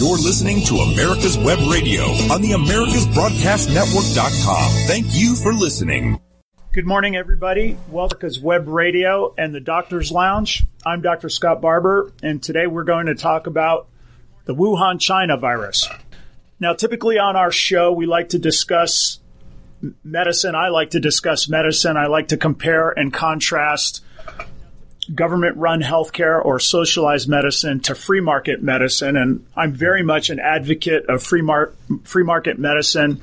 You're 0.00 0.16
listening 0.16 0.64
to 0.64 0.76
America's 0.76 1.36
Web 1.36 1.58
Radio 1.70 2.04
on 2.32 2.40
the 2.40 2.52
AmericasBroadcastNetwork.com. 2.52 4.72
Thank 4.86 5.08
you 5.10 5.36
for 5.36 5.52
listening. 5.52 6.18
Good 6.72 6.86
morning, 6.86 7.16
everybody. 7.16 7.76
Welcome 7.90 8.30
to 8.30 8.40
Web 8.40 8.66
Radio 8.66 9.34
and 9.36 9.54
the 9.54 9.60
Doctor's 9.60 10.10
Lounge. 10.10 10.64
I'm 10.86 11.02
Dr. 11.02 11.28
Scott 11.28 11.60
Barbour, 11.60 12.14
and 12.22 12.42
today 12.42 12.66
we're 12.66 12.84
going 12.84 13.08
to 13.08 13.14
talk 13.14 13.46
about 13.46 13.88
the 14.46 14.54
Wuhan 14.54 14.98
China 14.98 15.36
virus. 15.36 15.86
Now, 16.58 16.72
typically 16.72 17.18
on 17.18 17.36
our 17.36 17.52
show, 17.52 17.92
we 17.92 18.06
like 18.06 18.30
to 18.30 18.38
discuss 18.38 19.18
medicine. 20.02 20.54
I 20.54 20.70
like 20.70 20.92
to 20.92 21.00
discuss 21.00 21.46
medicine. 21.46 21.98
I 21.98 22.06
like 22.06 22.28
to 22.28 22.38
compare 22.38 22.88
and 22.88 23.12
contrast 23.12 24.02
government 25.14 25.56
run 25.56 25.80
healthcare 25.80 26.44
or 26.44 26.58
socialized 26.58 27.28
medicine 27.28 27.80
to 27.80 27.94
free 27.94 28.20
market 28.20 28.62
medicine. 28.62 29.16
And 29.16 29.46
I'm 29.56 29.72
very 29.72 30.02
much 30.02 30.30
an 30.30 30.38
advocate 30.38 31.06
of 31.08 31.22
free, 31.22 31.42
mar- 31.42 31.72
free 32.04 32.24
market 32.24 32.58
medicine. 32.58 33.20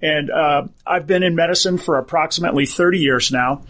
And 0.00 0.30
uh, 0.30 0.66
I've 0.86 1.06
been 1.06 1.22
in 1.22 1.34
medicine 1.34 1.78
for 1.78 1.98
approximately 1.98 2.66
30 2.66 2.98
years 2.98 3.32
now. 3.32 3.62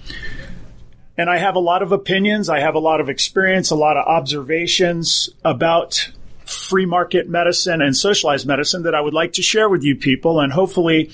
And 1.18 1.30
I 1.30 1.38
have 1.38 1.56
a 1.56 1.60
lot 1.60 1.82
of 1.82 1.92
opinions. 1.92 2.48
I 2.48 2.60
have 2.60 2.74
a 2.74 2.78
lot 2.78 3.00
of 3.00 3.08
experience, 3.08 3.70
a 3.70 3.76
lot 3.76 3.96
of 3.96 4.06
observations 4.06 5.30
about 5.44 6.10
free 6.44 6.86
market 6.86 7.28
medicine 7.28 7.80
and 7.80 7.96
socialized 7.96 8.46
medicine 8.46 8.84
that 8.84 8.94
I 8.94 9.00
would 9.00 9.14
like 9.14 9.34
to 9.34 9.42
share 9.42 9.68
with 9.68 9.82
you 9.82 9.96
people. 9.96 10.40
And 10.40 10.52
hopefully, 10.52 11.10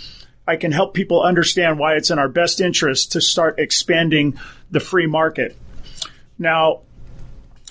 I 0.47 0.57
can 0.57 0.73
help 0.73 0.93
people 0.93 1.23
understand 1.23 1.79
why 1.79 1.95
it's 1.95 2.11
in 2.11 2.19
our 2.19 2.29
best 2.29 2.61
interest 2.61 3.13
to 3.13 3.21
start 3.21 3.59
expanding 3.59 4.39
the 4.71 4.81
free 4.81 5.07
market. 5.07 5.57
Now, 6.43 6.81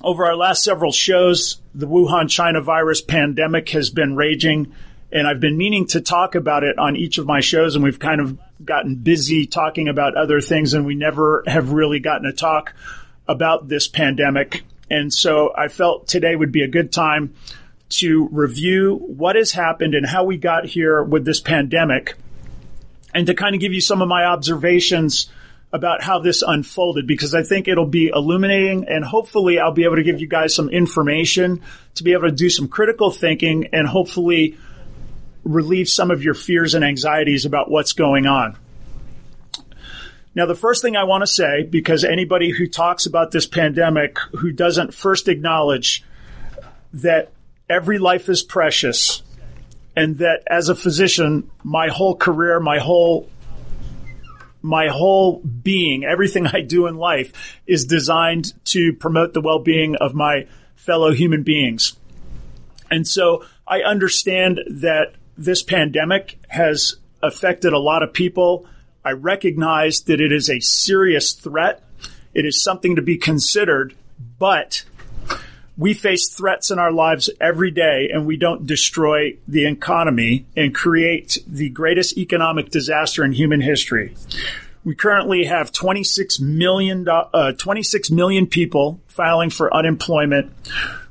over 0.01 0.25
our 0.25 0.35
last 0.37 0.63
several 0.63 0.93
shows, 0.93 1.61
the 1.75 1.87
Wuhan 1.87 2.29
China 2.29 2.61
virus 2.61 3.01
pandemic 3.01 3.69
has 3.71 3.89
been 3.89 4.15
raging, 4.15 4.73
and 5.11 5.27
I've 5.27 5.41
been 5.41 5.57
meaning 5.57 5.87
to 5.87 5.99
talk 5.99 6.35
about 6.35 6.63
it 6.63 6.79
on 6.79 6.95
each 6.95 7.17
of 7.17 7.27
my 7.27 7.41
shows, 7.41 7.75
and 7.75 7.83
we've 7.83 7.99
kind 7.99 8.21
of 8.21 8.39
gotten 8.63 8.95
busy 8.95 9.45
talking 9.45 9.89
about 9.89 10.15
other 10.15 10.39
things, 10.39 10.73
and 10.73 10.85
we 10.85 10.95
never 10.95 11.43
have 11.47 11.73
really 11.73 11.99
gotten 11.99 12.23
to 12.23 12.31
talk 12.31 12.73
about 13.27 13.67
this 13.67 13.89
pandemic. 13.89 14.63
And 14.89 15.13
so 15.13 15.53
I 15.53 15.67
felt 15.67 16.07
today 16.07 16.33
would 16.33 16.53
be 16.53 16.63
a 16.63 16.69
good 16.69 16.93
time 16.93 17.35
to 17.89 18.29
review 18.31 18.95
what 18.95 19.35
has 19.35 19.51
happened 19.51 19.95
and 19.95 20.05
how 20.05 20.23
we 20.23 20.37
got 20.37 20.65
here 20.65 21.03
with 21.03 21.25
this 21.25 21.41
pandemic, 21.41 22.15
and 23.13 23.27
to 23.27 23.33
kind 23.33 23.53
of 23.53 23.59
give 23.59 23.73
you 23.73 23.81
some 23.81 24.01
of 24.01 24.07
my 24.07 24.23
observations 24.23 25.29
about 25.73 26.03
how 26.03 26.19
this 26.19 26.41
unfolded 26.41 27.07
because 27.07 27.33
I 27.33 27.43
think 27.43 27.67
it'll 27.67 27.85
be 27.85 28.07
illuminating 28.13 28.87
and 28.89 29.05
hopefully 29.05 29.59
I'll 29.59 29.71
be 29.71 29.85
able 29.85 29.95
to 29.95 30.03
give 30.03 30.19
you 30.19 30.27
guys 30.27 30.53
some 30.53 30.69
information 30.69 31.61
to 31.95 32.03
be 32.03 32.13
able 32.13 32.23
to 32.23 32.31
do 32.31 32.49
some 32.49 32.67
critical 32.67 33.09
thinking 33.09 33.69
and 33.71 33.87
hopefully 33.87 34.57
relieve 35.43 35.87
some 35.87 36.11
of 36.11 36.23
your 36.23 36.33
fears 36.33 36.73
and 36.73 36.83
anxieties 36.83 37.45
about 37.45 37.71
what's 37.71 37.93
going 37.93 38.25
on. 38.25 38.57
Now, 40.33 40.45
the 40.45 40.55
first 40.55 40.81
thing 40.81 40.95
I 40.95 41.03
want 41.03 41.23
to 41.23 41.27
say, 41.27 41.63
because 41.63 42.03
anybody 42.03 42.51
who 42.51 42.67
talks 42.67 43.05
about 43.05 43.31
this 43.31 43.47
pandemic 43.47 44.17
who 44.37 44.51
doesn't 44.51 44.93
first 44.93 45.27
acknowledge 45.27 46.03
that 46.93 47.31
every 47.69 47.97
life 47.97 48.29
is 48.29 48.41
precious 48.41 49.23
and 49.95 50.17
that 50.19 50.43
as 50.47 50.69
a 50.69 50.75
physician, 50.75 51.49
my 51.63 51.89
whole 51.89 52.15
career, 52.15 52.59
my 52.59 52.79
whole 52.79 53.29
my 54.61 54.87
whole 54.87 55.39
being, 55.39 56.03
everything 56.03 56.47
I 56.47 56.61
do 56.61 56.87
in 56.87 56.95
life 56.95 57.59
is 57.65 57.85
designed 57.85 58.53
to 58.65 58.93
promote 58.93 59.33
the 59.33 59.41
well-being 59.41 59.95
of 59.95 60.13
my 60.13 60.47
fellow 60.75 61.11
human 61.11 61.43
beings. 61.43 61.95
And 62.89 63.07
so 63.07 63.45
I 63.67 63.81
understand 63.81 64.59
that 64.67 65.15
this 65.37 65.63
pandemic 65.63 66.39
has 66.49 66.95
affected 67.23 67.73
a 67.73 67.79
lot 67.79 68.03
of 68.03 68.13
people. 68.13 68.67
I 69.03 69.11
recognize 69.11 70.01
that 70.01 70.21
it 70.21 70.31
is 70.31 70.49
a 70.49 70.59
serious 70.59 71.33
threat. 71.33 71.83
It 72.33 72.45
is 72.45 72.61
something 72.61 72.95
to 72.97 73.01
be 73.01 73.17
considered, 73.17 73.95
but 74.37 74.83
we 75.77 75.93
face 75.93 76.29
threats 76.29 76.71
in 76.71 76.79
our 76.79 76.91
lives 76.91 77.29
every 77.39 77.71
day 77.71 78.09
and 78.13 78.25
we 78.25 78.37
don't 78.37 78.65
destroy 78.65 79.37
the 79.47 79.65
economy 79.65 80.45
and 80.55 80.75
create 80.75 81.39
the 81.47 81.69
greatest 81.69 82.17
economic 82.17 82.69
disaster 82.69 83.23
in 83.23 83.31
human 83.31 83.61
history. 83.61 84.13
We 84.83 84.95
currently 84.95 85.45
have 85.45 85.71
26 85.71 86.39
million, 86.39 87.07
uh, 87.07 87.53
26 87.53 88.11
million 88.11 88.47
people 88.47 88.99
filing 89.07 89.49
for 89.49 89.73
unemployment. 89.73 90.51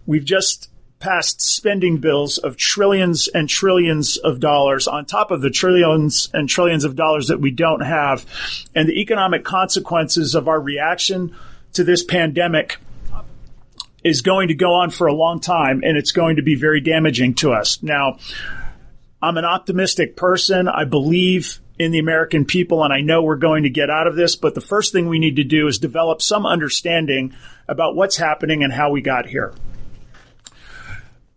We've 0.07 0.25
just 0.25 0.71
passed 0.99 1.41
spending 1.41 1.97
bills 1.97 2.37
of 2.37 2.57
trillions 2.57 3.29
and 3.29 3.49
trillions 3.49 4.19
of 4.19 4.39
dollars 4.39 4.87
on 4.87 5.07
top 5.07 5.31
of 5.31 5.41
the 5.41 5.51
trillions 5.51 6.29
and 6.35 6.49
trillions 6.49 6.85
of 6.85 6.95
dollars 6.95 7.29
that 7.29 7.41
we 7.41 7.51
don't 7.51 7.81
have. 7.81 8.27
And 8.75 8.89
the 8.89 9.01
economic 9.01 9.45
consequences 9.45 10.35
of 10.35 10.47
our 10.47 10.61
reaction 10.61 11.35
to 11.73 11.85
this 11.85 12.05
pandemic 12.05 12.77
is 14.03 14.23
going 14.23 14.49
to 14.49 14.55
go 14.55 14.73
on 14.75 14.91
for 14.91 15.07
a 15.07 15.13
long 15.13 15.41
time 15.41 15.83
and 15.85 15.97
it's 15.97 16.13
going 16.13 16.37
to 16.37 16.43
be 16.43 16.55
very 16.55 16.81
damaging 16.81 17.35
to 17.35 17.53
us. 17.53 17.83
Now, 17.83 18.19
I'm 19.23 19.37
an 19.37 19.45
optimistic 19.45 20.17
person. 20.17 20.69
I 20.69 20.85
believe 20.85 21.61
in 21.79 21.93
the 21.93 21.99
American 21.99 22.45
people 22.45 22.85
and 22.85 22.93
I 22.93 23.01
know 23.01 23.23
we're 23.23 23.37
going 23.37 23.65
to 23.65 23.71
get 23.71 23.91
out 23.91 24.07
of 24.07 24.17
this, 24.17 24.37
but 24.37 24.55
the 24.55 24.61
first 24.61 24.93
thing 24.93 25.09
we 25.09 25.19
need 25.19 25.37
to 25.37 25.45
do 25.45 25.67
is 25.67 25.79
develop 25.79 26.23
some 26.23 26.47
understanding 26.47 27.35
about 27.69 27.95
what's 27.95 28.17
happening 28.17 28.63
and 28.63 28.73
how 28.73 28.91
we 28.91 29.01
got 29.03 29.27
here. 29.27 29.55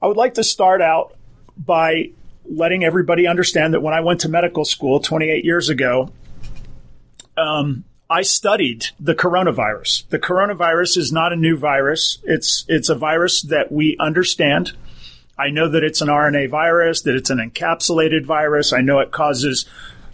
I 0.01 0.07
would 0.07 0.17
like 0.17 0.33
to 0.35 0.43
start 0.43 0.81
out 0.81 1.15
by 1.57 2.11
letting 2.45 2.83
everybody 2.83 3.27
understand 3.27 3.73
that 3.73 3.81
when 3.81 3.93
I 3.93 4.01
went 4.01 4.21
to 4.21 4.29
medical 4.29 4.65
school 4.65 4.99
28 4.99 5.45
years 5.45 5.69
ago, 5.69 6.11
um, 7.37 7.85
I 8.13 8.21
studied 8.21 8.85
the 8.99 9.15
coronavirus. 9.15 10.07
The 10.09 10.19
coronavirus 10.19 10.97
is 10.97 11.11
not 11.11 11.33
a 11.33 11.35
new 11.35 11.57
virus. 11.57 12.19
It's 12.23 12.63
it's 12.67 12.89
a 12.89 12.95
virus 12.95 13.41
that 13.41 13.71
we 13.71 13.97
understand. 13.99 14.73
I 15.35 15.49
know 15.49 15.67
that 15.67 15.83
it's 15.83 15.99
an 15.99 16.09
RNA 16.09 16.51
virus, 16.51 17.01
that 17.01 17.15
it's 17.15 17.31
an 17.31 17.39
encapsulated 17.39 18.23
virus. 18.23 18.71
I 18.71 18.81
know 18.81 18.99
it 18.99 19.09
causes 19.09 19.65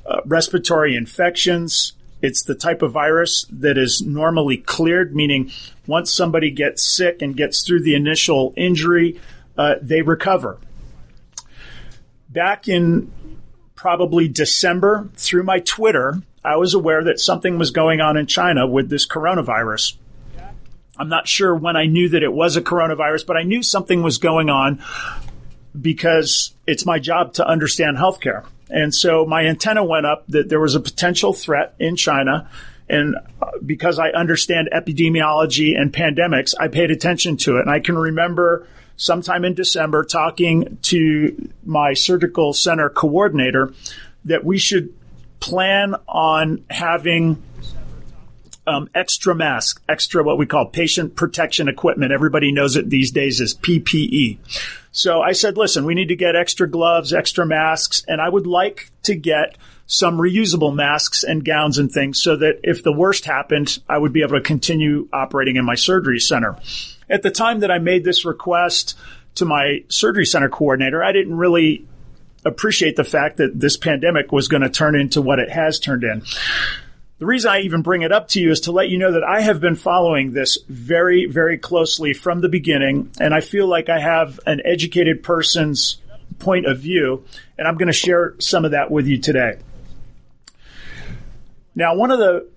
uh, 0.06 0.22
respiratory 0.26 0.96
infections. 0.96 1.92
It's 2.22 2.44
the 2.44 2.56
type 2.56 2.84
of 2.84 2.94
virus 2.94 3.46
that 3.52 3.78
is 3.78 4.02
normally 4.02 4.56
cleared, 4.56 5.14
meaning 5.14 5.52
once 5.86 6.14
somebody 6.14 6.52
gets 6.52 6.82
sick 6.82 7.22
and 7.22 7.36
gets 7.36 7.68
through 7.68 7.84
the 7.84 7.96
initial 7.96 8.54
injury, 8.56 9.20
uh, 9.58 9.76
they 9.82 10.04
recover. 10.04 10.58
Back 12.30 12.70
in 12.70 13.12
probably 13.76 14.30
December, 14.30 15.09
through 15.18 15.44
my 15.44 15.59
Twitter, 15.59 16.22
I 16.44 16.56
was 16.58 16.74
aware 16.74 17.04
that 17.06 17.20
something 17.20 17.58
was 17.58 17.72
going 17.72 18.02
on 18.02 18.18
in 18.18 18.26
China 18.26 18.66
with 18.68 18.90
this 18.90 19.08
coronavirus. 19.08 19.96
I'm 20.98 21.10
not 21.10 21.28
sure 21.28 21.56
when 21.56 21.78
I 21.78 21.86
knew 21.86 22.10
that 22.10 22.24
it 22.24 22.32
was 22.32 22.58
a 22.58 22.62
coronavirus, 22.62 23.26
but 23.26 23.38
I 23.38 23.44
knew 23.44 23.64
something 23.64 24.04
was 24.04 24.18
going 24.18 24.50
on 24.50 24.84
because 25.80 26.54
it's 26.68 26.86
my 26.86 27.00
job 27.00 27.34
to 27.34 27.48
understand 27.48 27.98
healthcare. 27.98 28.46
And 28.70 28.94
so 28.94 29.26
my 29.26 29.46
antenna 29.46 29.84
went 29.84 30.06
up 30.06 30.26
that 30.28 30.50
there 30.50 30.60
was 30.60 30.76
a 30.76 30.80
potential 30.80 31.34
threat 31.34 31.74
in 31.80 31.96
China. 31.96 32.50
And 32.90 33.16
uh, 33.42 33.52
because 33.66 33.98
I 33.98 34.10
understand 34.10 34.70
epidemiology 34.74 35.80
and 35.80 35.94
pandemics, 35.94 36.54
I 36.60 36.68
paid 36.68 36.92
attention 36.92 37.38
to 37.38 37.58
it. 37.58 37.62
And 37.62 37.70
I 37.70 37.80
can 37.80 37.98
remember 37.98 38.68
sometime 38.98 39.46
in 39.46 39.54
December 39.54 40.04
talking 40.04 40.78
to 40.84 41.50
my 41.64 41.94
surgical 41.94 42.52
center 42.52 42.90
coordinator 42.90 43.74
that 44.26 44.44
we 44.44 44.58
should 44.58 44.94
plan 45.40 45.96
on 46.08 46.64
having 46.70 47.42
um, 48.68 48.90
extra 48.94 49.34
mask, 49.34 49.82
extra 49.90 50.24
what 50.24 50.38
we 50.38 50.46
call 50.46 50.68
patient 50.68 51.16
protection 51.16 51.68
equipment. 51.68 52.12
Everybody 52.12 52.52
knows 52.52 52.76
it 52.76 52.90
these 52.90 53.12
days 53.12 53.42
as 53.42 53.56
PPE. 53.56 54.38
So 54.92 55.22
I 55.22 55.32
said, 55.32 55.58
listen, 55.58 55.86
we 55.86 55.96
need 55.96 56.10
to 56.10 56.16
get 56.16 56.36
extra 56.36 56.70
gloves, 56.70 57.14
extra 57.14 57.46
masks, 57.46 58.03
and 58.08 58.22
I 58.22 58.30
would 58.30 58.47
like 58.47 58.91
to 59.03 59.16
get 59.16 59.58
some 59.88 60.18
reusable 60.18 60.74
masks 60.74 61.24
and 61.24 61.44
gowns 61.44 61.80
and 61.80 61.92
things 61.92 62.22
so 62.22 62.35
that 62.35 62.59
if 62.64 62.84
the 62.84 62.92
worst 62.92 63.26
happened, 63.26 63.80
I 63.90 63.97
would 63.97 64.14
be 64.14 64.22
able 64.22 64.38
to 64.38 64.42
continue 64.42 65.08
operating 65.12 65.56
in 65.56 65.66
my 65.66 65.76
surgery 65.76 66.20
center. 66.20 66.58
At 67.09 67.24
the 67.24 67.32
time 67.32 67.62
that 67.62 67.72
I 67.72 67.80
made 67.80 68.03
this 68.03 68.24
request 68.24 68.96
to 69.35 69.46
my 69.46 69.84
surgery 69.88 70.26
center 70.26 70.50
coordinator, 70.50 71.03
I 71.03 71.12
didn't 71.12 71.38
really 71.38 71.88
appreciate 72.46 72.96
the 72.96 73.03
fact 73.03 73.38
that 73.38 73.59
this 73.59 73.78
pandemic 73.78 74.32
was 74.32 74.47
going 74.47 74.64
to 74.64 74.70
turn 74.70 75.00
into 75.00 75.22
what 75.22 75.40
it 75.40 75.50
has 75.50 75.80
turned 75.80 76.03
in. 76.03 76.24
The 77.20 77.26
reason 77.26 77.52
I 77.52 77.62
even 77.62 77.82
bring 77.82 78.02
it 78.02 78.14
up 78.14 78.30
to 78.30 78.40
you 78.40 78.50
is 78.50 78.62
to 78.62 78.72
let 78.72 78.88
you 78.88 78.97
know 78.97 79.12
that 79.12 79.24
I 79.24 79.41
have 79.41 79.59
been 79.59 79.76
following 79.76 80.32
this 80.32 80.58
very, 80.70 81.26
very 81.26 81.58
closely 81.58 82.14
from 82.14 82.40
the 82.40 82.47
beginning, 82.47 83.12
and 83.20 83.34
I 83.34 83.41
feel 83.41 83.68
like 83.68 83.90
I 83.90 84.00
have 84.00 84.40
an 84.46 84.62
educated 84.64 85.22
person's 85.22 85.97
point 86.40 86.66
of 86.66 86.80
view, 86.80 87.26
and 87.58 87.68
I'm 87.68 87.76
going 87.76 87.88
to 87.88 87.94
share 87.94 88.36
some 88.40 88.64
of 88.64 88.72
that 88.72 88.90
with 88.90 89.06
you 89.06 89.20
today. 89.20 89.59
Now, 91.76 91.96
one 91.96 92.12
of 92.12 92.20
the 92.20 92.47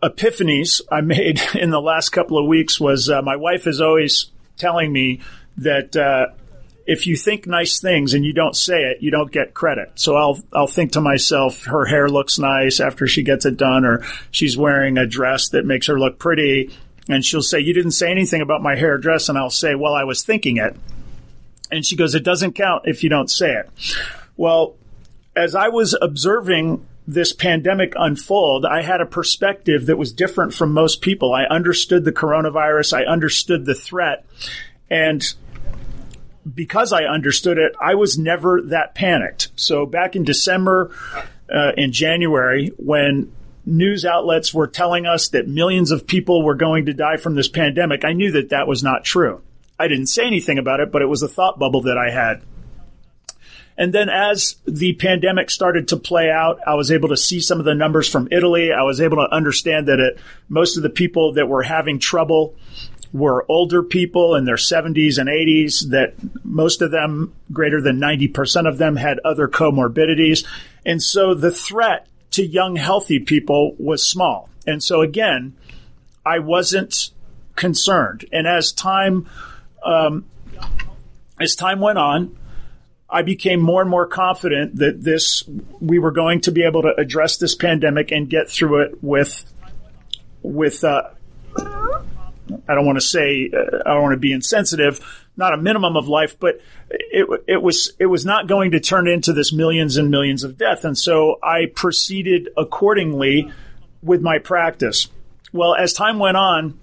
epiphanies 0.00 0.80
I 0.90 1.00
made 1.00 1.40
in 1.54 1.70
the 1.70 1.80
last 1.80 2.10
couple 2.10 2.38
of 2.38 2.46
weeks 2.46 2.80
was 2.80 3.10
uh, 3.10 3.20
my 3.22 3.36
wife 3.36 3.66
is 3.66 3.80
always 3.80 4.30
telling 4.56 4.92
me 4.92 5.20
that 5.56 5.96
uh, 5.96 6.34
if 6.90 7.06
you 7.06 7.14
think 7.14 7.46
nice 7.46 7.78
things 7.78 8.14
and 8.14 8.24
you 8.24 8.32
don't 8.32 8.56
say 8.56 8.82
it, 8.82 9.00
you 9.00 9.12
don't 9.12 9.30
get 9.30 9.54
credit. 9.54 9.92
So 9.94 10.16
I'll, 10.16 10.40
I'll 10.52 10.66
think 10.66 10.90
to 10.92 11.00
myself, 11.00 11.66
her 11.66 11.84
hair 11.84 12.08
looks 12.08 12.36
nice 12.36 12.80
after 12.80 13.06
she 13.06 13.22
gets 13.22 13.46
it 13.46 13.56
done, 13.56 13.84
or 13.84 14.04
she's 14.32 14.56
wearing 14.56 14.98
a 14.98 15.06
dress 15.06 15.50
that 15.50 15.64
makes 15.64 15.86
her 15.86 16.00
look 16.00 16.18
pretty. 16.18 16.76
And 17.08 17.24
she'll 17.24 17.44
say, 17.44 17.60
you 17.60 17.74
didn't 17.74 17.92
say 17.92 18.10
anything 18.10 18.40
about 18.40 18.60
my 18.60 18.74
hair 18.74 18.98
dress. 18.98 19.28
And 19.28 19.38
I'll 19.38 19.50
say, 19.50 19.76
well, 19.76 19.94
I 19.94 20.02
was 20.02 20.24
thinking 20.24 20.56
it. 20.56 20.74
And 21.70 21.86
she 21.86 21.94
goes, 21.94 22.16
it 22.16 22.24
doesn't 22.24 22.54
count 22.54 22.82
if 22.86 23.04
you 23.04 23.08
don't 23.08 23.30
say 23.30 23.54
it. 23.54 23.70
Well, 24.36 24.74
as 25.36 25.54
I 25.54 25.68
was 25.68 25.96
observing 26.02 26.84
this 27.06 27.32
pandemic 27.32 27.92
unfold, 27.94 28.66
I 28.66 28.82
had 28.82 29.00
a 29.00 29.06
perspective 29.06 29.86
that 29.86 29.96
was 29.96 30.12
different 30.12 30.54
from 30.54 30.72
most 30.72 31.02
people. 31.02 31.34
I 31.34 31.44
understood 31.44 32.04
the 32.04 32.10
coronavirus. 32.10 32.94
I 32.94 33.04
understood 33.04 33.64
the 33.64 33.76
threat. 33.76 34.26
And 34.90 35.22
because 36.52 36.92
I 36.92 37.04
understood 37.04 37.58
it, 37.58 37.72
I 37.80 37.94
was 37.94 38.18
never 38.18 38.62
that 38.62 38.94
panicked. 38.94 39.48
So 39.56 39.86
back 39.86 40.16
in 40.16 40.24
December, 40.24 40.90
uh, 41.52 41.72
in 41.76 41.92
January, 41.92 42.72
when 42.76 43.32
news 43.66 44.04
outlets 44.04 44.54
were 44.54 44.66
telling 44.66 45.06
us 45.06 45.28
that 45.28 45.48
millions 45.48 45.90
of 45.90 46.06
people 46.06 46.42
were 46.42 46.54
going 46.54 46.86
to 46.86 46.94
die 46.94 47.16
from 47.16 47.34
this 47.34 47.48
pandemic, 47.48 48.04
I 48.04 48.12
knew 48.12 48.32
that 48.32 48.50
that 48.50 48.66
was 48.66 48.82
not 48.82 49.04
true. 49.04 49.42
I 49.78 49.88
didn't 49.88 50.06
say 50.06 50.26
anything 50.26 50.58
about 50.58 50.80
it, 50.80 50.92
but 50.92 51.02
it 51.02 51.06
was 51.06 51.22
a 51.22 51.28
thought 51.28 51.58
bubble 51.58 51.82
that 51.82 51.98
I 51.98 52.10
had. 52.10 52.42
And 53.78 53.94
then 53.94 54.10
as 54.10 54.56
the 54.66 54.92
pandemic 54.92 55.50
started 55.50 55.88
to 55.88 55.96
play 55.96 56.30
out, 56.30 56.60
I 56.66 56.74
was 56.74 56.90
able 56.90 57.08
to 57.08 57.16
see 57.16 57.40
some 57.40 57.58
of 57.58 57.64
the 57.64 57.74
numbers 57.74 58.06
from 58.10 58.28
Italy. 58.30 58.72
I 58.72 58.82
was 58.82 59.00
able 59.00 59.16
to 59.16 59.34
understand 59.34 59.88
that 59.88 59.98
it, 59.98 60.18
most 60.50 60.76
of 60.76 60.82
the 60.82 60.90
people 60.90 61.32
that 61.34 61.48
were 61.48 61.62
having 61.62 61.98
trouble 61.98 62.56
were 63.12 63.44
older 63.48 63.82
people 63.82 64.36
in 64.36 64.44
their 64.44 64.56
70s 64.56 65.18
and 65.18 65.28
80s, 65.28 65.90
that 65.90 66.14
most 66.44 66.80
of 66.80 66.90
them, 66.90 67.34
greater 67.52 67.80
than 67.80 67.98
90% 67.98 68.68
of 68.68 68.78
them, 68.78 68.96
had 68.96 69.18
other 69.24 69.48
comorbidities. 69.48 70.46
And 70.86 71.02
so 71.02 71.34
the 71.34 71.50
threat 71.50 72.06
to 72.32 72.44
young, 72.44 72.76
healthy 72.76 73.18
people 73.18 73.74
was 73.78 74.08
small. 74.08 74.48
And 74.66 74.82
so 74.82 75.00
again, 75.00 75.54
I 76.24 76.38
wasn't 76.38 77.10
concerned. 77.56 78.24
And 78.32 78.46
as 78.46 78.72
time, 78.72 79.28
um, 79.84 80.26
as 81.40 81.56
time 81.56 81.80
went 81.80 81.98
on, 81.98 82.36
I 83.08 83.22
became 83.22 83.60
more 83.60 83.80
and 83.80 83.90
more 83.90 84.06
confident 84.06 84.76
that 84.76 85.02
this, 85.02 85.42
we 85.80 85.98
were 85.98 86.12
going 86.12 86.42
to 86.42 86.52
be 86.52 86.62
able 86.62 86.82
to 86.82 86.94
address 86.96 87.38
this 87.38 87.56
pandemic 87.56 88.12
and 88.12 88.30
get 88.30 88.48
through 88.48 88.82
it 88.82 89.02
with, 89.02 89.52
with, 90.42 90.84
uh, 90.84 91.10
I 92.68 92.74
don't 92.74 92.86
want 92.86 92.96
to 92.96 93.04
say, 93.06 93.50
uh, 93.52 93.78
I 93.86 93.94
don't 93.94 94.02
want 94.02 94.14
to 94.14 94.18
be 94.18 94.32
insensitive, 94.32 95.00
not 95.36 95.54
a 95.54 95.56
minimum 95.56 95.96
of 95.96 96.08
life, 96.08 96.38
but 96.38 96.60
it, 96.90 97.26
it 97.46 97.62
was, 97.62 97.92
it 97.98 98.06
was 98.06 98.24
not 98.24 98.46
going 98.46 98.72
to 98.72 98.80
turn 98.80 99.08
into 99.08 99.32
this 99.32 99.52
millions 99.52 99.96
and 99.96 100.10
millions 100.10 100.44
of 100.44 100.58
death. 100.58 100.84
And 100.84 100.96
so 100.96 101.38
I 101.42 101.66
proceeded 101.74 102.48
accordingly 102.56 103.52
with 104.02 104.20
my 104.20 104.38
practice. 104.38 105.08
Well, 105.52 105.74
as 105.74 105.92
time 105.92 106.18
went 106.18 106.36
on, 106.36 106.78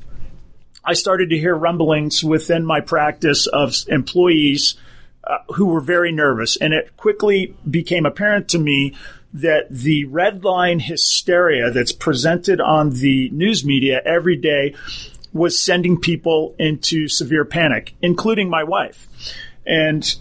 I 0.83 0.93
started 0.93 1.31
to 1.31 1.37
hear 1.37 1.55
rumblings 1.55 2.23
within 2.23 2.65
my 2.65 2.81
practice 2.81 3.47
of 3.47 3.75
employees 3.87 4.75
uh, 5.23 5.39
who 5.55 5.65
were 5.65 5.81
very 5.81 6.11
nervous. 6.11 6.55
And 6.55 6.73
it 6.73 6.95
quickly 6.95 7.55
became 7.69 8.05
apparent 8.05 8.49
to 8.49 8.59
me 8.59 8.95
that 9.33 9.67
the 9.69 10.05
red 10.05 10.43
line 10.43 10.79
hysteria 10.79 11.71
that's 11.71 11.91
presented 11.91 12.61
on 12.61 12.91
the 12.91 13.29
news 13.31 13.65
media 13.65 14.01
every 14.05 14.37
day 14.37 14.73
was 15.37 15.61
sending 15.61 15.99
people 15.99 16.55
into 16.59 17.07
severe 17.07 17.45
panic, 17.45 17.93
including 18.01 18.49
my 18.49 18.63
wife. 18.63 19.07
And 19.65 20.15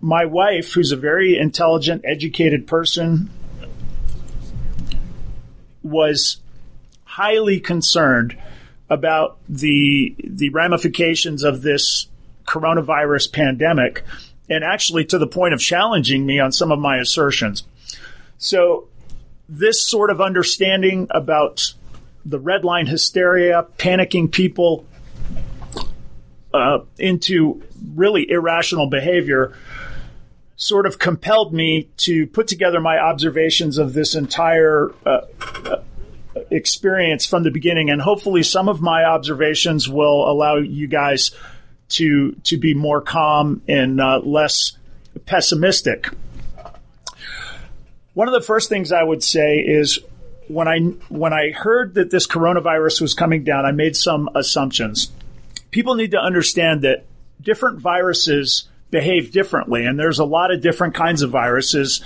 my 0.00 0.24
wife, 0.24 0.72
who's 0.72 0.92
a 0.92 0.96
very 0.96 1.36
intelligent, 1.36 2.02
educated 2.04 2.66
person, 2.66 3.30
was 5.82 6.38
highly 7.04 7.60
concerned 7.60 8.36
about 8.88 9.38
the 9.48 10.14
the 10.22 10.50
ramifications 10.50 11.42
of 11.42 11.62
this 11.62 12.06
coronavirus 12.46 13.32
pandemic 13.32 14.04
and 14.48 14.64
actually 14.64 15.04
to 15.04 15.18
the 15.18 15.26
point 15.26 15.54
of 15.54 15.60
challenging 15.60 16.26
me 16.26 16.40
on 16.40 16.50
some 16.50 16.72
of 16.72 16.78
my 16.78 16.98
assertions. 16.98 17.62
So 18.38 18.88
this 19.48 19.86
sort 19.86 20.10
of 20.10 20.20
understanding 20.20 21.06
about 21.10 21.74
the 22.30 22.38
red 22.38 22.64
line 22.64 22.86
hysteria, 22.86 23.66
panicking 23.76 24.30
people 24.30 24.86
uh, 26.54 26.78
into 26.98 27.62
really 27.94 28.30
irrational 28.30 28.88
behavior, 28.88 29.56
sort 30.56 30.86
of 30.86 30.98
compelled 30.98 31.52
me 31.52 31.88
to 31.96 32.26
put 32.26 32.46
together 32.46 32.80
my 32.80 32.98
observations 32.98 33.78
of 33.78 33.92
this 33.92 34.14
entire 34.14 34.92
uh, 35.04 35.22
uh, 35.66 35.82
experience 36.50 37.26
from 37.26 37.42
the 37.42 37.50
beginning. 37.50 37.90
And 37.90 38.00
hopefully, 38.00 38.42
some 38.42 38.68
of 38.68 38.80
my 38.80 39.04
observations 39.04 39.88
will 39.88 40.30
allow 40.30 40.56
you 40.56 40.86
guys 40.86 41.32
to 41.90 42.32
to 42.44 42.56
be 42.56 42.74
more 42.74 43.00
calm 43.00 43.62
and 43.66 44.00
uh, 44.00 44.20
less 44.20 44.72
pessimistic. 45.26 46.08
One 48.14 48.28
of 48.28 48.34
the 48.34 48.40
first 48.40 48.68
things 48.68 48.92
I 48.92 49.02
would 49.02 49.22
say 49.22 49.58
is 49.58 49.98
when 50.50 50.66
I 50.66 50.80
when 51.08 51.32
I 51.32 51.52
heard 51.52 51.94
that 51.94 52.10
this 52.10 52.26
coronavirus 52.26 53.00
was 53.00 53.14
coming 53.14 53.44
down, 53.44 53.64
I 53.64 53.72
made 53.72 53.96
some 53.96 54.28
assumptions. 54.34 55.10
People 55.70 55.94
need 55.94 56.10
to 56.10 56.18
understand 56.18 56.82
that 56.82 57.06
different 57.40 57.78
viruses 57.78 58.68
behave 58.90 59.30
differently, 59.30 59.84
and 59.86 59.98
there's 59.98 60.18
a 60.18 60.24
lot 60.24 60.52
of 60.52 60.60
different 60.60 60.94
kinds 60.94 61.22
of 61.22 61.30
viruses 61.30 62.04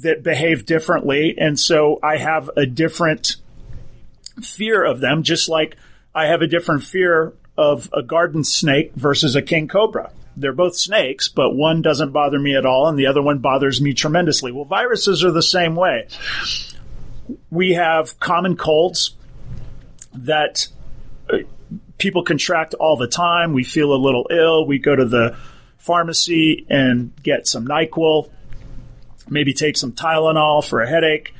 that 0.00 0.22
behave 0.22 0.64
differently, 0.64 1.34
and 1.36 1.58
so 1.58 1.98
I 2.02 2.18
have 2.18 2.50
a 2.56 2.66
different 2.66 3.36
fear 4.40 4.84
of 4.84 5.00
them, 5.00 5.24
just 5.24 5.48
like 5.48 5.76
I 6.14 6.26
have 6.26 6.42
a 6.42 6.46
different 6.46 6.84
fear 6.84 7.32
of 7.56 7.90
a 7.92 8.02
garden 8.02 8.44
snake 8.44 8.92
versus 8.94 9.34
a 9.34 9.42
king 9.42 9.66
cobra. 9.66 10.10
They're 10.36 10.52
both 10.52 10.76
snakes, 10.76 11.28
but 11.28 11.54
one 11.54 11.82
doesn't 11.82 12.10
bother 12.10 12.40
me 12.40 12.56
at 12.56 12.66
all 12.66 12.88
and 12.88 12.98
the 12.98 13.06
other 13.06 13.22
one 13.22 13.38
bothers 13.38 13.80
me 13.80 13.94
tremendously. 13.94 14.50
Well, 14.50 14.64
viruses 14.64 15.22
are 15.22 15.30
the 15.30 15.42
same 15.42 15.76
way 15.76 16.08
we 17.50 17.74
have 17.74 18.18
common 18.20 18.56
colds 18.56 19.14
that 20.14 20.68
uh, 21.30 21.38
people 21.98 22.24
contract 22.24 22.74
all 22.74 22.96
the 22.96 23.08
time. 23.08 23.52
We 23.52 23.64
feel 23.64 23.92
a 23.92 23.96
little 23.96 24.26
ill. 24.30 24.66
We 24.66 24.78
go 24.78 24.94
to 24.94 25.04
the 25.04 25.36
pharmacy 25.78 26.66
and 26.68 27.12
get 27.22 27.46
some 27.46 27.66
NyQuil, 27.66 28.30
maybe 29.28 29.52
take 29.52 29.76
some 29.76 29.92
Tylenol 29.92 30.66
for 30.66 30.80
a 30.80 30.88
headache. 30.88 31.34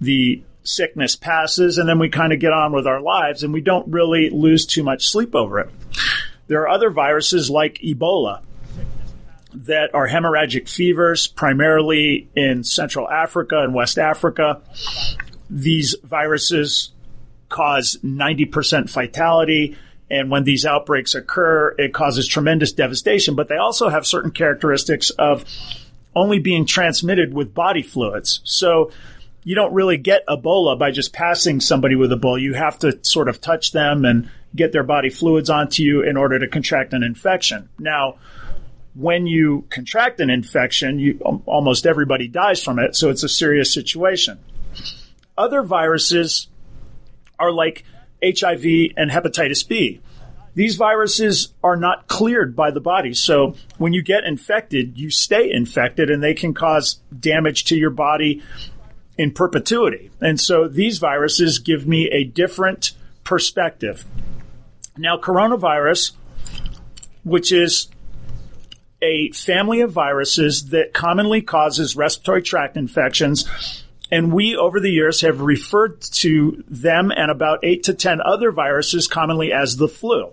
The 0.00 0.42
sickness 0.62 1.16
passes, 1.16 1.78
and 1.78 1.88
then 1.88 1.98
we 1.98 2.08
kind 2.08 2.32
of 2.32 2.38
get 2.38 2.52
on 2.52 2.72
with 2.72 2.86
our 2.86 3.00
lives, 3.00 3.42
and 3.42 3.52
we 3.52 3.60
don't 3.60 3.88
really 3.88 4.30
lose 4.30 4.66
too 4.66 4.82
much 4.82 5.08
sleep 5.08 5.34
over 5.34 5.60
it. 5.60 5.70
There 6.46 6.62
are 6.62 6.68
other 6.68 6.90
viruses 6.90 7.50
like 7.50 7.78
Ebola 7.78 8.42
that 9.52 9.94
are 9.94 10.08
hemorrhagic 10.08 10.68
fevers, 10.68 11.26
primarily 11.26 12.28
in 12.34 12.64
Central 12.64 13.08
Africa 13.08 13.62
and 13.62 13.74
West 13.74 13.98
Africa. 13.98 14.62
These 15.48 15.96
viruses 16.04 16.92
cause 17.48 17.98
90% 18.02 18.88
fatality. 18.88 19.76
And 20.10 20.30
when 20.30 20.44
these 20.44 20.66
outbreaks 20.66 21.14
occur, 21.14 21.74
it 21.78 21.92
causes 21.92 22.26
tremendous 22.26 22.72
devastation, 22.72 23.34
but 23.34 23.48
they 23.48 23.56
also 23.56 23.88
have 23.88 24.06
certain 24.06 24.30
characteristics 24.30 25.10
of 25.10 25.44
only 26.14 26.38
being 26.38 26.66
transmitted 26.66 27.32
with 27.32 27.54
body 27.54 27.82
fluids. 27.82 28.40
So 28.44 28.90
you 29.44 29.54
don't 29.54 29.72
really 29.72 29.96
get 29.96 30.26
Ebola 30.26 30.78
by 30.78 30.90
just 30.90 31.12
passing 31.12 31.60
somebody 31.60 31.94
with 31.96 32.10
Ebola. 32.10 32.40
You 32.40 32.54
have 32.54 32.78
to 32.80 32.98
sort 33.02 33.28
of 33.28 33.40
touch 33.40 33.72
them 33.72 34.04
and 34.04 34.30
get 34.54 34.72
their 34.72 34.82
body 34.82 35.10
fluids 35.10 35.48
onto 35.48 35.82
you 35.82 36.02
in 36.02 36.16
order 36.16 36.38
to 36.38 36.48
contract 36.48 36.92
an 36.92 37.02
infection. 37.02 37.68
Now, 37.78 38.16
when 39.00 39.26
you 39.26 39.64
contract 39.70 40.20
an 40.20 40.28
infection, 40.28 40.98
you, 40.98 41.18
almost 41.46 41.86
everybody 41.86 42.28
dies 42.28 42.62
from 42.62 42.78
it, 42.78 42.94
so 42.94 43.08
it's 43.08 43.22
a 43.22 43.28
serious 43.28 43.72
situation. 43.72 44.38
Other 45.38 45.62
viruses 45.62 46.48
are 47.38 47.50
like 47.50 47.84
HIV 48.22 48.92
and 48.96 49.10
hepatitis 49.10 49.66
B. 49.66 50.00
These 50.54 50.76
viruses 50.76 51.54
are 51.64 51.76
not 51.76 52.08
cleared 52.08 52.54
by 52.54 52.70
the 52.70 52.80
body. 52.80 53.14
So 53.14 53.54
when 53.78 53.94
you 53.94 54.02
get 54.02 54.24
infected, 54.24 54.98
you 54.98 55.08
stay 55.08 55.50
infected 55.50 56.10
and 56.10 56.22
they 56.22 56.34
can 56.34 56.52
cause 56.52 57.00
damage 57.18 57.64
to 57.66 57.76
your 57.76 57.90
body 57.90 58.42
in 59.16 59.30
perpetuity. 59.30 60.10
And 60.20 60.38
so 60.38 60.68
these 60.68 60.98
viruses 60.98 61.58
give 61.58 61.86
me 61.86 62.08
a 62.10 62.24
different 62.24 62.92
perspective. 63.24 64.04
Now, 64.98 65.16
coronavirus, 65.16 66.12
which 67.24 67.52
is 67.52 67.88
a 69.02 69.30
family 69.32 69.80
of 69.80 69.92
viruses 69.92 70.70
that 70.70 70.92
commonly 70.92 71.42
causes 71.42 71.96
respiratory 71.96 72.42
tract 72.42 72.76
infections. 72.76 73.84
And 74.10 74.32
we, 74.32 74.56
over 74.56 74.80
the 74.80 74.90
years, 74.90 75.20
have 75.20 75.40
referred 75.40 76.00
to 76.02 76.64
them 76.68 77.12
and 77.12 77.30
about 77.30 77.60
eight 77.62 77.84
to 77.84 77.94
10 77.94 78.20
other 78.20 78.50
viruses 78.50 79.06
commonly 79.06 79.52
as 79.52 79.76
the 79.76 79.88
flu. 79.88 80.32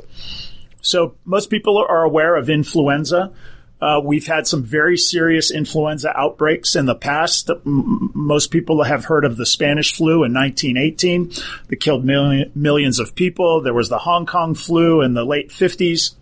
So 0.81 1.15
most 1.25 1.49
people 1.49 1.77
are 1.77 2.03
aware 2.03 2.35
of 2.35 2.49
influenza, 2.49 3.31
Uh, 3.79 4.01
we've 4.03 4.25
had 4.25 4.47
some 4.47 4.63
very 4.63 4.97
serious 4.97 5.51
influenza 5.51 6.11
outbreaks 6.17 6.75
in 6.75 6.87
the 6.87 6.95
past. 6.95 7.49
M- 7.49 8.09
most 8.15 8.49
people 8.49 8.81
have 8.83 9.05
heard 9.05 9.23
of 9.23 9.37
the 9.37 9.45
Spanish 9.45 9.93
flu 9.93 10.23
in 10.23 10.33
1918 10.33 11.31
that 11.67 11.75
killed 11.75 12.03
million, 12.03 12.51
millions 12.55 12.97
of 12.97 13.13
people. 13.13 13.61
There 13.61 13.75
was 13.75 13.89
the 13.89 13.99
Hong 13.99 14.25
Kong 14.25 14.55
flu 14.55 15.01
in 15.01 15.13
the 15.13 15.23
late 15.23 15.49
50s 15.49 16.15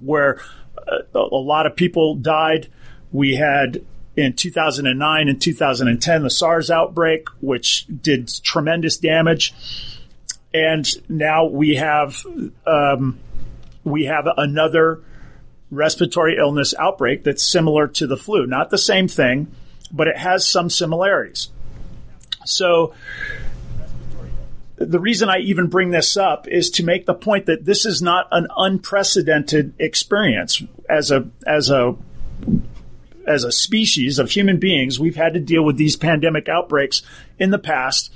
where 0.00 0.38
uh, 0.88 0.98
a 1.14 1.18
lot 1.18 1.66
of 1.66 1.76
people 1.76 2.14
died. 2.14 2.68
We 3.12 3.36
had 3.36 3.84
in 4.16 4.32
2009 4.32 5.28
and 5.28 5.40
2010 5.40 6.22
the 6.22 6.30
SARS 6.30 6.70
outbreak, 6.70 7.28
which 7.40 7.86
did 8.02 8.28
tremendous 8.42 8.96
damage. 8.96 9.54
And 10.54 10.86
now 11.08 11.46
we 11.46 11.76
have 11.76 12.22
um, 12.66 13.18
we 13.84 14.06
have 14.06 14.26
another 14.36 15.02
respiratory 15.70 16.36
illness 16.38 16.74
outbreak 16.78 17.24
that's 17.24 17.42
similar 17.42 17.88
to 17.88 18.06
the 18.06 18.16
flu. 18.16 18.46
Not 18.46 18.70
the 18.70 18.78
same 18.78 19.08
thing, 19.08 19.48
but 19.92 20.08
it 20.08 20.16
has 20.16 20.46
some 20.46 20.70
similarities. 20.70 21.48
So, 22.44 22.94
the 24.76 25.00
reason 25.00 25.28
I 25.28 25.38
even 25.38 25.68
bring 25.68 25.90
this 25.90 26.16
up 26.16 26.48
is 26.48 26.70
to 26.70 26.84
make 26.84 27.06
the 27.06 27.14
point 27.14 27.46
that 27.46 27.64
this 27.64 27.86
is 27.86 28.02
not 28.02 28.28
an 28.30 28.46
unprecedented 28.56 29.74
experience 29.78 30.62
as 30.88 31.10
a 31.10 31.28
as 31.46 31.70
a 31.70 31.96
as 33.26 33.44
a 33.44 33.52
species 33.52 34.18
of 34.18 34.30
human 34.30 34.58
beings. 34.58 35.00
We've 35.00 35.16
had 35.16 35.34
to 35.34 35.40
deal 35.40 35.64
with 35.64 35.76
these 35.76 35.96
pandemic 35.96 36.48
outbreaks 36.48 37.02
in 37.38 37.50
the 37.50 37.58
past 37.58 38.12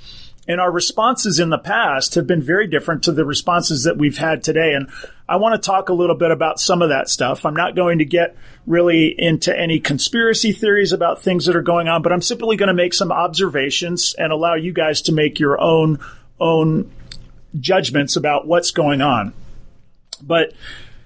and 0.47 0.59
our 0.59 0.71
responses 0.71 1.39
in 1.39 1.49
the 1.49 1.59
past 1.59 2.15
have 2.15 2.25
been 2.25 2.41
very 2.41 2.67
different 2.67 3.03
to 3.03 3.11
the 3.11 3.23
responses 3.23 3.83
that 3.83 3.97
we've 3.97 4.17
had 4.17 4.43
today. 4.43 4.73
And 4.73 4.89
I 5.29 5.35
want 5.35 5.53
to 5.55 5.65
talk 5.65 5.89
a 5.89 5.93
little 5.93 6.15
bit 6.15 6.31
about 6.31 6.59
some 6.59 6.81
of 6.81 6.89
that 6.89 7.09
stuff. 7.09 7.45
I'm 7.45 7.55
not 7.55 7.75
going 7.75 7.99
to 7.99 8.05
get 8.05 8.35
really 8.65 9.15
into 9.17 9.57
any 9.57 9.79
conspiracy 9.79 10.51
theories 10.51 10.93
about 10.93 11.21
things 11.21 11.45
that 11.45 11.55
are 11.55 11.61
going 11.61 11.87
on, 11.87 12.01
but 12.01 12.11
I'm 12.11 12.21
simply 12.21 12.57
going 12.57 12.67
to 12.67 12.73
make 12.73 12.93
some 12.93 13.11
observations 13.11 14.15
and 14.17 14.31
allow 14.31 14.55
you 14.55 14.73
guys 14.73 15.03
to 15.03 15.11
make 15.11 15.39
your 15.39 15.61
own, 15.61 15.99
own 16.41 16.91
judgments 17.59 18.15
about 18.15 18.47
what's 18.47 18.71
going 18.71 19.01
on. 19.01 19.33
But 20.21 20.53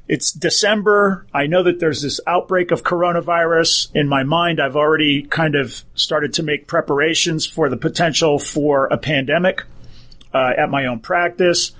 it's 0.08 0.32
December. 0.32 1.26
I 1.34 1.48
know 1.48 1.64
that 1.64 1.80
there's 1.80 2.02
this 2.02 2.20
outbreak 2.28 2.72
of 2.72 2.84
coronavirus. 2.84 3.94
In 3.96 4.08
my 4.08 4.24
mind, 4.24 4.60
I've 4.60 4.76
already 4.76 5.24
kind 5.24 5.56
of 5.56 5.84
started 5.96 6.34
to 6.34 6.44
make 6.44 6.68
preparations 6.68 7.46
for 7.46 7.70
the 7.70 7.78
potential 7.78 8.38
for 8.38 8.88
a 8.88 8.98
pandemic 8.98 9.64
uh, 10.34 10.52
at 10.58 10.70
my 10.70 10.86
own 10.86 11.00
practice. 11.00 11.72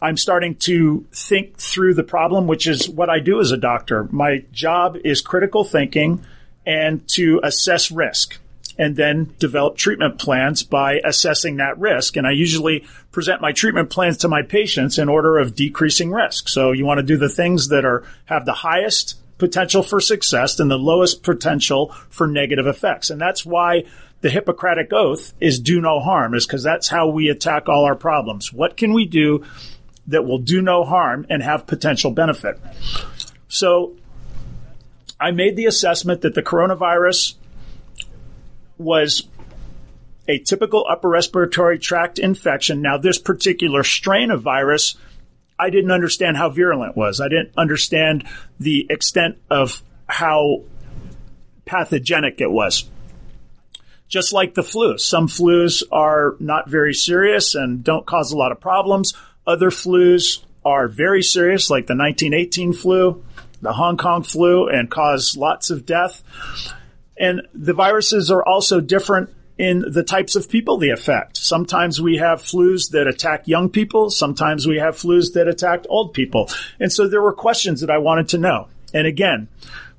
I'm 0.00 0.16
starting 0.16 0.56
to 0.56 1.06
think 1.12 1.58
through 1.58 1.94
the 1.94 2.02
problem, 2.02 2.46
which 2.46 2.66
is 2.66 2.88
what 2.88 3.08
I 3.08 3.20
do 3.20 3.40
as 3.40 3.52
a 3.52 3.56
doctor. 3.56 4.08
My 4.10 4.44
job 4.50 4.96
is 5.04 5.20
critical 5.20 5.62
thinking 5.62 6.24
and 6.66 7.06
to 7.08 7.40
assess 7.42 7.90
risk 7.90 8.38
and 8.78 8.96
then 8.96 9.34
develop 9.38 9.76
treatment 9.76 10.18
plans 10.18 10.62
by 10.62 11.00
assessing 11.04 11.56
that 11.56 11.78
risk. 11.78 12.16
And 12.16 12.26
I 12.26 12.32
usually 12.32 12.86
present 13.10 13.40
my 13.40 13.52
treatment 13.52 13.90
plans 13.90 14.18
to 14.18 14.28
my 14.28 14.42
patients 14.42 14.98
in 14.98 15.08
order 15.08 15.38
of 15.38 15.54
decreasing 15.54 16.10
risk. 16.10 16.48
So 16.48 16.72
you 16.72 16.84
want 16.84 16.98
to 16.98 17.06
do 17.06 17.16
the 17.16 17.28
things 17.28 17.68
that 17.68 17.84
are 17.84 18.04
have 18.26 18.46
the 18.46 18.52
highest 18.52 19.16
potential 19.38 19.82
for 19.82 20.00
success 20.00 20.60
and 20.60 20.70
the 20.70 20.78
lowest 20.78 21.22
potential 21.22 21.92
for 22.08 22.26
negative 22.26 22.66
effects. 22.66 23.10
And 23.10 23.20
that's 23.20 23.44
why 23.44 23.84
the 24.20 24.30
Hippocratic 24.30 24.92
Oath 24.92 25.34
is 25.40 25.58
do 25.58 25.80
no 25.80 25.98
harm, 25.98 26.34
is 26.34 26.46
because 26.46 26.62
that's 26.62 26.88
how 26.88 27.08
we 27.08 27.28
attack 27.28 27.68
all 27.68 27.84
our 27.84 27.96
problems. 27.96 28.52
What 28.52 28.76
can 28.76 28.92
we 28.92 29.04
do 29.04 29.44
that 30.06 30.24
will 30.24 30.38
do 30.38 30.62
no 30.62 30.84
harm 30.84 31.26
and 31.28 31.42
have 31.42 31.66
potential 31.66 32.12
benefit? 32.12 32.58
So 33.48 33.96
I 35.18 35.32
made 35.32 35.56
the 35.56 35.66
assessment 35.66 36.22
that 36.22 36.34
the 36.34 36.42
coronavirus 36.42 37.34
was 38.82 39.28
a 40.28 40.38
typical 40.38 40.86
upper 40.88 41.08
respiratory 41.08 41.78
tract 41.78 42.18
infection. 42.18 42.82
Now, 42.82 42.98
this 42.98 43.18
particular 43.18 43.82
strain 43.82 44.30
of 44.30 44.42
virus, 44.42 44.96
I 45.58 45.70
didn't 45.70 45.90
understand 45.90 46.36
how 46.36 46.50
virulent 46.50 46.92
it 46.92 46.96
was. 46.96 47.20
I 47.20 47.28
didn't 47.28 47.52
understand 47.56 48.26
the 48.58 48.86
extent 48.88 49.38
of 49.50 49.82
how 50.06 50.62
pathogenic 51.64 52.40
it 52.40 52.50
was. 52.50 52.88
Just 54.08 54.32
like 54.32 54.54
the 54.54 54.62
flu, 54.62 54.98
some 54.98 55.26
flus 55.26 55.82
are 55.90 56.36
not 56.38 56.68
very 56.68 56.92
serious 56.92 57.54
and 57.54 57.82
don't 57.82 58.06
cause 58.06 58.30
a 58.30 58.36
lot 58.36 58.52
of 58.52 58.60
problems. 58.60 59.14
Other 59.46 59.70
flus 59.70 60.44
are 60.64 60.86
very 60.86 61.22
serious, 61.22 61.70
like 61.70 61.86
the 61.86 61.96
1918 61.96 62.74
flu, 62.74 63.24
the 63.62 63.72
Hong 63.72 63.96
Kong 63.96 64.22
flu, 64.22 64.68
and 64.68 64.90
cause 64.90 65.36
lots 65.36 65.70
of 65.70 65.86
death. 65.86 66.22
And 67.18 67.42
the 67.54 67.74
viruses 67.74 68.30
are 68.30 68.44
also 68.44 68.80
different 68.80 69.30
in 69.58 69.84
the 69.86 70.02
types 70.02 70.34
of 70.34 70.48
people 70.48 70.78
they 70.78 70.88
affect. 70.88 71.36
Sometimes 71.36 72.00
we 72.00 72.16
have 72.16 72.40
flus 72.40 72.90
that 72.90 73.06
attack 73.06 73.46
young 73.46 73.68
people. 73.68 74.10
Sometimes 74.10 74.66
we 74.66 74.78
have 74.78 74.96
flus 74.96 75.34
that 75.34 75.46
attack 75.46 75.84
old 75.88 76.14
people. 76.14 76.48
And 76.80 76.92
so 76.92 77.06
there 77.06 77.22
were 77.22 77.32
questions 77.32 77.80
that 77.80 77.90
I 77.90 77.98
wanted 77.98 78.28
to 78.30 78.38
know. 78.38 78.68
And 78.94 79.06
again, 79.06 79.48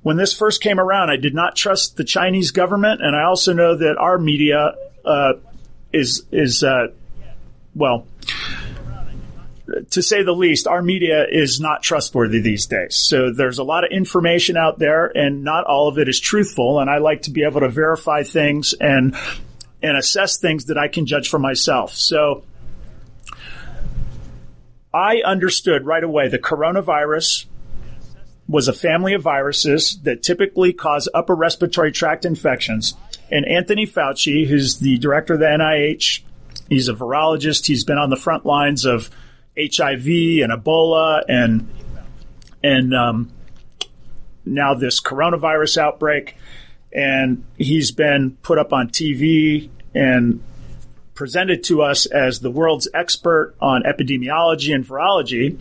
when 0.02 0.18
this 0.18 0.34
first 0.34 0.62
came 0.62 0.80
around, 0.80 1.10
I 1.10 1.18
did 1.18 1.34
not 1.34 1.56
trust 1.56 1.98
the 1.98 2.04
Chinese 2.04 2.52
government. 2.52 3.02
And 3.02 3.16
I 3.16 3.24
also 3.24 3.54
know 3.54 3.76
that 3.78 3.98
our 3.98 4.18
media, 4.18 4.74
uh, 5.06 5.34
is, 5.94 6.26
is, 6.32 6.64
uh, 6.64 6.88
well, 7.76 8.08
to 9.92 10.02
say 10.02 10.24
the 10.24 10.34
least, 10.34 10.68
our 10.68 10.82
media 10.82 11.26
is 11.30 11.60
not 11.60 11.84
trustworthy 11.84 12.40
these 12.40 12.66
days. 12.66 12.96
So 12.96 13.32
there's 13.32 13.60
a 13.60 13.64
lot 13.64 13.84
of 13.84 13.92
information 13.92 14.58
out 14.58 14.80
there 14.80 15.06
and 15.06 15.44
not 15.44 15.66
all 15.66 15.88
of 15.88 15.98
it 15.98 16.08
is 16.08 16.20
truthful. 16.20 16.80
And 16.80 16.90
I 16.90 16.98
like 16.98 17.24
to 17.24 17.32
be 17.32 17.44
able 17.44 17.62
to 17.62 17.70
verify 17.70 18.24
things 18.24 18.74
and, 18.74 19.16
and 19.82 19.98
assess 19.98 20.40
things 20.40 20.66
that 20.66 20.78
I 20.78 20.88
can 20.88 21.06
judge 21.06 21.30
for 21.30 21.40
myself. 21.40 21.94
So 21.94 22.44
I 24.94 25.22
understood 25.26 25.86
right 25.86 26.04
away 26.04 26.28
the 26.30 26.40
coronavirus 26.40 27.46
was 28.48 28.68
a 28.68 28.74
family 28.74 29.14
of 29.14 29.22
viruses 29.22 30.00
that 30.04 30.22
typically 30.22 30.74
cause 30.74 31.10
upper 31.14 31.34
respiratory 31.34 31.92
tract 31.92 32.26
infections. 32.26 32.94
And 33.32 33.48
Anthony 33.48 33.88
Fauci, 33.88 34.46
who's 34.46 34.78
the 34.78 34.98
director 34.98 35.34
of 35.36 35.40
the 35.40 35.46
NIH, 35.46 36.22
he's 36.70 36.90
a 36.90 36.94
virologist. 36.94 37.66
He's 37.66 37.84
been 37.84 37.98
on 37.98 38.10
the 38.10 38.16
front 38.16 38.46
lines 38.46 38.86
of 38.86 39.10
HIV 39.58 40.08
and 40.42 40.52
Ebola 40.52 41.24
and 41.28 41.70
and 42.64 42.94
um, 42.94 43.32
now 44.46 44.74
this 44.74 45.02
coronavirus 45.02 45.78
outbreak, 45.78 46.38
and 46.92 47.44
he's 47.58 47.92
been 47.92 48.38
put 48.42 48.58
up 48.58 48.74
on 48.74 48.90
TV 48.90 49.70
and 49.94 50.42
presented 51.14 51.64
to 51.66 51.82
us 51.82 52.06
as 52.06 52.40
the 52.40 52.50
world's 52.50 52.88
expert 52.94 53.56
on 53.60 53.84
epidemiology 53.84 54.74
and 54.74 54.86
virology. 54.86 55.60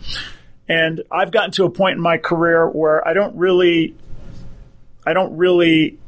And 0.67 1.03
I've 1.11 1.31
gotten 1.31 1.51
to 1.51 1.65
a 1.65 1.69
point 1.69 1.97
in 1.97 2.01
my 2.01 2.17
career 2.17 2.67
where 2.67 3.05
I 3.07 3.13
don't 3.13 3.35
really, 3.35 3.95
I 5.05 5.13
don't 5.13 5.37
really 5.37 5.99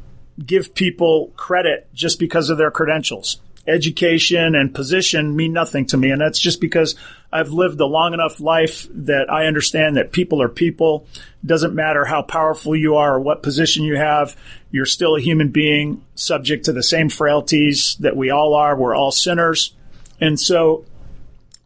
give 0.44 0.74
people 0.74 1.32
credit 1.36 1.88
just 1.94 2.20
because 2.20 2.50
of 2.50 2.58
their 2.58 2.72
credentials 2.72 3.40
education 3.68 4.56
and 4.56 4.74
position 4.74 5.36
mean 5.36 5.54
nothing 5.54 5.86
to 5.88 5.98
me. 5.98 6.12
And 6.12 6.22
that's 6.22 6.40
just 6.40 6.62
because 6.62 6.96
I've 7.32 7.50
lived 7.50 7.80
a 7.80 7.86
long 7.86 8.14
enough 8.14 8.40
life 8.40 8.88
that 8.92 9.32
I 9.32 9.46
understand 9.46 9.98
that 9.98 10.12
people 10.12 10.42
are 10.42 10.50
people. 10.50 11.08
It 11.44 11.48
doesn't 11.48 11.74
matter 11.74 12.06
how 12.06 12.22
powerful 12.22 12.76
you 12.76 12.96
are 12.96 13.16
or 13.16 13.20
what 13.20 13.44
position 13.44 13.84
you 13.84 13.96
have. 13.96 14.36
You're 14.72 14.86
still 14.86 15.16
a 15.16 15.22
human 15.22 15.50
being 15.50 16.04
subject 16.16 16.66
to 16.66 16.74
the 16.74 16.84
same 16.84 17.10
frailties 17.10 17.98
that 18.00 18.16
we 18.16 18.30
all 18.30 18.54
are. 18.54 18.76
We're 18.76 18.96
all 18.96 19.12
sinners. 19.12 19.74
And 20.22 20.40
so 20.40 20.86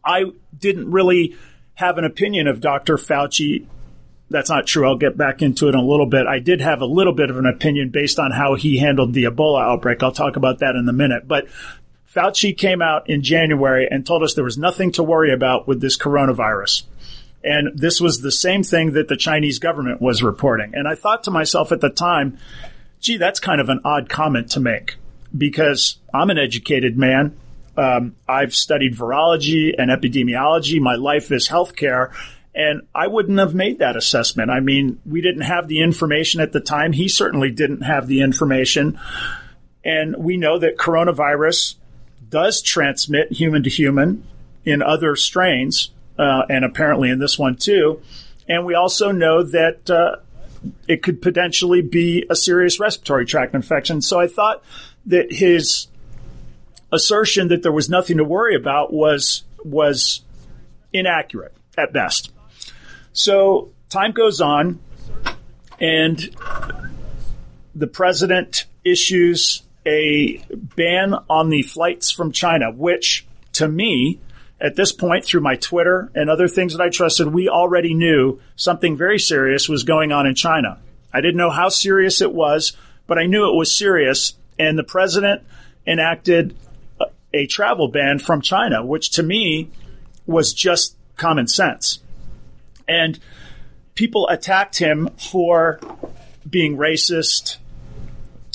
I 0.04 0.24
didn't 0.58 0.90
really 0.90 1.36
have 1.74 1.98
an 1.98 2.04
opinion 2.04 2.46
of 2.46 2.60
Dr. 2.60 2.96
Fauci 2.96 3.66
that's 4.30 4.48
not 4.48 4.66
true. 4.66 4.86
I'll 4.86 4.96
get 4.96 5.16
back 5.16 5.42
into 5.42 5.66
it 5.66 5.74
in 5.74 5.80
a 5.80 5.84
little 5.84 6.06
bit. 6.06 6.26
I 6.26 6.38
did 6.38 6.60
have 6.60 6.82
a 6.82 6.86
little 6.86 7.12
bit 7.12 7.30
of 7.30 7.36
an 7.36 7.46
opinion 7.46 7.90
based 7.90 8.20
on 8.20 8.30
how 8.30 8.54
he 8.54 8.78
handled 8.78 9.12
the 9.12 9.24
Ebola 9.24 9.60
outbreak. 9.60 10.02
I'll 10.04 10.12
talk 10.12 10.36
about 10.36 10.60
that 10.60 10.76
in 10.76 10.88
a 10.88 10.92
minute. 10.92 11.26
But 11.26 11.48
Fauci 12.14 12.56
came 12.56 12.82
out 12.82 13.08
in 13.08 13.22
January 13.22 13.86
and 13.88 14.04
told 14.04 14.22
us 14.22 14.34
there 14.34 14.44
was 14.44 14.58
nothing 14.58 14.90
to 14.92 15.02
worry 15.02 15.32
about 15.32 15.68
with 15.68 15.80
this 15.80 15.96
coronavirus. 15.96 16.82
And 17.44 17.78
this 17.78 18.00
was 18.00 18.20
the 18.20 18.32
same 18.32 18.62
thing 18.62 18.92
that 18.92 19.08
the 19.08 19.16
Chinese 19.16 19.60
government 19.60 20.02
was 20.02 20.22
reporting. 20.22 20.72
And 20.74 20.88
I 20.88 20.94
thought 20.96 21.24
to 21.24 21.30
myself 21.30 21.72
at 21.72 21.80
the 21.80 21.88
time, 21.88 22.38
gee, 23.00 23.16
that's 23.16 23.40
kind 23.40 23.60
of 23.60 23.68
an 23.68 23.80
odd 23.84 24.08
comment 24.08 24.50
to 24.52 24.60
make 24.60 24.96
because 25.36 25.98
I'm 26.12 26.30
an 26.30 26.38
educated 26.38 26.98
man. 26.98 27.36
Um, 27.76 28.16
I've 28.28 28.54
studied 28.54 28.94
virology 28.94 29.72
and 29.78 29.90
epidemiology. 29.90 30.80
My 30.80 30.96
life 30.96 31.30
is 31.30 31.48
healthcare. 31.48 32.12
And 32.52 32.82
I 32.92 33.06
wouldn't 33.06 33.38
have 33.38 33.54
made 33.54 33.78
that 33.78 33.96
assessment. 33.96 34.50
I 34.50 34.58
mean, 34.58 35.00
we 35.06 35.20
didn't 35.20 35.42
have 35.42 35.68
the 35.68 35.80
information 35.80 36.40
at 36.40 36.50
the 36.50 36.60
time. 36.60 36.92
He 36.92 37.08
certainly 37.08 37.52
didn't 37.52 37.82
have 37.82 38.08
the 38.08 38.22
information. 38.22 38.98
And 39.84 40.16
we 40.18 40.36
know 40.36 40.58
that 40.58 40.76
coronavirus 40.76 41.76
does 42.30 42.62
transmit 42.62 43.32
human 43.32 43.62
to 43.64 43.70
human 43.70 44.24
in 44.64 44.82
other 44.82 45.16
strains, 45.16 45.90
uh, 46.18 46.42
and 46.48 46.64
apparently 46.64 47.10
in 47.10 47.18
this 47.18 47.38
one 47.38 47.56
too. 47.56 48.00
And 48.48 48.64
we 48.64 48.74
also 48.74 49.10
know 49.10 49.42
that 49.42 49.90
uh, 49.90 50.16
it 50.88 51.02
could 51.02 51.22
potentially 51.22 51.82
be 51.82 52.26
a 52.30 52.36
serious 52.36 52.80
respiratory 52.80 53.26
tract 53.26 53.54
infection. 53.54 54.02
So 54.02 54.20
I 54.20 54.26
thought 54.26 54.62
that 55.06 55.32
his 55.32 55.88
assertion 56.92 57.48
that 57.48 57.62
there 57.62 57.72
was 57.72 57.88
nothing 57.88 58.16
to 58.18 58.24
worry 58.24 58.54
about 58.54 58.92
was 58.92 59.44
was 59.64 60.22
inaccurate 60.92 61.54
at 61.78 61.92
best. 61.92 62.32
So 63.12 63.70
time 63.88 64.12
goes 64.12 64.40
on, 64.40 64.80
and 65.80 66.18
the 67.74 67.86
president 67.86 68.66
issues 68.84 69.62
a 69.90 70.40
ban 70.52 71.14
on 71.28 71.50
the 71.50 71.62
flights 71.62 72.12
from 72.12 72.30
China, 72.30 72.70
which 72.70 73.26
to 73.54 73.66
me, 73.66 74.20
at 74.60 74.76
this 74.76 74.92
point, 74.92 75.24
through 75.24 75.40
my 75.40 75.56
Twitter 75.56 76.10
and 76.14 76.30
other 76.30 76.46
things 76.46 76.76
that 76.76 76.82
I 76.82 76.90
trusted, 76.90 77.26
we 77.26 77.48
already 77.48 77.94
knew 77.94 78.40
something 78.54 78.96
very 78.96 79.18
serious 79.18 79.68
was 79.68 79.82
going 79.82 80.12
on 80.12 80.26
in 80.26 80.34
China. 80.34 80.78
I 81.12 81.20
didn't 81.20 81.38
know 81.38 81.50
how 81.50 81.70
serious 81.70 82.20
it 82.20 82.32
was, 82.32 82.76
but 83.08 83.18
I 83.18 83.26
knew 83.26 83.50
it 83.50 83.56
was 83.56 83.76
serious. 83.76 84.34
And 84.58 84.78
the 84.78 84.84
president 84.84 85.42
enacted 85.86 86.56
a 87.32 87.46
travel 87.46 87.88
ban 87.88 88.18
from 88.20 88.42
China, 88.42 88.84
which 88.84 89.10
to 89.12 89.22
me 89.22 89.70
was 90.26 90.52
just 90.52 90.94
common 91.16 91.48
sense. 91.48 92.00
And 92.86 93.18
people 93.94 94.28
attacked 94.28 94.78
him 94.78 95.08
for 95.16 95.80
being 96.48 96.76
racist 96.76 97.56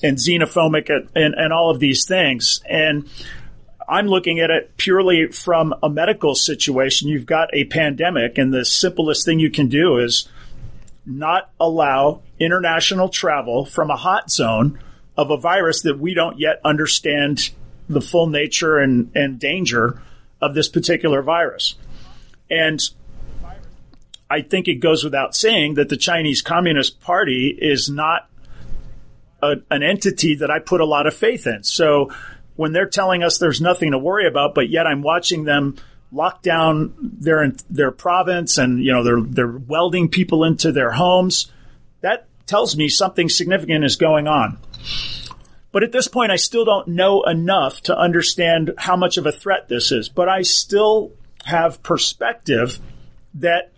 and 0.05 0.17
xenophobic 0.17 0.89
and, 1.15 1.33
and 1.33 1.53
all 1.53 1.69
of 1.69 1.79
these 1.79 2.05
things. 2.07 2.61
And 2.69 3.09
I'm 3.87 4.07
looking 4.07 4.39
at 4.39 4.49
it 4.49 4.77
purely 4.77 5.27
from 5.27 5.73
a 5.83 5.89
medical 5.89 6.35
situation. 6.35 7.09
You've 7.09 7.25
got 7.25 7.49
a 7.53 7.65
pandemic, 7.65 8.37
and 8.37 8.53
the 8.53 8.65
simplest 8.65 9.25
thing 9.25 9.39
you 9.39 9.51
can 9.51 9.67
do 9.67 9.97
is 9.97 10.27
not 11.05 11.51
allow 11.59 12.21
international 12.39 13.09
travel 13.09 13.65
from 13.65 13.91
a 13.91 13.95
hot 13.95 14.31
zone 14.31 14.79
of 15.17 15.29
a 15.29 15.37
virus 15.37 15.81
that 15.83 15.99
we 15.99 16.13
don't 16.13 16.39
yet 16.39 16.59
understand 16.63 17.51
the 17.87 18.01
full 18.01 18.27
nature 18.27 18.77
and, 18.79 19.11
and 19.15 19.39
danger 19.39 20.01
of 20.41 20.55
this 20.55 20.67
particular 20.67 21.21
virus. 21.21 21.75
And 22.49 22.79
I 24.29 24.41
think 24.41 24.67
it 24.67 24.75
goes 24.75 25.03
without 25.03 25.35
saying 25.35 25.75
that 25.75 25.89
the 25.89 25.97
Chinese 25.97 26.41
Communist 26.41 26.99
Party 27.01 27.55
is 27.57 27.89
not 27.89 28.27
a, 29.51 29.55
an 29.69 29.83
entity 29.83 30.35
that 30.35 30.51
I 30.51 30.59
put 30.59 30.81
a 30.81 30.85
lot 30.85 31.07
of 31.07 31.13
faith 31.13 31.47
in. 31.47 31.63
So 31.63 32.11
when 32.55 32.71
they're 32.71 32.89
telling 32.89 33.23
us 33.23 33.37
there's 33.37 33.61
nothing 33.61 33.91
to 33.91 33.97
worry 33.97 34.27
about, 34.27 34.55
but 34.55 34.69
yet 34.69 34.87
I'm 34.87 35.01
watching 35.01 35.43
them 35.43 35.75
lock 36.11 36.41
down 36.41 36.93
their 37.01 37.51
their 37.69 37.91
province 37.91 38.57
and 38.57 38.83
you 38.83 38.93
know 38.93 39.03
they're 39.03 39.21
they're 39.21 39.57
welding 39.57 40.09
people 40.09 40.43
into 40.43 40.71
their 40.71 40.91
homes, 40.91 41.51
that 42.01 42.27
tells 42.45 42.77
me 42.77 42.87
something 42.89 43.29
significant 43.29 43.83
is 43.83 43.95
going 43.95 44.27
on. 44.27 44.59
But 45.71 45.83
at 45.83 45.91
this 45.91 46.07
point, 46.07 46.31
I 46.31 46.37
still 46.37 46.63
don't 46.63 46.87
know 46.87 47.23
enough 47.23 47.81
to 47.81 47.97
understand 47.97 48.71
how 48.77 48.95
much 48.95 49.17
of 49.17 49.25
a 49.25 49.31
threat 49.31 49.67
this 49.67 49.91
is. 49.91 50.07
But 50.07 50.29
I 50.29 50.43
still 50.43 51.11
have 51.43 51.83
perspective 51.83 52.79
that 53.33 53.73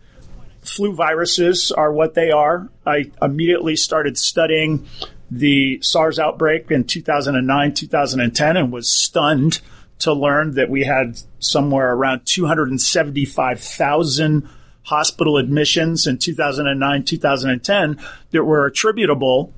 flu 0.61 0.93
viruses 0.93 1.71
are 1.71 1.91
what 1.91 2.13
they 2.13 2.29
are. 2.29 2.69
I 2.85 3.11
immediately 3.19 3.75
started 3.75 4.17
studying 4.17 4.85
the 5.29 5.79
SARS 5.81 6.19
outbreak 6.19 6.71
in 6.71 6.85
2009, 6.85 7.73
2010, 7.73 8.57
and 8.57 8.71
was 8.71 8.89
stunned 8.89 9.59
to 9.99 10.13
learn 10.13 10.55
that 10.55 10.69
we 10.69 10.83
had 10.83 11.19
somewhere 11.39 11.93
around 11.93 12.25
275,000 12.25 14.49
hospital 14.83 15.37
admissions 15.37 16.07
in 16.07 16.17
2009, 16.17 17.03
2010 17.03 17.99
that 18.31 18.43
were 18.43 18.65
attributable 18.65 19.53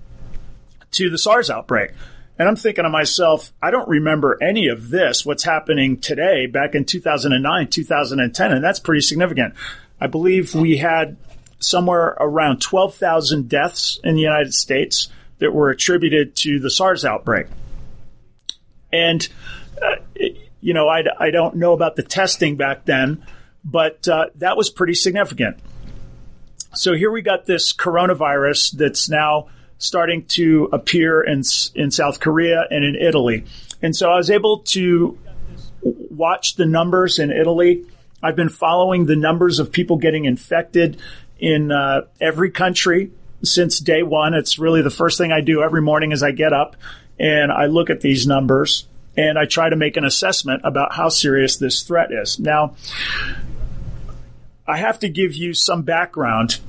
to 0.91 1.09
the 1.09 1.17
SARS 1.17 1.49
outbreak. 1.49 1.91
And 2.39 2.47
I'm 2.47 2.55
thinking 2.55 2.85
to 2.85 2.89
myself, 2.89 3.51
I 3.61 3.69
don't 3.69 3.89
remember 3.89 4.41
any 4.41 4.69
of 4.69 4.89
this, 4.89 5.25
what's 5.25 5.43
happening 5.43 5.99
today 5.99 6.47
back 6.47 6.73
in 6.73 6.85
2009, 6.85 7.67
2010, 7.67 8.51
and 8.51 8.63
that's 8.63 8.79
pretty 8.79 9.01
significant. 9.01 9.55
I 9.99 10.07
believe 10.07 10.55
we 10.55 10.77
had 10.77 11.17
somewhere 11.59 12.15
around 12.17 12.61
12,000 12.61 13.49
deaths 13.49 13.99
in 14.05 14.15
the 14.15 14.21
United 14.21 14.53
States 14.53 15.09
that 15.39 15.53
were 15.53 15.69
attributed 15.69 16.35
to 16.37 16.59
the 16.59 16.69
SARS 16.69 17.03
outbreak. 17.03 17.47
And, 18.91 19.27
uh, 19.81 19.95
you 20.61 20.73
know, 20.73 20.87
I, 20.87 21.03
I 21.17 21.31
don't 21.31 21.55
know 21.55 21.73
about 21.73 21.95
the 21.95 22.03
testing 22.03 22.55
back 22.55 22.85
then, 22.85 23.25
but 23.63 24.07
uh, 24.07 24.27
that 24.35 24.57
was 24.57 24.69
pretty 24.69 24.93
significant. 24.93 25.57
So 26.75 26.93
here 26.93 27.11
we 27.11 27.21
got 27.21 27.45
this 27.45 27.73
coronavirus 27.73 28.77
that's 28.77 29.09
now 29.09 29.47
starting 29.79 30.25
to 30.25 30.69
appear 30.71 31.21
in 31.21 31.41
in 31.73 31.89
South 31.89 32.19
Korea 32.19 32.65
and 32.69 32.83
in 32.83 32.95
Italy. 32.95 33.45
And 33.81 33.95
so 33.95 34.11
I 34.11 34.17
was 34.17 34.29
able 34.29 34.59
to 34.59 35.17
watch 35.81 36.55
the 36.55 36.65
numbers 36.65 37.17
in 37.17 37.31
Italy. 37.31 37.85
I've 38.21 38.35
been 38.35 38.49
following 38.49 39.05
the 39.05 39.15
numbers 39.15 39.59
of 39.59 39.71
people 39.71 39.97
getting 39.97 40.25
infected 40.25 41.01
in 41.39 41.71
uh, 41.71 42.01
every 42.19 42.51
country 42.51 43.11
since 43.43 43.79
day 43.79 44.03
one. 44.03 44.33
It's 44.33 44.59
really 44.59 44.81
the 44.81 44.89
first 44.89 45.17
thing 45.17 45.31
I 45.31 45.41
do 45.41 45.61
every 45.61 45.81
morning 45.81 46.13
as 46.13 46.23
I 46.23 46.31
get 46.31 46.53
up 46.53 46.75
and 47.19 47.51
I 47.51 47.65
look 47.65 47.89
at 47.89 48.01
these 48.01 48.27
numbers 48.27 48.87
and 49.17 49.37
I 49.37 49.45
try 49.45 49.69
to 49.69 49.75
make 49.75 49.97
an 49.97 50.05
assessment 50.05 50.61
about 50.63 50.93
how 50.93 51.09
serious 51.09 51.57
this 51.57 51.83
threat 51.83 52.11
is. 52.11 52.39
Now, 52.39 52.75
I 54.67 54.77
have 54.77 54.99
to 54.99 55.09
give 55.09 55.35
you 55.35 55.53
some 55.53 55.81
background 55.81 56.59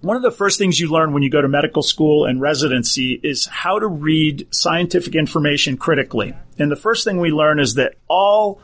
one 0.00 0.16
of 0.16 0.22
the 0.22 0.30
first 0.30 0.58
things 0.58 0.80
you 0.80 0.90
learn 0.90 1.12
when 1.12 1.22
you 1.22 1.28
go 1.28 1.42
to 1.42 1.48
medical 1.48 1.82
school 1.82 2.24
and 2.24 2.40
residency 2.40 3.20
is 3.22 3.44
how 3.44 3.78
to 3.78 3.86
read 3.86 4.48
scientific 4.50 5.14
information 5.14 5.76
critically. 5.76 6.34
And 6.58 6.72
the 6.72 6.76
first 6.76 7.04
thing 7.04 7.20
we 7.20 7.30
learn 7.30 7.60
is 7.60 7.74
that 7.74 7.96
all 8.08 8.62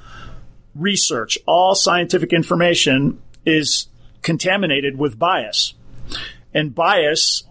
research, 0.74 1.36
all 1.46 1.74
scientific 1.74 2.32
information 2.32 3.20
is 3.44 3.88
contaminated 4.22 4.98
with 4.98 5.18
bias. 5.18 5.74
And 6.56 6.74
bias 6.74 7.44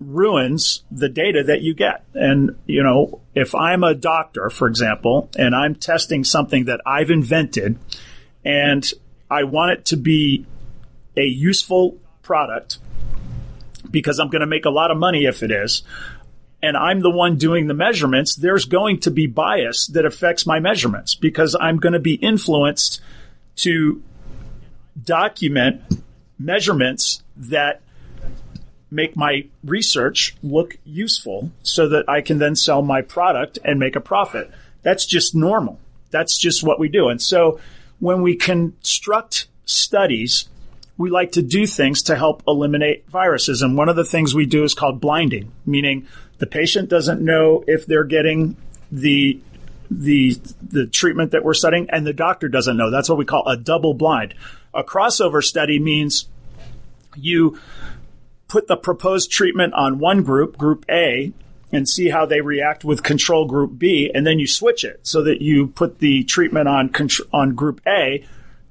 ruins 0.00 0.82
the 0.90 1.08
data 1.08 1.44
that 1.44 1.62
you 1.62 1.74
get. 1.74 2.04
And, 2.14 2.56
you 2.66 2.82
know, 2.82 3.20
if 3.34 3.54
I'm 3.54 3.84
a 3.84 3.94
doctor, 3.94 4.50
for 4.50 4.68
example, 4.68 5.30
and 5.36 5.54
I'm 5.54 5.74
testing 5.74 6.24
something 6.24 6.66
that 6.66 6.80
I've 6.84 7.10
invented 7.10 7.78
and 8.44 8.92
I 9.30 9.44
want 9.44 9.72
it 9.72 9.84
to 9.86 9.96
be 9.96 10.46
a 11.16 11.24
useful 11.24 11.98
product 12.22 12.78
because 13.90 14.18
I'm 14.18 14.28
going 14.28 14.40
to 14.40 14.46
make 14.46 14.64
a 14.64 14.70
lot 14.70 14.90
of 14.90 14.96
money 14.96 15.24
if 15.24 15.42
it 15.42 15.50
is. 15.50 15.82
And 16.62 16.76
I'm 16.76 17.00
the 17.00 17.10
one 17.10 17.36
doing 17.36 17.66
the 17.66 17.74
measurements. 17.74 18.36
There's 18.36 18.64
going 18.64 19.00
to 19.00 19.10
be 19.10 19.26
bias 19.26 19.86
that 19.88 20.04
affects 20.04 20.46
my 20.46 20.60
measurements 20.60 21.14
because 21.14 21.54
I'm 21.58 21.76
going 21.76 21.92
to 21.92 22.00
be 22.00 22.14
influenced 22.14 23.00
to 23.56 24.02
document 25.02 25.82
measurements 26.38 27.22
that 27.36 27.80
make 28.90 29.16
my 29.16 29.46
research 29.64 30.36
look 30.42 30.76
useful 30.84 31.50
so 31.62 31.88
that 31.88 32.08
I 32.08 32.20
can 32.20 32.38
then 32.38 32.54
sell 32.54 32.82
my 32.82 33.02
product 33.02 33.58
and 33.64 33.80
make 33.80 33.96
a 33.96 34.00
profit. 34.00 34.50
That's 34.82 35.04
just 35.04 35.34
normal. 35.34 35.80
That's 36.10 36.38
just 36.38 36.62
what 36.62 36.78
we 36.78 36.88
do. 36.88 37.08
And 37.08 37.20
so 37.20 37.58
when 37.98 38.22
we 38.22 38.36
construct 38.36 39.48
studies 39.64 40.48
we 40.96 41.10
like 41.10 41.32
to 41.32 41.42
do 41.42 41.66
things 41.66 42.02
to 42.04 42.16
help 42.16 42.42
eliminate 42.46 43.08
viruses. 43.08 43.62
And 43.62 43.76
one 43.76 43.88
of 43.88 43.96
the 43.96 44.04
things 44.04 44.34
we 44.34 44.46
do 44.46 44.64
is 44.64 44.74
called 44.74 45.00
blinding, 45.00 45.52
meaning 45.66 46.06
the 46.38 46.46
patient 46.46 46.88
doesn't 46.88 47.20
know 47.20 47.64
if 47.66 47.86
they're 47.86 48.04
getting 48.04 48.56
the 48.92 49.40
the 49.90 50.36
the 50.62 50.86
treatment 50.86 51.32
that 51.32 51.44
we're 51.44 51.54
studying 51.54 51.90
and 51.90 52.06
the 52.06 52.12
doctor 52.12 52.48
doesn't 52.48 52.76
know. 52.76 52.90
That's 52.90 53.08
what 53.08 53.18
we 53.18 53.24
call 53.24 53.46
a 53.46 53.56
double 53.56 53.94
blind. 53.94 54.34
A 54.72 54.82
crossover 54.82 55.42
study 55.42 55.78
means 55.78 56.28
you 57.16 57.58
put 58.48 58.66
the 58.68 58.76
proposed 58.76 59.30
treatment 59.30 59.74
on 59.74 59.98
one 59.98 60.22
group, 60.22 60.56
group 60.56 60.84
A, 60.90 61.32
and 61.72 61.88
see 61.88 62.08
how 62.08 62.24
they 62.24 62.40
react 62.40 62.84
with 62.84 63.02
control 63.02 63.46
group 63.46 63.76
B, 63.76 64.10
and 64.14 64.26
then 64.26 64.38
you 64.38 64.46
switch 64.46 64.84
it 64.84 65.00
so 65.02 65.24
that 65.24 65.42
you 65.42 65.66
put 65.66 65.98
the 65.98 66.22
treatment 66.24 66.68
on 66.68 66.92
on 67.32 67.54
group 67.54 67.80
A, 67.86 68.24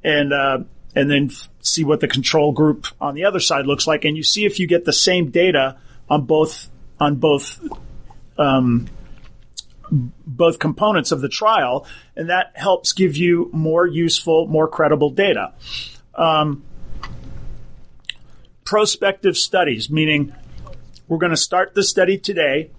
and 0.04 0.32
uh, 0.32 0.60
and 0.96 1.12
then 1.12 1.26
f- 1.30 1.50
see 1.62 1.84
what 1.84 2.00
the 2.00 2.08
control 2.08 2.54
group 2.54 2.88
on 3.02 3.14
the 3.16 3.26
other 3.26 3.42
side 3.42 3.66
looks 3.66 3.86
like, 3.86 4.06
and 4.06 4.16
you 4.16 4.24
see 4.24 4.46
if 4.46 4.60
you 4.60 4.68
get 4.68 4.86
the 4.86 4.94
same 4.94 5.32
data 5.32 5.78
on 6.10 6.26
both 6.26 6.70
on 7.00 7.16
both 7.16 7.60
um, 8.38 8.88
both 9.92 10.60
components 10.60 11.12
of 11.12 11.22
the 11.22 11.30
trial, 11.30 11.86
and 12.16 12.30
that 12.30 12.54
helps 12.56 12.94
give 12.94 13.18
you 13.18 13.50
more 13.52 13.86
useful, 13.86 14.48
more 14.48 14.68
credible 14.68 15.10
data. 15.10 15.54
Um, 16.16 16.64
prospective 18.64 19.38
studies, 19.38 19.90
meaning 19.90 20.34
we're 21.08 21.18
going 21.18 21.32
to 21.32 21.38
start 21.38 21.74
the 21.76 21.84
study 21.84 22.18
today 22.18 22.72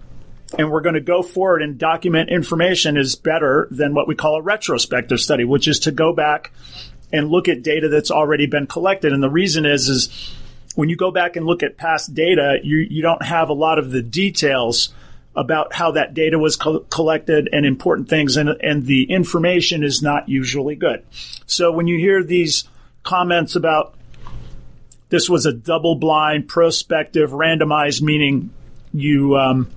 and 0.58 0.70
we're 0.70 0.80
going 0.80 0.94
to 0.94 1.00
go 1.00 1.22
forward 1.22 1.62
and 1.62 1.78
document 1.78 2.30
information 2.30 2.96
is 2.96 3.16
better 3.16 3.68
than 3.70 3.94
what 3.94 4.06
we 4.06 4.14
call 4.14 4.36
a 4.36 4.42
retrospective 4.42 5.20
study, 5.20 5.44
which 5.44 5.66
is 5.68 5.80
to 5.80 5.92
go 5.92 6.12
back 6.12 6.52
and 7.12 7.28
look 7.28 7.48
at 7.48 7.62
data 7.62 7.88
that's 7.88 8.10
already 8.10 8.46
been 8.46 8.66
collected. 8.66 9.12
And 9.12 9.22
the 9.22 9.30
reason 9.30 9.66
is, 9.66 9.88
is 9.88 10.34
when 10.74 10.88
you 10.88 10.96
go 10.96 11.10
back 11.10 11.36
and 11.36 11.46
look 11.46 11.62
at 11.62 11.76
past 11.76 12.14
data, 12.14 12.58
you, 12.62 12.78
you 12.78 13.02
don't 13.02 13.22
have 13.22 13.48
a 13.48 13.54
lot 13.54 13.78
of 13.78 13.90
the 13.90 14.02
details 14.02 14.92
about 15.36 15.72
how 15.72 15.92
that 15.92 16.14
data 16.14 16.38
was 16.38 16.56
co- 16.56 16.80
collected 16.80 17.48
and 17.52 17.66
important 17.66 18.08
things, 18.08 18.36
and, 18.36 18.48
and 18.48 18.86
the 18.86 19.04
information 19.10 19.82
is 19.82 20.02
not 20.02 20.28
usually 20.28 20.76
good. 20.76 21.04
So 21.46 21.72
when 21.72 21.86
you 21.86 21.98
hear 21.98 22.22
these 22.22 22.64
comments 23.02 23.56
about 23.56 23.94
this 25.14 25.30
was 25.30 25.46
a 25.46 25.52
double 25.52 25.94
blind, 25.94 26.48
prospective, 26.48 27.30
randomized, 27.30 28.02
meaning 28.02 28.50
you, 28.92 29.36
um, 29.36 29.70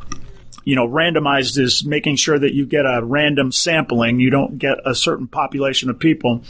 you 0.63 0.75
know, 0.75 0.87
randomized 0.87 1.59
is 1.59 1.85
making 1.85 2.15
sure 2.15 2.39
that 2.39 2.55
you 2.55 2.65
get 2.65 2.85
a 2.85 3.01
random 3.03 3.51
sampling. 3.51 4.19
You 4.19 4.31
don't 4.31 4.57
get 4.57 4.79
a 4.83 4.95
certain 4.95 5.27
population 5.27 5.91
of 5.91 5.99
people. 5.99 6.41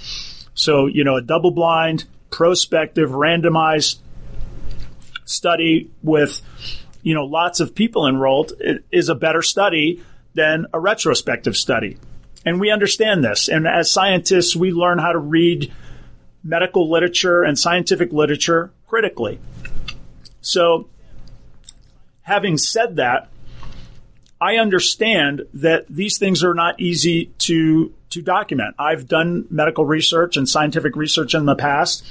So, 0.53 0.85
you 0.85 1.03
know, 1.03 1.17
a 1.17 1.21
double 1.21 1.51
blind, 1.51 2.05
prospective, 2.29 3.09
randomized 3.09 3.97
study 5.25 5.91
with, 6.01 6.41
you 7.01 7.13
know, 7.13 7.25
lots 7.25 7.59
of 7.59 7.75
people 7.75 8.07
enrolled 8.07 8.53
is 8.89 9.09
a 9.09 9.15
better 9.15 9.41
study 9.41 10.01
than 10.33 10.67
a 10.71 10.79
retrospective 10.79 11.57
study. 11.57 11.97
And 12.45 12.61
we 12.61 12.71
understand 12.71 13.21
this. 13.21 13.49
And 13.49 13.67
as 13.67 13.91
scientists, 13.91 14.55
we 14.55 14.71
learn 14.71 14.97
how 14.97 15.11
to 15.11 15.19
read 15.19 15.73
medical 16.47 16.89
literature 16.89 17.43
and 17.43 17.59
scientific 17.59 18.13
literature 18.13 18.71
critically. 18.87 19.37
So, 20.41 20.87
having 22.21 22.57
said 22.57 22.95
that, 22.95 23.29
I 24.39 24.55
understand 24.55 25.43
that 25.55 25.87
these 25.89 26.17
things 26.17 26.43
are 26.43 26.53
not 26.53 26.79
easy 26.79 27.25
to 27.39 27.93
to 28.11 28.21
document. 28.21 28.75
I've 28.79 29.07
done 29.07 29.45
medical 29.49 29.85
research 29.85 30.37
and 30.37 30.47
scientific 30.47 30.95
research 30.95 31.35
in 31.35 31.45
the 31.45 31.55
past, 31.55 32.05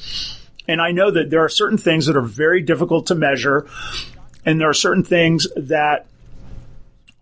and 0.68 0.80
I 0.80 0.90
know 0.90 1.10
that 1.10 1.30
there 1.30 1.42
are 1.42 1.48
certain 1.48 1.78
things 1.78 2.06
that 2.06 2.16
are 2.16 2.20
very 2.20 2.60
difficult 2.60 3.06
to 3.06 3.14
measure, 3.14 3.66
and 4.44 4.60
there 4.60 4.68
are 4.68 4.74
certain 4.74 5.04
things 5.04 5.48
that 5.56 6.06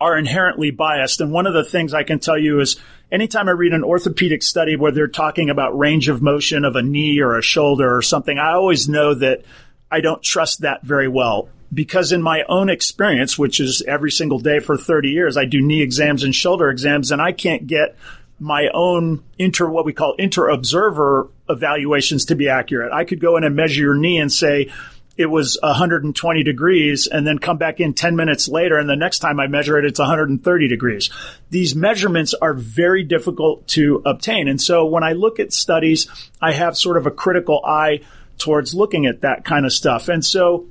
are 0.04 0.18
inherently 0.18 0.70
biased. 0.70 1.22
And 1.22 1.32
one 1.32 1.46
of 1.46 1.54
the 1.54 1.64
things 1.64 1.94
I 1.94 2.02
can 2.02 2.18
tell 2.18 2.36
you 2.36 2.60
is 2.60 2.76
anytime 3.10 3.48
I 3.48 3.52
read 3.52 3.72
an 3.72 3.82
orthopedic 3.82 4.42
study 4.42 4.76
where 4.76 4.92
they're 4.92 5.08
talking 5.08 5.48
about 5.48 5.78
range 5.78 6.10
of 6.10 6.20
motion 6.20 6.66
of 6.66 6.76
a 6.76 6.82
knee 6.82 7.20
or 7.20 7.38
a 7.38 7.42
shoulder 7.42 7.96
or 7.96 8.02
something, 8.02 8.38
I 8.38 8.52
always 8.52 8.86
know 8.86 9.14
that 9.14 9.44
I 9.90 10.02
don't 10.02 10.22
trust 10.22 10.60
that 10.60 10.82
very 10.82 11.08
well 11.08 11.48
because 11.72 12.12
in 12.12 12.20
my 12.20 12.42
own 12.50 12.68
experience, 12.68 13.38
which 13.38 13.60
is 13.60 13.82
every 13.88 14.10
single 14.10 14.38
day 14.38 14.60
for 14.60 14.76
30 14.76 15.08
years, 15.08 15.38
I 15.38 15.46
do 15.46 15.62
knee 15.62 15.80
exams 15.80 16.22
and 16.22 16.34
shoulder 16.34 16.68
exams 16.68 17.10
and 17.10 17.22
I 17.22 17.32
can't 17.32 17.66
get 17.66 17.96
my 18.38 18.68
own 18.74 19.24
inter, 19.38 19.66
what 19.66 19.86
we 19.86 19.94
call 19.94 20.16
inter 20.18 20.50
observer 20.50 21.30
evaluations 21.48 22.26
to 22.26 22.34
be 22.34 22.50
accurate. 22.50 22.92
I 22.92 23.04
could 23.04 23.20
go 23.20 23.38
in 23.38 23.44
and 23.44 23.56
measure 23.56 23.80
your 23.80 23.94
knee 23.94 24.18
and 24.18 24.30
say, 24.30 24.70
it 25.16 25.26
was 25.26 25.58
120 25.62 26.42
degrees 26.42 27.06
and 27.06 27.26
then 27.26 27.38
come 27.38 27.56
back 27.56 27.80
in 27.80 27.94
10 27.94 28.16
minutes 28.16 28.48
later 28.48 28.78
and 28.78 28.88
the 28.88 28.96
next 28.96 29.20
time 29.20 29.38
I 29.38 29.46
measure 29.46 29.78
it, 29.78 29.84
it's 29.84 29.98
130 29.98 30.68
degrees. 30.68 31.10
These 31.50 31.74
measurements 31.76 32.34
are 32.34 32.54
very 32.54 33.04
difficult 33.04 33.68
to 33.68 34.02
obtain. 34.04 34.48
And 34.48 34.60
so 34.60 34.86
when 34.86 35.04
I 35.04 35.12
look 35.12 35.38
at 35.38 35.52
studies, 35.52 36.08
I 36.40 36.52
have 36.52 36.76
sort 36.76 36.96
of 36.96 37.06
a 37.06 37.10
critical 37.10 37.64
eye 37.64 38.00
towards 38.38 38.74
looking 38.74 39.06
at 39.06 39.20
that 39.20 39.44
kind 39.44 39.64
of 39.64 39.72
stuff. 39.72 40.08
And 40.08 40.24
so 40.24 40.66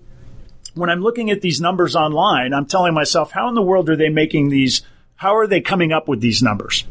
when 0.73 0.89
I'm 0.89 1.01
looking 1.01 1.29
at 1.31 1.41
these 1.41 1.61
numbers 1.61 1.95
online, 1.95 2.53
I'm 2.53 2.65
telling 2.65 2.93
myself, 2.93 3.31
how 3.31 3.47
in 3.47 3.55
the 3.55 3.61
world 3.61 3.89
are 3.89 3.95
they 3.95 4.09
making 4.09 4.49
these? 4.49 4.81
How 5.15 5.37
are 5.37 5.47
they 5.47 5.61
coming 5.61 5.93
up 5.93 6.07
with 6.07 6.19
these 6.19 6.41
numbers? 6.43 6.83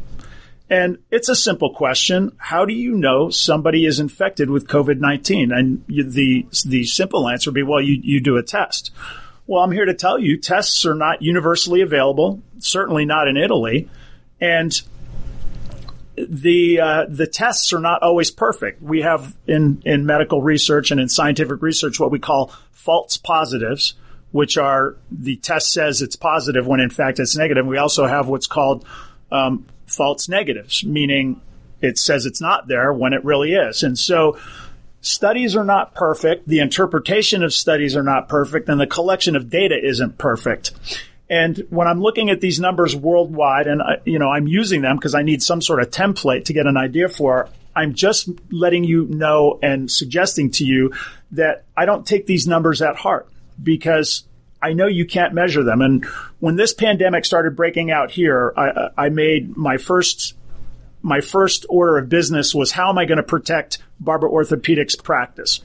And 0.69 0.99
it's 1.11 1.29
a 1.29 1.35
simple 1.35 1.73
question. 1.73 2.31
How 2.37 2.65
do 2.65 2.73
you 2.73 2.95
know 2.95 3.29
somebody 3.29 3.85
is 3.85 3.99
infected 3.99 4.49
with 4.49 4.67
COVID-19? 4.67 5.55
And 5.55 5.83
you, 5.87 6.03
the, 6.03 6.47
the 6.65 6.85
simple 6.85 7.27
answer 7.27 7.49
would 7.49 7.55
be, 7.55 7.63
well, 7.63 7.81
you, 7.81 7.99
you 8.01 8.21
do 8.21 8.37
a 8.37 8.43
test. 8.43 8.91
Well, 9.45 9.61
I'm 9.61 9.71
here 9.71 9.85
to 9.85 9.93
tell 9.93 10.17
you 10.17 10.37
tests 10.37 10.85
are 10.85 10.95
not 10.95 11.21
universally 11.21 11.81
available, 11.81 12.41
certainly 12.59 13.05
not 13.05 13.27
in 13.27 13.35
Italy. 13.35 13.89
And 14.39 14.81
the 16.15 16.79
uh, 16.79 17.05
the 17.09 17.27
tests 17.27 17.73
are 17.73 17.79
not 17.79 18.03
always 18.03 18.29
perfect. 18.31 18.81
We 18.81 19.01
have 19.01 19.35
in 19.47 19.81
in 19.85 20.05
medical 20.05 20.41
research 20.41 20.91
and 20.91 20.99
in 20.99 21.09
scientific 21.09 21.61
research 21.61 21.99
what 21.99 22.11
we 22.11 22.19
call 22.19 22.53
false 22.71 23.17
positives, 23.17 23.95
which 24.31 24.57
are 24.57 24.95
the 25.11 25.37
test 25.37 25.73
says 25.73 26.01
it's 26.01 26.15
positive 26.15 26.67
when 26.67 26.79
in 26.79 26.89
fact 26.89 27.19
it's 27.19 27.35
negative. 27.35 27.65
We 27.65 27.77
also 27.77 28.05
have 28.05 28.27
what's 28.27 28.47
called 28.47 28.85
um, 29.31 29.65
false 29.93 30.27
negatives, 30.27 30.83
meaning 30.83 31.41
it 31.81 31.97
says 31.97 32.25
it's 32.25 32.41
not 32.41 32.67
there 32.67 32.91
when 32.93 33.13
it 33.13 33.23
really 33.23 33.53
is. 33.53 33.83
And 33.83 33.97
so 33.97 34.37
studies 35.01 35.55
are 35.55 35.65
not 35.65 35.93
perfect. 35.93 36.47
The 36.47 36.59
interpretation 36.59 37.43
of 37.43 37.53
studies 37.53 37.95
are 37.95 38.03
not 38.03 38.29
perfect 38.29 38.69
and 38.69 38.79
the 38.79 38.87
collection 38.87 39.35
of 39.35 39.49
data 39.49 39.77
isn't 39.81 40.17
perfect. 40.17 40.71
And 41.29 41.65
when 41.69 41.87
I'm 41.87 42.01
looking 42.01 42.29
at 42.29 42.41
these 42.41 42.59
numbers 42.59 42.95
worldwide 42.95 43.67
and 43.67 43.81
I, 43.81 43.97
you 44.05 44.19
know, 44.19 44.29
I'm 44.29 44.47
using 44.47 44.81
them 44.81 44.97
because 44.97 45.15
I 45.15 45.23
need 45.23 45.41
some 45.41 45.61
sort 45.61 45.81
of 45.81 45.89
template 45.89 46.45
to 46.45 46.53
get 46.53 46.67
an 46.67 46.77
idea 46.77 47.09
for, 47.09 47.49
I'm 47.75 47.93
just 47.93 48.29
letting 48.51 48.83
you 48.83 49.05
know 49.05 49.59
and 49.61 49.89
suggesting 49.89 50.51
to 50.51 50.65
you 50.65 50.93
that 51.31 51.63
I 51.75 51.85
don't 51.85 52.05
take 52.05 52.27
these 52.27 52.47
numbers 52.47 52.81
at 52.81 52.95
heart 52.95 53.27
because 53.61 54.23
I 54.63 54.73
know 54.73 54.87
you 54.87 55.05
can't 55.05 55.33
measure 55.33 55.63
them. 55.63 55.81
And 55.81 56.05
when 56.39 56.55
this 56.55 56.73
pandemic 56.73 57.25
started 57.25 57.55
breaking 57.55 57.91
out 57.91 58.11
here, 58.11 58.53
I, 58.55 58.89
I 58.97 59.09
made 59.09 59.57
my 59.57 59.77
first 59.77 60.35
my 61.03 61.19
first 61.19 61.65
order 61.67 61.97
of 61.97 62.07
business 62.07 62.55
was 62.55 62.71
how 62.71 62.89
am 62.89 62.97
I 62.97 63.03
going 63.03 63.17
to 63.17 63.23
protect 63.23 63.79
Barbour 63.99 64.29
Orthopedics 64.29 65.01
practice? 65.03 65.59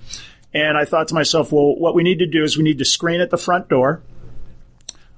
And 0.52 0.76
I 0.76 0.84
thought 0.84 1.08
to 1.08 1.14
myself, 1.14 1.52
well, 1.52 1.76
what 1.76 1.94
we 1.94 2.02
need 2.02 2.18
to 2.18 2.26
do 2.26 2.42
is 2.42 2.56
we 2.56 2.64
need 2.64 2.78
to 2.78 2.84
screen 2.84 3.20
at 3.20 3.30
the 3.30 3.38
front 3.38 3.68
door. 3.68 4.02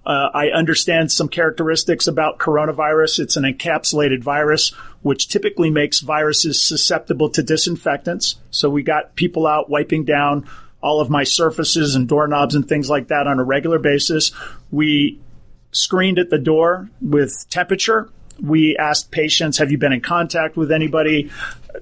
Uh, 0.05 0.29
I 0.35 0.49
understand 0.49 1.11
some 1.11 1.29
characteristics 1.29 2.07
about 2.07 2.39
coronavirus. 2.39 3.21
It's 3.21 3.37
an 3.37 3.45
encapsulated 3.45 4.23
virus, 4.23 4.71
which 5.03 5.29
typically 5.29 5.71
makes 5.71 6.01
viruses 6.01 6.63
susceptible 6.63 7.31
to 7.31 7.43
disinfectants. 7.43 8.37
So 8.51 8.69
we 8.69 8.83
got 8.83 9.15
people 9.15 9.47
out 9.47 9.71
wiping 9.71 10.05
down 10.05 10.49
all 10.83 11.01
of 11.01 11.11
my 11.11 11.25
surfaces 11.25 11.95
and 11.95 12.09
doorknobs 12.09 12.55
and 12.55 12.69
things 12.69 12.89
like 12.89 13.09
that 13.09 13.27
on 13.27 13.39
a 13.39 13.45
regular 13.45 13.79
basis. 13.79 14.33
We 14.71 15.21
screened 15.73 16.19
at 16.19 16.31
the 16.31 16.39
door 16.39 16.89
with 17.01 17.47
temperature. 17.51 18.11
We 18.43 18.77
asked 18.77 19.11
patients, 19.11 19.59
have 19.59 19.71
you 19.71 19.79
been 19.79 19.93
in 19.93 20.01
contact 20.01 20.57
with 20.57 20.73
anybody 20.73 21.31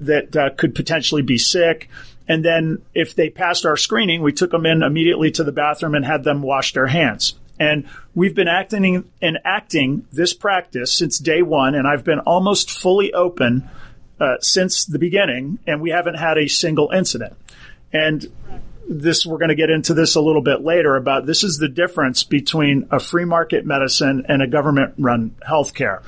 that 0.00 0.36
uh, 0.36 0.50
could 0.50 0.74
potentially 0.74 1.22
be 1.22 1.38
sick? 1.38 1.88
And 2.26 2.44
then 2.44 2.82
if 2.94 3.14
they 3.14 3.30
passed 3.30 3.64
our 3.64 3.76
screening, 3.76 4.22
we 4.22 4.32
took 4.32 4.50
them 4.50 4.66
in 4.66 4.82
immediately 4.82 5.30
to 5.32 5.44
the 5.44 5.52
bathroom 5.52 5.94
and 5.94 6.04
had 6.04 6.24
them 6.24 6.42
wash 6.42 6.72
their 6.72 6.88
hands. 6.88 7.34
And 7.58 7.88
we've 8.14 8.34
been 8.34 8.48
acting 8.48 9.10
and 9.22 9.38
acting 9.44 10.06
this 10.12 10.34
practice 10.34 10.92
since 10.92 11.18
day 11.18 11.42
one, 11.42 11.74
and 11.74 11.88
I've 11.88 12.04
been 12.04 12.20
almost 12.20 12.70
fully 12.70 13.12
open 13.12 13.68
uh, 14.20 14.36
since 14.40 14.84
the 14.84 14.98
beginning, 14.98 15.58
and 15.66 15.80
we 15.80 15.90
haven't 15.90 16.16
had 16.16 16.38
a 16.38 16.48
single 16.48 16.90
incident. 16.90 17.36
And 17.92 18.30
this 18.88 19.26
we're 19.26 19.38
going 19.38 19.50
to 19.50 19.54
get 19.54 19.70
into 19.70 19.94
this 19.94 20.14
a 20.14 20.20
little 20.20 20.42
bit 20.42 20.62
later 20.62 20.96
about 20.96 21.26
this 21.26 21.44
is 21.44 21.58
the 21.58 21.68
difference 21.68 22.24
between 22.24 22.88
a 22.90 22.98
free 22.98 23.26
market 23.26 23.66
medicine 23.66 24.24
and 24.28 24.42
a 24.42 24.46
government 24.46 24.94
run 24.98 25.36
healthcare. 25.46 26.02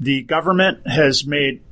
The 0.00 0.22
government 0.22 0.86
has 0.86 1.24
made 1.24 1.62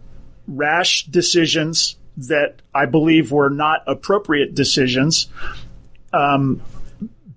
rash 0.47 1.05
decisions 1.07 1.97
that 2.17 2.63
I 2.73 2.87
believe 2.87 3.33
were 3.33 3.51
not 3.51 3.83
appropriate 3.87 4.55
decisions. 4.55 5.27
Um, 6.13 6.63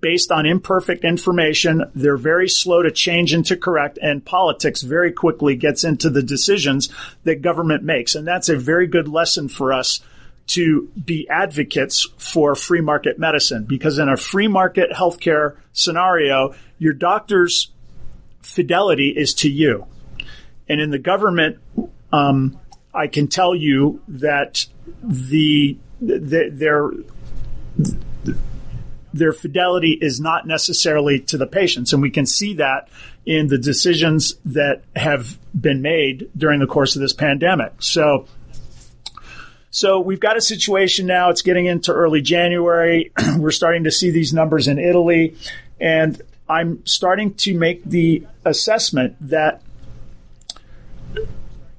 based 0.00 0.30
on 0.30 0.46
imperfect 0.46 1.04
information. 1.04 1.82
They're 1.94 2.16
very 2.16 2.48
slow 2.48 2.82
to 2.82 2.90
change 2.92 3.32
and 3.32 3.44
to 3.46 3.56
correct, 3.56 3.98
and 4.00 4.24
politics 4.24 4.82
very 4.82 5.10
quickly 5.10 5.56
gets 5.56 5.82
into 5.82 6.08
the 6.08 6.22
decisions 6.22 6.88
that 7.24 7.42
government 7.42 7.82
makes. 7.82 8.14
And 8.14 8.24
that's 8.24 8.48
a 8.48 8.56
very 8.56 8.86
good 8.86 9.08
lesson 9.08 9.48
for 9.48 9.72
us 9.72 10.00
to 10.48 10.90
be 11.04 11.28
advocates 11.28 12.06
for 12.16 12.54
free 12.54 12.80
market 12.80 13.18
medicine 13.18 13.64
because 13.64 13.98
in 13.98 14.08
a 14.08 14.16
free 14.16 14.48
market 14.48 14.90
healthcare 14.90 15.56
scenario, 15.72 16.54
your 16.78 16.94
doctor's 16.94 17.70
fidelity 18.42 19.10
is 19.10 19.34
to 19.34 19.48
you. 19.48 19.86
And 20.68 20.80
in 20.80 20.90
the 20.90 20.98
government, 20.98 21.58
um, 22.12 22.58
I 22.94 23.06
can 23.06 23.28
tell 23.28 23.54
you 23.54 24.02
that 24.08 24.66
the, 25.02 25.76
the 26.00 26.50
their 26.50 26.90
their 29.12 29.32
fidelity 29.32 29.98
is 30.00 30.20
not 30.20 30.46
necessarily 30.46 31.20
to 31.20 31.38
the 31.38 31.46
patients, 31.46 31.92
and 31.92 32.02
we 32.02 32.10
can 32.10 32.26
see 32.26 32.54
that 32.54 32.88
in 33.24 33.48
the 33.48 33.58
decisions 33.58 34.34
that 34.44 34.82
have 34.96 35.38
been 35.58 35.82
made 35.82 36.30
during 36.36 36.60
the 36.60 36.66
course 36.66 36.96
of 36.96 37.02
this 37.02 37.12
pandemic. 37.12 37.72
So 37.80 38.26
so 39.70 40.00
we've 40.00 40.20
got 40.20 40.36
a 40.36 40.40
situation 40.40 41.06
now. 41.06 41.30
It's 41.30 41.42
getting 41.42 41.66
into 41.66 41.92
early 41.92 42.22
January. 42.22 43.12
We're 43.36 43.50
starting 43.50 43.84
to 43.84 43.90
see 43.90 44.10
these 44.10 44.32
numbers 44.32 44.68
in 44.68 44.78
Italy. 44.78 45.36
And 45.80 46.20
I'm 46.48 46.84
starting 46.86 47.34
to 47.34 47.56
make 47.56 47.84
the 47.84 48.26
assessment 48.44 49.16
that 49.28 49.62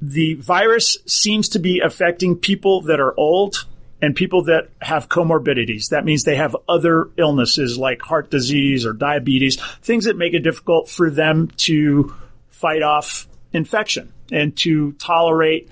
the 0.02 0.36
virus 0.36 0.98
seems 1.06 1.50
to 1.50 1.60
be 1.60 1.80
affecting 1.80 2.38
people 2.38 2.82
that 2.84 3.00
are 3.00 3.14
old 3.18 3.66
and 4.02 4.16
people 4.16 4.44
that 4.46 4.70
have 4.82 5.10
comorbidities. 5.10 5.90
That 5.90 6.06
means 6.06 6.24
they 6.24 6.38
have 6.38 6.56
other 6.70 7.10
illnesses 7.18 7.78
like 7.78 8.02
heart 8.02 8.30
disease 8.32 8.86
or 8.86 8.94
diabetes, 8.94 9.62
things 9.82 10.06
that 10.06 10.16
make 10.16 10.34
it 10.34 10.40
difficult 10.40 10.90
for 10.90 11.10
them 11.10 11.50
to 11.58 12.16
fight 12.50 12.82
off 12.82 13.28
infection 13.52 14.14
and 14.32 14.56
to 14.58 14.94
tolerate 14.94 15.70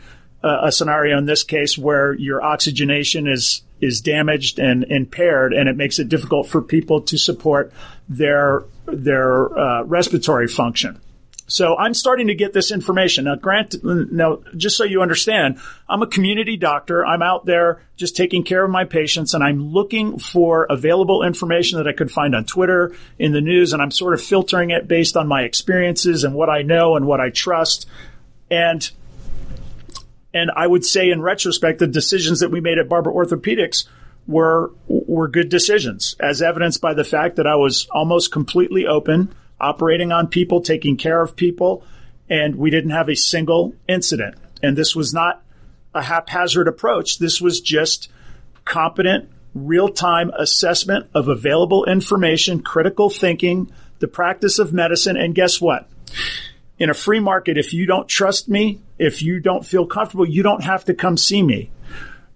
a 0.48 0.72
scenario 0.72 1.18
in 1.18 1.26
this 1.26 1.44
case 1.44 1.78
where 1.78 2.14
your 2.14 2.42
oxygenation 2.42 3.28
is 3.28 3.62
is 3.80 4.02
damaged 4.02 4.58
and 4.60 4.84
impaired, 4.86 5.54
and 5.54 5.70
it 5.70 5.78
makes 5.78 6.00
it 6.00 6.10
difficult 6.10 6.48
for 6.48 6.62
people 6.62 7.02
to 7.02 7.18
support 7.18 7.72
their 8.10 8.64
their 8.86 9.58
uh, 9.58 9.84
respiratory 9.84 10.48
function. 10.48 11.00
So 11.50 11.78
I'm 11.78 11.94
starting 11.94 12.28
to 12.28 12.36
get 12.36 12.52
this 12.52 12.72
information. 12.72 13.24
Now, 13.24 13.36
grant, 13.36 13.76
now, 13.82 14.40
just 14.58 14.76
so 14.76 14.84
you 14.84 15.02
understand, 15.02 15.60
I'm 15.88 16.02
a 16.02 16.08
community 16.08 16.58
doctor. 16.58 17.06
I'm 17.06 17.22
out 17.22 17.46
there 17.46 17.82
just 17.96 18.18
taking 18.18 18.44
care 18.44 18.66
of 18.66 18.70
my 18.70 18.84
patients 18.84 19.34
and 19.34 19.42
I'm 19.42 19.72
looking 19.72 20.20
for 20.20 20.66
available 20.70 21.24
information 21.24 21.78
that 21.78 21.88
I 21.88 21.94
could 21.94 22.12
find 22.12 22.36
on 22.36 22.44
Twitter, 22.44 22.94
in 23.18 23.32
the 23.32 23.40
news, 23.40 23.72
and 23.72 23.82
I'm 23.82 23.92
sort 23.92 24.14
of 24.14 24.22
filtering 24.22 24.72
it 24.72 24.90
based 24.90 25.16
on 25.16 25.28
my 25.28 25.44
experiences 25.44 26.26
and 26.26 26.36
what 26.36 26.50
I 26.50 26.64
know 26.64 26.98
and 26.98 27.08
what 27.08 27.22
I 27.22 27.30
trust. 27.30 27.88
And 28.52 28.90
and 30.34 30.52
I 30.56 30.68
would 30.68 30.86
say 30.86 31.10
in 31.10 31.22
retrospect, 31.22 31.80
the 31.80 31.88
decisions 31.88 32.42
that 32.42 32.52
we 32.52 32.62
made 32.62 32.78
at 32.78 32.90
Barbour 32.90 33.12
Orthopedics 33.12 33.86
were 34.28 34.72
were 34.88 35.28
good 35.28 35.50
decisions, 35.50 36.16
as 36.20 36.42
evidenced 36.42 36.82
by 36.82 36.94
the 36.94 37.04
fact 37.04 37.38
that 37.38 37.48
I 37.48 37.56
was 37.56 37.88
almost 37.92 38.32
completely 38.32 38.86
open 38.86 39.34
operating 39.60 40.12
on 40.12 40.28
people, 40.28 40.62
taking 40.62 40.98
care 40.98 41.22
of 41.22 41.36
people, 41.36 41.84
and 42.30 42.56
we 42.56 42.70
didn't 42.70 42.92
have 42.92 43.10
a 43.10 43.16
single 43.16 43.74
incident. 43.88 44.36
And 44.62 44.78
this 44.78 44.96
was 44.96 45.14
not 45.14 45.42
a 45.94 46.02
haphazard 46.02 46.68
approach. 46.68 47.20
This 47.20 47.42
was 47.42 47.62
just 47.62 48.10
competent, 48.66 49.30
real 49.56 49.90
time 49.90 50.32
assessment 50.38 51.08
of 51.14 51.28
available 51.28 51.86
information, 51.86 52.62
critical 52.62 53.10
thinking, 53.10 53.72
the 54.00 54.08
practice 54.08 54.60
of 54.60 54.74
medicine. 54.74 55.18
And 55.18 55.34
guess 55.34 55.60
what? 55.60 55.90
In 56.78 56.90
a 56.90 56.94
free 56.94 57.20
market, 57.20 57.58
if 57.58 57.74
you 57.74 57.86
don't 57.86 58.08
trust 58.08 58.48
me, 58.48 58.80
if 59.00 59.22
you 59.22 59.40
don't 59.40 59.66
feel 59.66 59.86
comfortable, 59.86 60.28
you 60.28 60.44
don't 60.44 60.64
have 60.64 60.86
to 60.86 60.94
come 60.94 61.18
see 61.18 61.44
me. 61.44 61.72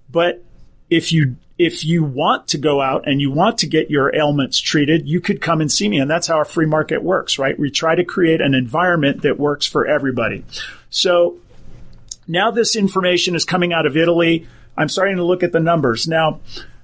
But 0.10 0.44
if 0.90 1.12
you 1.12 1.38
if 1.58 1.86
you 1.86 2.04
want 2.04 2.48
to 2.48 2.58
go 2.58 2.82
out 2.82 3.08
and 3.08 3.22
you 3.22 3.30
want 3.30 3.60
to 3.60 3.68
get 3.68 3.92
your 3.92 4.16
ailments 4.16 4.60
treated, 4.60 5.08
you 5.08 5.22
could 5.22 5.42
come 5.42 5.62
and 5.62 5.72
see 5.72 5.88
me. 5.88 6.00
And 6.00 6.10
that's 6.10 6.26
how 6.26 6.38
our 6.38 6.46
free 6.46 6.66
market 6.66 7.04
works, 7.04 7.38
right? 7.38 7.58
We 7.58 7.70
try 7.70 7.94
to 7.94 8.04
create 8.04 8.42
an 8.42 8.56
environment 8.56 9.22
that 9.22 9.38
works 9.38 9.68
for 9.68 9.86
everybody. 9.86 10.44
So 10.90 11.38
now 12.28 12.50
this 12.50 12.76
information 12.76 13.36
is 13.36 13.46
coming 13.46 13.74
out 13.74 13.86
of 13.86 13.96
Italy. 13.96 14.48
I'm 14.76 14.90
starting 14.90 15.18
to 15.18 15.24
look 15.24 15.44
at 15.44 15.52
the 15.52 15.60
numbers. 15.60 16.08
Now, 16.08 16.40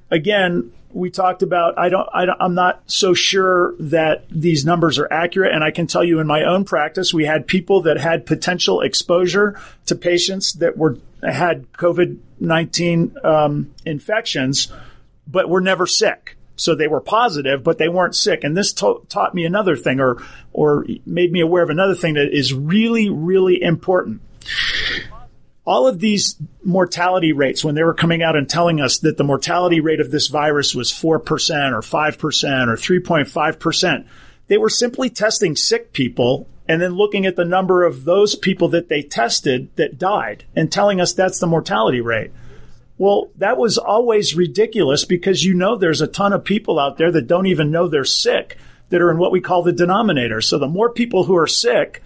again, 0.09 0.71
we 0.91 1.09
talked 1.09 1.43
about 1.43 1.77
I 1.77 1.89
don't, 1.89 2.07
I 2.13 2.25
don't 2.25 2.41
I'm 2.41 2.55
not 2.55 2.81
so 2.87 3.13
sure 3.13 3.75
that 3.79 4.25
these 4.29 4.65
numbers 4.65 4.97
are 4.97 5.11
accurate 5.11 5.53
and 5.53 5.63
I 5.63 5.71
can 5.71 5.87
tell 5.87 6.03
you 6.03 6.19
in 6.19 6.27
my 6.27 6.43
own 6.43 6.65
practice 6.65 7.13
we 7.13 7.25
had 7.25 7.45
people 7.45 7.81
that 7.83 7.97
had 7.97 8.25
potential 8.25 8.81
exposure 8.81 9.59
to 9.87 9.95
patients 9.95 10.53
that 10.53 10.77
were 10.77 10.97
had 11.21 11.71
COVID-19 11.73 13.25
um, 13.25 13.73
infections 13.85 14.71
but 15.27 15.49
were 15.49 15.61
never 15.61 15.85
sick. 15.85 16.37
So 16.55 16.73
they 16.73 16.87
were 16.87 17.01
positive 17.01 17.63
but 17.63 17.77
they 17.77 17.89
weren't 17.89 18.15
sick. 18.15 18.43
And 18.43 18.55
this 18.55 18.73
taught 18.73 19.35
me 19.35 19.45
another 19.45 19.75
thing 19.75 19.99
or 19.99 20.23
or 20.53 20.85
made 21.05 21.31
me 21.31 21.41
aware 21.41 21.63
of 21.63 21.69
another 21.69 21.95
thing 21.95 22.13
that 22.15 22.35
is 22.35 22.53
really 22.53 23.09
really 23.09 23.61
important 23.61 24.21
all 25.67 25.85
of 25.85 25.99
these 25.99 26.37
mortality 26.63 27.33
rates, 27.33 27.61
when 27.61 27.75
they 27.75 27.83
were 27.83 27.93
coming 27.93 28.23
out 28.23 28.37
and 28.37 28.49
telling 28.49 28.79
us 28.79 28.99
that 28.99 29.17
the 29.17 29.23
mortality 29.25 29.81
rate 29.81 29.99
of 29.99 30.11
this 30.11 30.27
virus 30.27 30.73
was 30.73 30.93
4% 30.93 31.11
or 31.11 31.19
5% 31.19 32.67
or 32.67 32.75
3.5%, 32.77 34.07
they 34.47 34.57
were 34.57 34.69
simply 34.69 35.09
testing 35.09 35.57
sick 35.57 35.91
people 35.91 36.47
and 36.69 36.81
then 36.81 36.93
looking 36.93 37.25
at 37.25 37.35
the 37.35 37.43
number 37.43 37.83
of 37.83 38.05
those 38.05 38.33
people 38.33 38.69
that 38.69 38.87
they 38.87 39.01
tested 39.01 39.69
that 39.75 39.99
died 39.99 40.45
and 40.55 40.71
telling 40.71 41.01
us 41.01 41.11
that's 41.11 41.39
the 41.39 41.47
mortality 41.47 41.99
rate. 41.99 42.31
Well, 42.97 43.29
that 43.35 43.57
was 43.57 43.77
always 43.77 44.35
ridiculous 44.35 45.03
because 45.03 45.43
you 45.43 45.53
know 45.53 45.75
there's 45.75 46.01
a 46.01 46.07
ton 46.07 46.31
of 46.31 46.45
people 46.45 46.79
out 46.79 46.97
there 46.97 47.11
that 47.11 47.27
don't 47.27 47.45
even 47.45 47.71
know 47.71 47.89
they're 47.89 48.05
sick 48.05 48.57
that 48.89 49.01
are 49.01 49.11
in 49.11 49.17
what 49.17 49.33
we 49.33 49.41
call 49.41 49.63
the 49.63 49.73
denominator. 49.73 50.39
So 50.39 50.57
the 50.57 50.67
more 50.67 50.89
people 50.89 51.25
who 51.25 51.35
are 51.35 51.45
sick, 51.45 52.01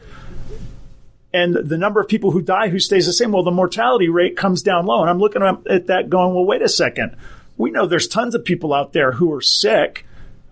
and 1.33 1.55
the 1.55 1.77
number 1.77 2.01
of 2.01 2.07
people 2.07 2.31
who 2.31 2.41
die 2.41 2.69
who 2.69 2.79
stays 2.79 3.05
the 3.05 3.13
same, 3.13 3.31
well, 3.31 3.43
the 3.43 3.51
mortality 3.51 4.09
rate 4.09 4.35
comes 4.35 4.63
down 4.63 4.85
low. 4.85 5.01
And 5.01 5.09
I'm 5.09 5.19
looking 5.19 5.41
at 5.41 5.87
that 5.87 6.09
going, 6.09 6.33
well, 6.33 6.45
wait 6.45 6.61
a 6.61 6.69
second. 6.69 7.15
We 7.57 7.71
know 7.71 7.85
there's 7.85 8.07
tons 8.07 8.35
of 8.35 8.43
people 8.43 8.73
out 8.73 8.91
there 8.91 9.13
who 9.13 9.31
are 9.33 9.41
sick 9.41 10.05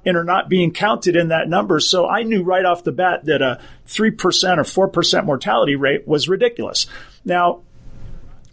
and 0.06 0.15
are 0.15 0.24
not 0.24 0.48
being 0.48 0.72
counted 0.72 1.15
in 1.15 1.30
that 1.30 1.50
number. 1.50 1.80
So 1.80 2.08
I 2.08 2.24
knew 2.24 2.44
right 2.44 2.63
off 2.63 2.84
the 2.84 2.94
bat 2.94 3.26
that 3.26 3.42
a 3.42 3.60
3% 3.88 4.13
or 4.76 4.92
4% 4.92 5.26
mortality 5.26 5.76
rate 5.76 6.08
was 6.08 6.30
ridiculous. 6.30 6.88
Now, 7.26 7.62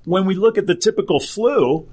when 0.04 0.26
we 0.26 0.34
look 0.34 0.58
at 0.58 0.66
the 0.66 0.74
typical 0.74 1.20
flu, 1.20 1.88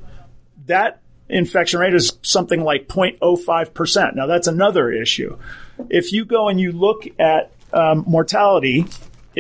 that 0.65 1.01
infection 1.29 1.79
rate 1.79 1.93
is 1.93 2.17
something 2.23 2.63
like 2.63 2.87
0.05%. 2.87 4.15
Now, 4.15 4.25
that's 4.25 4.47
another 4.47 4.91
issue. 4.91 5.37
If 5.89 6.11
you 6.11 6.25
go 6.25 6.47
and 6.49 6.59
you 6.59 6.71
look 6.71 7.05
at 7.19 7.51
um, 7.71 8.03
mortality 8.07 8.85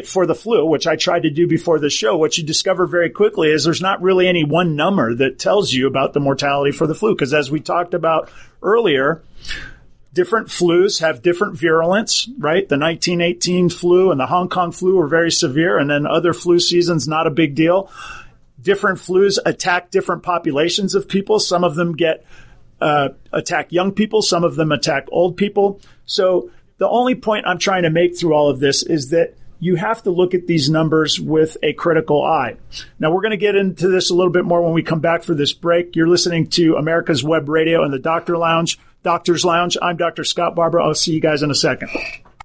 for 0.05 0.25
the 0.25 0.35
flu, 0.35 0.65
which 0.65 0.87
I 0.87 0.95
tried 0.95 1.23
to 1.23 1.29
do 1.29 1.47
before 1.47 1.79
the 1.79 1.89
show, 1.89 2.17
what 2.17 2.37
you 2.37 2.43
discover 2.43 2.87
very 2.87 3.09
quickly 3.09 3.49
is 3.49 3.63
there's 3.63 3.81
not 3.81 4.01
really 4.01 4.27
any 4.27 4.43
one 4.43 4.75
number 4.75 5.13
that 5.15 5.39
tells 5.39 5.71
you 5.71 5.87
about 5.87 6.13
the 6.13 6.19
mortality 6.19 6.71
for 6.71 6.87
the 6.87 6.95
flu. 6.95 7.13
Because 7.13 7.33
as 7.33 7.51
we 7.51 7.59
talked 7.59 7.93
about 7.93 8.31
earlier, 8.61 9.21
different 10.13 10.47
flus 10.47 11.01
have 11.01 11.21
different 11.21 11.55
virulence, 11.57 12.27
right? 12.37 12.67
The 12.67 12.77
1918 12.77 13.69
flu 13.69 14.11
and 14.11 14.19
the 14.19 14.25
Hong 14.25 14.49
Kong 14.49 14.71
flu 14.71 14.95
were 14.95 15.07
very 15.07 15.31
severe, 15.31 15.77
and 15.77 15.89
then 15.89 16.07
other 16.07 16.33
flu 16.33 16.59
seasons, 16.59 17.07
not 17.07 17.27
a 17.27 17.31
big 17.31 17.55
deal. 17.55 17.91
Different 18.61 18.99
flus 18.99 19.37
attack 19.45 19.91
different 19.91 20.23
populations 20.23 20.95
of 20.95 21.07
people. 21.07 21.39
Some 21.39 21.63
of 21.63 21.75
them 21.75 21.95
get 21.95 22.25
uh, 22.81 23.09
attack 23.31 23.71
young 23.71 23.91
people, 23.91 24.21
some 24.21 24.43
of 24.43 24.55
them 24.55 24.71
attack 24.71 25.07
old 25.11 25.37
people. 25.37 25.81
So 26.05 26.49
the 26.77 26.87
only 26.87 27.15
point 27.15 27.45
I'm 27.47 27.59
trying 27.59 27.83
to 27.83 27.89
make 27.89 28.17
through 28.17 28.33
all 28.33 28.49
of 28.49 28.59
this 28.59 28.83
is 28.83 29.09
that 29.09 29.35
you 29.63 29.75
have 29.75 30.03
to 30.03 30.11
look 30.11 30.33
at 30.33 30.45
these 30.45 30.69
numbers 30.69 31.19
with 31.19 31.55
a 31.63 31.73
critical 31.73 32.23
eye. 32.23 32.57
Now, 32.99 33.11
we're 33.11 33.21
going 33.21 33.31
to 33.31 33.37
get 33.37 33.55
into 33.55 33.87
this 33.87 34.09
a 34.09 34.13
little 34.13 34.31
bit 34.31 34.43
more 34.43 34.61
when 34.61 34.73
we 34.73 34.83
come 34.83 34.99
back 34.99 35.23
for 35.23 35.33
this 35.33 35.53
break. 35.53 35.95
You're 35.95 36.07
listening 36.07 36.47
to 36.51 36.75
America's 36.75 37.23
Web 37.23 37.47
Radio 37.47 37.83
and 37.83 37.93
the 37.93 37.99
Doctor 37.99 38.37
Lounge, 38.37 38.77
Doctor's 39.03 39.45
Lounge. 39.45 39.77
I'm 39.81 39.95
Dr. 39.95 40.25
Scott 40.25 40.55
Barbour. 40.55 40.81
I'll 40.81 40.93
see 40.93 41.13
you 41.13 41.21
guys 41.21 41.43
in 41.43 41.51
a 41.51 41.55
second. 41.55 41.89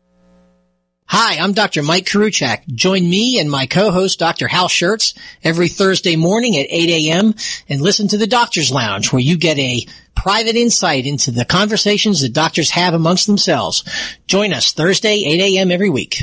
Hi, 1.07 1.37
I'm 1.39 1.53
Dr. 1.53 1.83
Mike 1.83 2.07
Koriwchak. 2.07 2.67
Join 2.67 3.07
me 3.09 3.39
and 3.39 3.51
my 3.51 3.67
co-host 3.67 4.19
Dr. 4.19 4.49
Hal 4.49 4.69
Scherz 4.69 5.15
every 5.45 5.69
Thursday 5.69 6.17
morning 6.17 6.57
at 6.57 6.67
8 6.71 6.89
a.m. 6.89 7.35
and 7.69 7.83
listen 7.83 8.09
to 8.09 8.17
the 8.17 8.27
Doctor's 8.27 8.73
Lounge 8.73 9.13
where 9.13 9.21
you 9.21 9.37
get 9.37 9.59
a 9.59 9.87
private 10.15 10.57
insight 10.57 11.07
into 11.07 11.31
the 11.31 11.45
conversations 11.45 12.21
that 12.21 12.33
doctors 12.33 12.71
have 12.71 12.95
amongst 12.95 13.27
themselves. 13.27 13.85
Join 14.27 14.53
us 14.53 14.73
Thursday, 14.73 15.25
8 15.25 15.41
a.m. 15.57 15.71
every 15.71 15.91
week. 15.91 16.23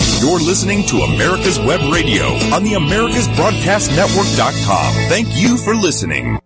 You're 0.00 0.40
listening 0.40 0.84
to 0.86 0.96
America's 0.98 1.58
Web 1.58 1.80
Radio 1.92 2.26
on 2.54 2.64
the 2.64 2.72
AmericasBroadcastNetwork.com. 2.72 4.94
Thank 5.08 5.28
you 5.36 5.56
for 5.56 5.74
listening. 5.74 6.38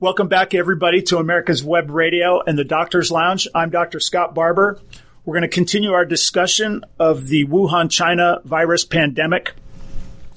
Welcome 0.00 0.28
back, 0.28 0.54
everybody, 0.54 1.02
to 1.02 1.18
America's 1.18 1.64
Web 1.64 1.90
Radio 1.90 2.40
and 2.40 2.58
the 2.58 2.64
Doctor's 2.64 3.10
Lounge. 3.10 3.48
I'm 3.54 3.70
Dr. 3.70 4.00
Scott 4.00 4.34
Barbour. 4.34 4.80
We're 5.24 5.34
going 5.34 5.42
to 5.42 5.48
continue 5.48 5.92
our 5.92 6.04
discussion 6.04 6.84
of 6.98 7.26
the 7.26 7.46
Wuhan, 7.46 7.90
China 7.90 8.40
virus 8.44 8.84
pandemic. 8.84 9.52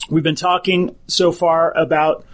We've 0.09 0.23
been 0.23 0.35
talking 0.35 0.95
so 1.07 1.31
far 1.31 1.75
about 1.77 2.25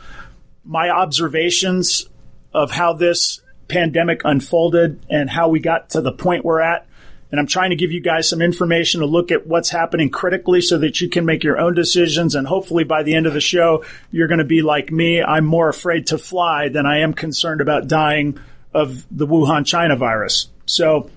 my 0.66 0.90
observations 0.90 2.08
of 2.54 2.72
how 2.72 2.94
this 2.94 3.42
pandemic 3.68 4.22
unfolded 4.24 5.06
and 5.10 5.30
how 5.30 5.50
we 5.50 5.60
got 5.60 5.92
to 5.92 6.02
the 6.02 6.12
point 6.12 6.44
we're 6.44 6.62
at. 6.62 6.87
And 7.30 7.40
I'm 7.40 7.48
trying 7.48 7.72
to 7.72 7.76
give 7.76 7.92
you 7.92 8.00
guys 8.00 8.30
some 8.30 8.42
information 8.42 9.02
to 9.02 9.06
look 9.06 9.32
at 9.32 9.46
what's 9.46 9.70
happening 9.70 10.10
critically 10.10 10.62
so 10.62 10.78
that 10.78 11.02
you 11.02 11.10
can 11.10 11.26
make 11.26 11.44
your 11.44 11.60
own 11.60 11.74
decisions. 11.74 12.36
And 12.36 12.48
hopefully 12.48 12.86
by 12.86 13.04
the 13.04 13.16
end 13.16 13.26
of 13.26 13.34
the 13.34 13.42
show, 13.42 13.84
you're 14.12 14.28
going 14.28 14.38
to 14.38 14.46
be 14.46 14.62
like 14.62 14.92
me. 14.92 15.22
I'm 15.22 15.46
more 15.46 15.68
afraid 15.68 16.08
to 16.08 16.18
fly 16.18 16.70
than 16.70 16.86
I 16.86 17.00
am 17.00 17.14
concerned 17.14 17.60
about 17.60 17.88
dying 17.88 18.40
of 18.74 19.06
the 19.12 19.28
Wuhan, 19.28 19.66
China 19.66 19.96
virus. 19.96 20.48
So 20.66 21.10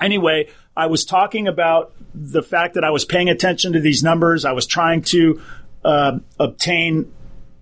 anyway, 0.00 0.50
I 0.76 0.86
was 0.86 1.04
talking 1.04 1.48
about 1.48 1.92
the 2.14 2.42
fact 2.42 2.74
that 2.74 2.84
I 2.84 2.90
was 2.90 3.04
paying 3.04 3.28
attention 3.28 3.72
to 3.72 3.80
these 3.80 4.02
numbers. 4.02 4.44
I 4.44 4.52
was 4.52 4.66
trying 4.66 5.02
to 5.02 5.42
uh, 5.84 6.18
obtain 6.38 7.12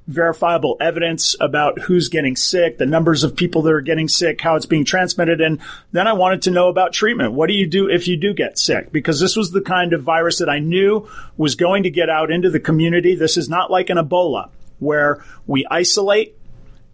verifiable 0.08 0.76
evidence 0.80 1.36
about 1.40 1.78
who's 1.80 2.08
getting 2.08 2.34
sick, 2.34 2.78
the 2.78 2.86
numbers 2.86 3.22
of 3.22 3.36
people 3.36 3.62
that 3.62 3.72
are 3.72 3.80
getting 3.80 4.08
sick, 4.08 4.40
how 4.40 4.56
it's 4.56 4.66
being 4.66 4.84
transmitted. 4.84 5.40
And 5.40 5.60
then 5.92 6.08
I 6.08 6.12
wanted 6.12 6.42
to 6.42 6.50
know 6.50 6.68
about 6.68 6.92
treatment. 6.92 7.32
What 7.32 7.46
do 7.46 7.54
you 7.54 7.66
do 7.66 7.88
if 7.88 8.08
you 8.08 8.16
do 8.16 8.34
get 8.34 8.58
sick? 8.58 8.90
Because 8.90 9.20
this 9.20 9.36
was 9.36 9.52
the 9.52 9.60
kind 9.60 9.92
of 9.92 10.02
virus 10.02 10.38
that 10.38 10.48
I 10.48 10.58
knew 10.58 11.08
was 11.36 11.54
going 11.54 11.84
to 11.84 11.90
get 11.90 12.10
out 12.10 12.30
into 12.30 12.50
the 12.50 12.60
community. 12.60 13.14
This 13.14 13.36
is 13.36 13.48
not 13.48 13.70
like 13.70 13.90
an 13.90 13.98
Ebola 13.98 14.50
where 14.80 15.24
we 15.46 15.66
isolate 15.70 16.36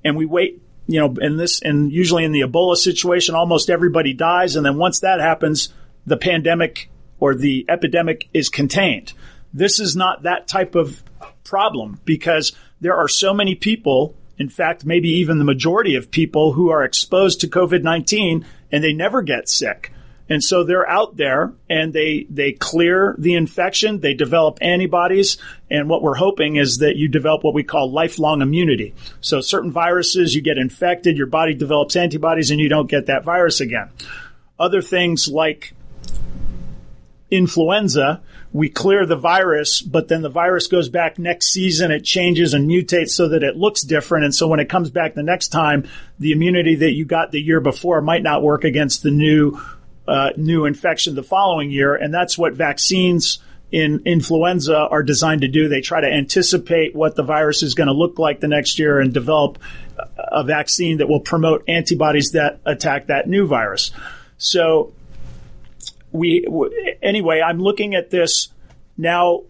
and 0.05 0.17
we 0.17 0.27
wait 0.27 0.63
you 0.89 0.99
know, 1.01 1.15
in 1.21 1.37
this, 1.37 1.61
and 1.61 1.93
usually 1.93 2.25
in 2.25 2.33
the 2.33 2.41
Ebola 2.41 2.75
situation, 2.75 3.35
almost 3.35 3.69
everybody 3.69 4.15
dies. 4.15 4.57
And 4.57 4.65
then 4.65 4.79
once 4.79 5.01
that 5.01 5.21
happens, 5.21 5.69
the 6.07 6.17
pandemic 6.17 6.91
or 7.21 7.35
the 7.35 7.67
epidemic 7.69 8.29
is 8.33 8.49
contained. 8.49 9.13
This 9.53 9.81
is 9.81 9.95
not 9.95 10.23
that 10.23 10.49
type 10.49 10.75
of 10.75 11.03
problem 11.45 12.01
because 12.07 12.53
there 12.81 12.97
are 12.97 13.09
so 13.09 13.35
many 13.35 13.55
people, 13.55 14.15
in 14.39 14.49
fact, 14.49 14.85
maybe 14.85 15.09
even 15.09 15.39
the 15.39 15.45
majority 15.45 15.95
of 15.95 16.11
people 16.11 16.53
who 16.53 16.71
are 16.71 16.85
exposed 16.85 17.41
to 17.41 17.49
COVID 17.49 17.83
19 17.83 18.45
and 18.71 18.85
they 18.85 18.93
never 18.93 19.23
get 19.23 19.49
sick. 19.49 19.93
And 20.31 20.45
so 20.45 20.63
they're 20.63 20.89
out 20.89 21.17
there 21.17 21.55
and 21.71 21.93
they, 21.93 22.27
they 22.29 22.53
clear 22.53 23.15
the 23.19 23.35
infection, 23.35 24.01
they 24.01 24.13
develop 24.13 24.59
antibodies, 24.61 25.39
and 25.71 25.89
what 25.89 26.03
we're 26.03 26.17
hoping 26.17 26.57
is 26.57 26.79
that 26.79 26.97
you 26.97 27.09
develop 27.09 27.43
what 27.43 27.55
we 27.55 27.63
call 27.63 27.91
lifelong 27.91 28.43
immunity. 28.43 28.95
So 29.23 29.41
certain 29.41 29.73
viruses, 29.73 30.35
you 30.35 30.43
get 30.43 30.59
infected, 30.59 31.17
your 31.17 31.29
body 31.29 31.55
develops 31.55 31.97
antibodies, 31.97 32.51
and 32.51 32.61
you 32.61 32.69
don't 32.69 32.91
get 32.91 33.07
that 33.07 33.25
virus 33.25 33.61
again. 33.61 33.89
Other 34.59 34.83
things 34.83 35.29
like 35.29 35.73
influenza, 37.31 38.21
we 38.53 38.69
clear 38.69 39.05
the 39.05 39.17
virus, 39.17 39.83
but 39.83 40.09
then 40.09 40.23
the 40.23 40.31
virus 40.31 40.67
goes 40.67 40.89
back 40.89 41.19
next 41.19 41.49
season. 41.49 41.91
It 41.91 42.05
changes 42.05 42.55
and 42.55 42.69
mutates 42.69 43.11
so 43.11 43.29
that 43.29 43.43
it 43.43 43.57
looks 43.57 43.83
different. 43.83 44.25
And 44.25 44.35
so 44.35 44.49
when 44.49 44.61
it 44.61 44.69
comes 44.69 44.91
back 44.91 45.15
the 45.15 45.23
next 45.23 45.49
time, 45.49 45.87
the 46.19 46.33
immunity 46.33 46.77
that 46.77 46.93
you 46.93 47.05
got 47.05 47.31
the 47.31 47.41
year 47.41 47.61
before 47.61 48.01
might 48.01 48.23
not 48.23 48.43
work 48.43 48.65
against 48.65 49.03
the 49.03 49.11
new, 49.11 49.61
uh, 50.07 50.31
new 50.37 50.65
infection 50.65 51.15
the 51.15 51.23
following 51.23 51.71
year. 51.71 51.95
And 51.95 52.13
that's 52.13 52.39
what 52.39 52.55
vaccines 52.55 53.39
in 53.71 54.03
influenza 54.07 54.77
are 54.77 55.03
designed 55.03 55.43
to 55.43 55.49
do. 55.49 55.69
They 55.69 55.83
try 55.83 56.01
to 56.01 56.11
anticipate 56.11 56.95
what 56.95 57.17
the 57.17 57.23
virus 57.23 57.63
is 57.63 57.75
going 57.75 57.89
to 57.89 57.93
look 57.93 58.19
like 58.19 58.41
the 58.41 58.49
next 58.49 58.79
year 58.79 58.99
and 58.99 59.13
develop 59.13 59.59
a 60.17 60.43
vaccine 60.43 60.99
that 60.99 61.09
will 61.09 61.21
promote 61.21 61.65
antibodies 61.69 62.31
that 62.33 62.61
attack 62.65 63.09
that 63.09 63.29
new 63.29 63.47
virus. 63.47 63.91
So 64.39 64.95
we 66.13 66.47
anyway, 67.03 67.41
I'm 67.41 67.59
looking 67.59 67.95
at 67.95 68.11
this 68.11 68.49
now 68.97 69.43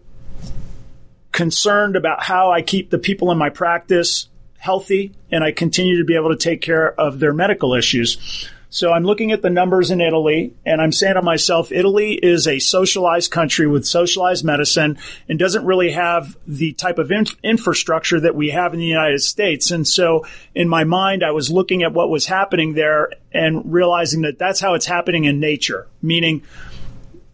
concerned 1.31 1.95
about 1.95 2.23
how 2.23 2.51
I 2.51 2.61
keep 2.61 2.89
the 2.89 2.99
people 2.99 3.31
in 3.31 3.37
my 3.37 3.49
practice 3.49 4.27
healthy 4.57 5.13
and 5.31 5.43
I 5.43 5.51
continue 5.51 5.99
to 5.99 6.05
be 6.05 6.15
able 6.15 6.29
to 6.29 6.37
take 6.37 6.61
care 6.61 6.91
of 6.99 7.19
their 7.19 7.33
medical 7.33 7.73
issues. 7.73 8.49
So 8.71 8.91
I'm 8.91 9.03
looking 9.03 9.31
at 9.31 9.41
the 9.41 9.49
numbers 9.49 9.89
in 9.89 9.99
Italy 9.99 10.53
and 10.63 10.79
I'm 10.79 10.91
saying 10.91 11.15
to 11.15 11.23
myself, 11.23 11.71
Italy 11.71 12.13
is 12.13 12.47
a 12.47 12.59
socialized 12.59 13.31
country 13.31 13.65
with 13.65 13.85
socialized 13.85 14.45
medicine 14.45 14.99
and 15.27 15.39
doesn't 15.39 15.65
really 15.65 15.91
have 15.91 16.37
the 16.45 16.73
type 16.73 16.99
of 16.99 17.11
in- 17.11 17.25
infrastructure 17.43 18.19
that 18.19 18.35
we 18.35 18.51
have 18.51 18.75
in 18.75 18.79
the 18.79 18.85
United 18.85 19.21
States. 19.21 19.71
And 19.71 19.87
so 19.87 20.23
in 20.53 20.69
my 20.69 20.83
mind, 20.83 21.23
I 21.23 21.31
was 21.31 21.49
looking 21.49 21.81
at 21.81 21.93
what 21.93 22.11
was 22.11 22.27
happening 22.27 22.73
there 22.73 23.09
and 23.33 23.73
realizing 23.73 24.21
that 24.21 24.37
that's 24.37 24.59
how 24.59 24.75
it's 24.75 24.85
happening 24.85 25.23
in 25.25 25.39
nature, 25.39 25.87
meaning 26.03 26.43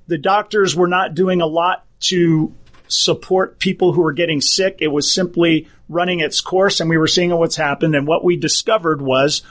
the 0.08 0.17
doctors 0.17 0.74
were 0.74 0.88
not 0.88 1.15
doing 1.15 1.41
a 1.41 1.48
lot 1.48 1.86
to 2.00 2.54
support 2.88 3.60
people 3.60 3.91
who 3.91 4.04
were 4.04 4.13
getting 4.13 4.39
sick. 4.39 4.78
It 4.80 4.88
was 4.88 5.12
simply 5.12 5.67
running 5.89 6.21
its 6.21 6.39
course 6.39 6.80
and 6.80 6.89
we 6.89 6.98
were 6.98 7.08
seeing 7.08 7.36
what's 7.36 7.58
happened. 7.58 7.93
And 7.93 8.08
what 8.08 8.24
we 8.24 8.38
discovered 8.38 9.02
was 9.02 9.41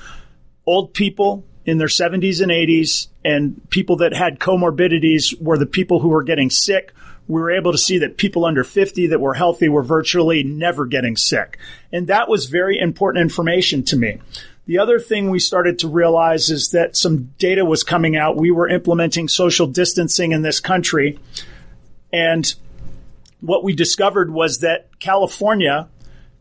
old 0.64 0.94
people 0.94 1.44
in 1.66 1.78
their 1.78 1.88
70s 1.88 2.42
and 2.42 2.50
80s 2.50 3.08
and 3.24 3.60
people 3.70 3.96
that 3.96 4.14
had 4.14 4.38
comorbidities 4.38 5.40
were 5.40 5.58
the 5.58 5.66
people 5.66 6.00
who 6.00 6.08
were 6.08 6.22
getting 6.22 6.50
sick. 6.50 6.92
We 7.26 7.40
were 7.40 7.52
able 7.52 7.72
to 7.72 7.78
see 7.78 7.98
that 7.98 8.18
people 8.18 8.44
under 8.44 8.64
50 8.64 9.08
that 9.08 9.20
were 9.20 9.34
healthy 9.34 9.68
were 9.68 9.82
virtually 9.82 10.42
never 10.42 10.84
getting 10.84 11.16
sick. 11.16 11.58
And 11.90 12.08
that 12.08 12.28
was 12.28 12.46
very 12.46 12.78
important 12.78 13.22
information 13.22 13.82
to 13.84 13.96
me. 13.96 14.20
The 14.66 14.78
other 14.78 14.98
thing 14.98 15.30
we 15.30 15.38
started 15.38 15.78
to 15.80 15.88
realize 15.88 16.50
is 16.50 16.70
that 16.70 16.96
some 16.96 17.34
data 17.38 17.64
was 17.64 17.82
coming 17.82 18.16
out. 18.16 18.36
We 18.36 18.50
were 18.50 18.68
implementing 18.68 19.28
social 19.28 19.66
distancing 19.66 20.32
in 20.32 20.42
this 20.42 20.60
country. 20.60 21.18
And 22.12 22.54
what 23.40 23.64
we 23.64 23.74
discovered 23.74 24.30
was 24.30 24.60
that 24.60 24.88
California 25.00 25.88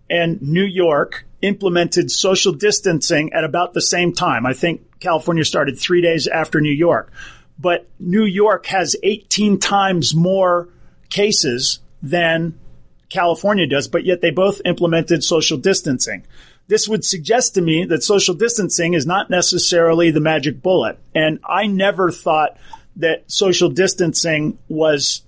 and 0.09 0.41
New 0.41 0.65
York 0.65 1.25
implemented 1.41 2.09
social 2.09 2.53
distancing 2.53 3.33
at 3.33 3.43
about 3.43 3.73
the 3.73 3.81
same 3.81 4.13
time. 4.13 4.45
I 4.45 4.53
think 4.53 4.92
California 5.03 5.43
started 5.43 5.77
three 5.77 6.01
days 6.01 6.27
after 6.27 6.61
New 6.61 6.71
York. 6.71 7.11
But 7.59 7.87
New 7.99 8.23
York 8.23 8.65
has 8.67 8.95
18 9.03 9.59
times 9.59 10.15
more 10.15 10.69
cases 11.09 11.79
than 12.01 12.57
California 13.09 13.67
does, 13.67 13.87
but 13.87 14.05
yet 14.05 14.21
they 14.21 14.31
both 14.31 14.61
implemented 14.65 15.23
social 15.23 15.57
distancing. 15.57 16.23
This 16.67 16.87
would 16.87 17.03
suggest 17.03 17.55
to 17.55 17.61
me 17.61 17.85
that 17.85 18.01
social 18.01 18.33
distancing 18.33 18.93
is 18.93 19.05
not 19.05 19.29
necessarily 19.29 20.09
the 20.09 20.21
magic 20.21 20.61
bullet. 20.61 20.97
And 21.13 21.39
I 21.47 21.67
never 21.67 22.09
thought 22.09 22.57
that 22.95 23.29
social 23.29 23.69
distancing 23.69 24.57
was 24.69 25.21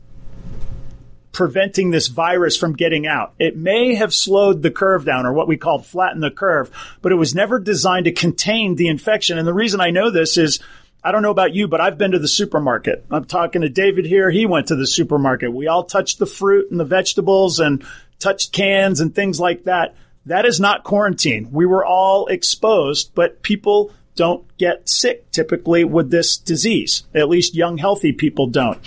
preventing 1.35 1.91
this 1.91 2.07
virus 2.07 2.55
from 2.55 2.77
getting 2.77 3.05
out. 3.05 3.33
It 3.37 3.57
may 3.57 3.93
have 3.95 4.13
slowed 4.13 4.61
the 4.61 4.71
curve 4.71 5.03
down 5.03 5.25
or 5.25 5.33
what 5.33 5.49
we 5.49 5.57
call 5.57 5.79
flatten 5.79 6.21
the 6.21 6.31
curve, 6.31 6.71
but 7.01 7.11
it 7.11 7.15
was 7.15 7.35
never 7.35 7.59
designed 7.59 8.05
to 8.05 8.13
contain 8.13 8.75
the 8.75 8.87
infection. 8.87 9.37
And 9.37 9.45
the 9.45 9.53
reason 9.53 9.81
I 9.81 9.91
know 9.91 10.09
this 10.09 10.37
is 10.37 10.61
I 11.03 11.11
don't 11.11 11.23
know 11.23 11.31
about 11.31 11.53
you, 11.53 11.67
but 11.67 11.81
I've 11.81 11.97
been 11.97 12.11
to 12.11 12.19
the 12.19 12.27
supermarket. 12.29 13.05
I'm 13.11 13.25
talking 13.25 13.63
to 13.63 13.69
David 13.69 14.05
here. 14.05 14.31
He 14.31 14.45
went 14.45 14.69
to 14.69 14.77
the 14.77 14.87
supermarket. 14.87 15.51
We 15.51 15.67
all 15.67 15.83
touched 15.83 16.19
the 16.19 16.25
fruit 16.25 16.71
and 16.71 16.79
the 16.79 16.85
vegetables 16.85 17.59
and 17.59 17.85
touched 18.17 18.53
cans 18.53 19.01
and 19.01 19.13
things 19.13 19.37
like 19.37 19.65
that. 19.65 19.97
That 20.27 20.45
is 20.45 20.61
not 20.61 20.85
quarantine. 20.85 21.49
We 21.51 21.65
were 21.65 21.85
all 21.85 22.27
exposed, 22.27 23.13
but 23.13 23.43
people 23.43 23.91
don't 24.15 24.45
get 24.57 24.87
sick 24.87 25.29
typically 25.31 25.83
with 25.83 26.11
this 26.11 26.37
disease. 26.37 27.03
At 27.13 27.27
least 27.27 27.55
young, 27.55 27.77
healthy 27.77 28.13
people 28.13 28.47
don't. 28.47 28.79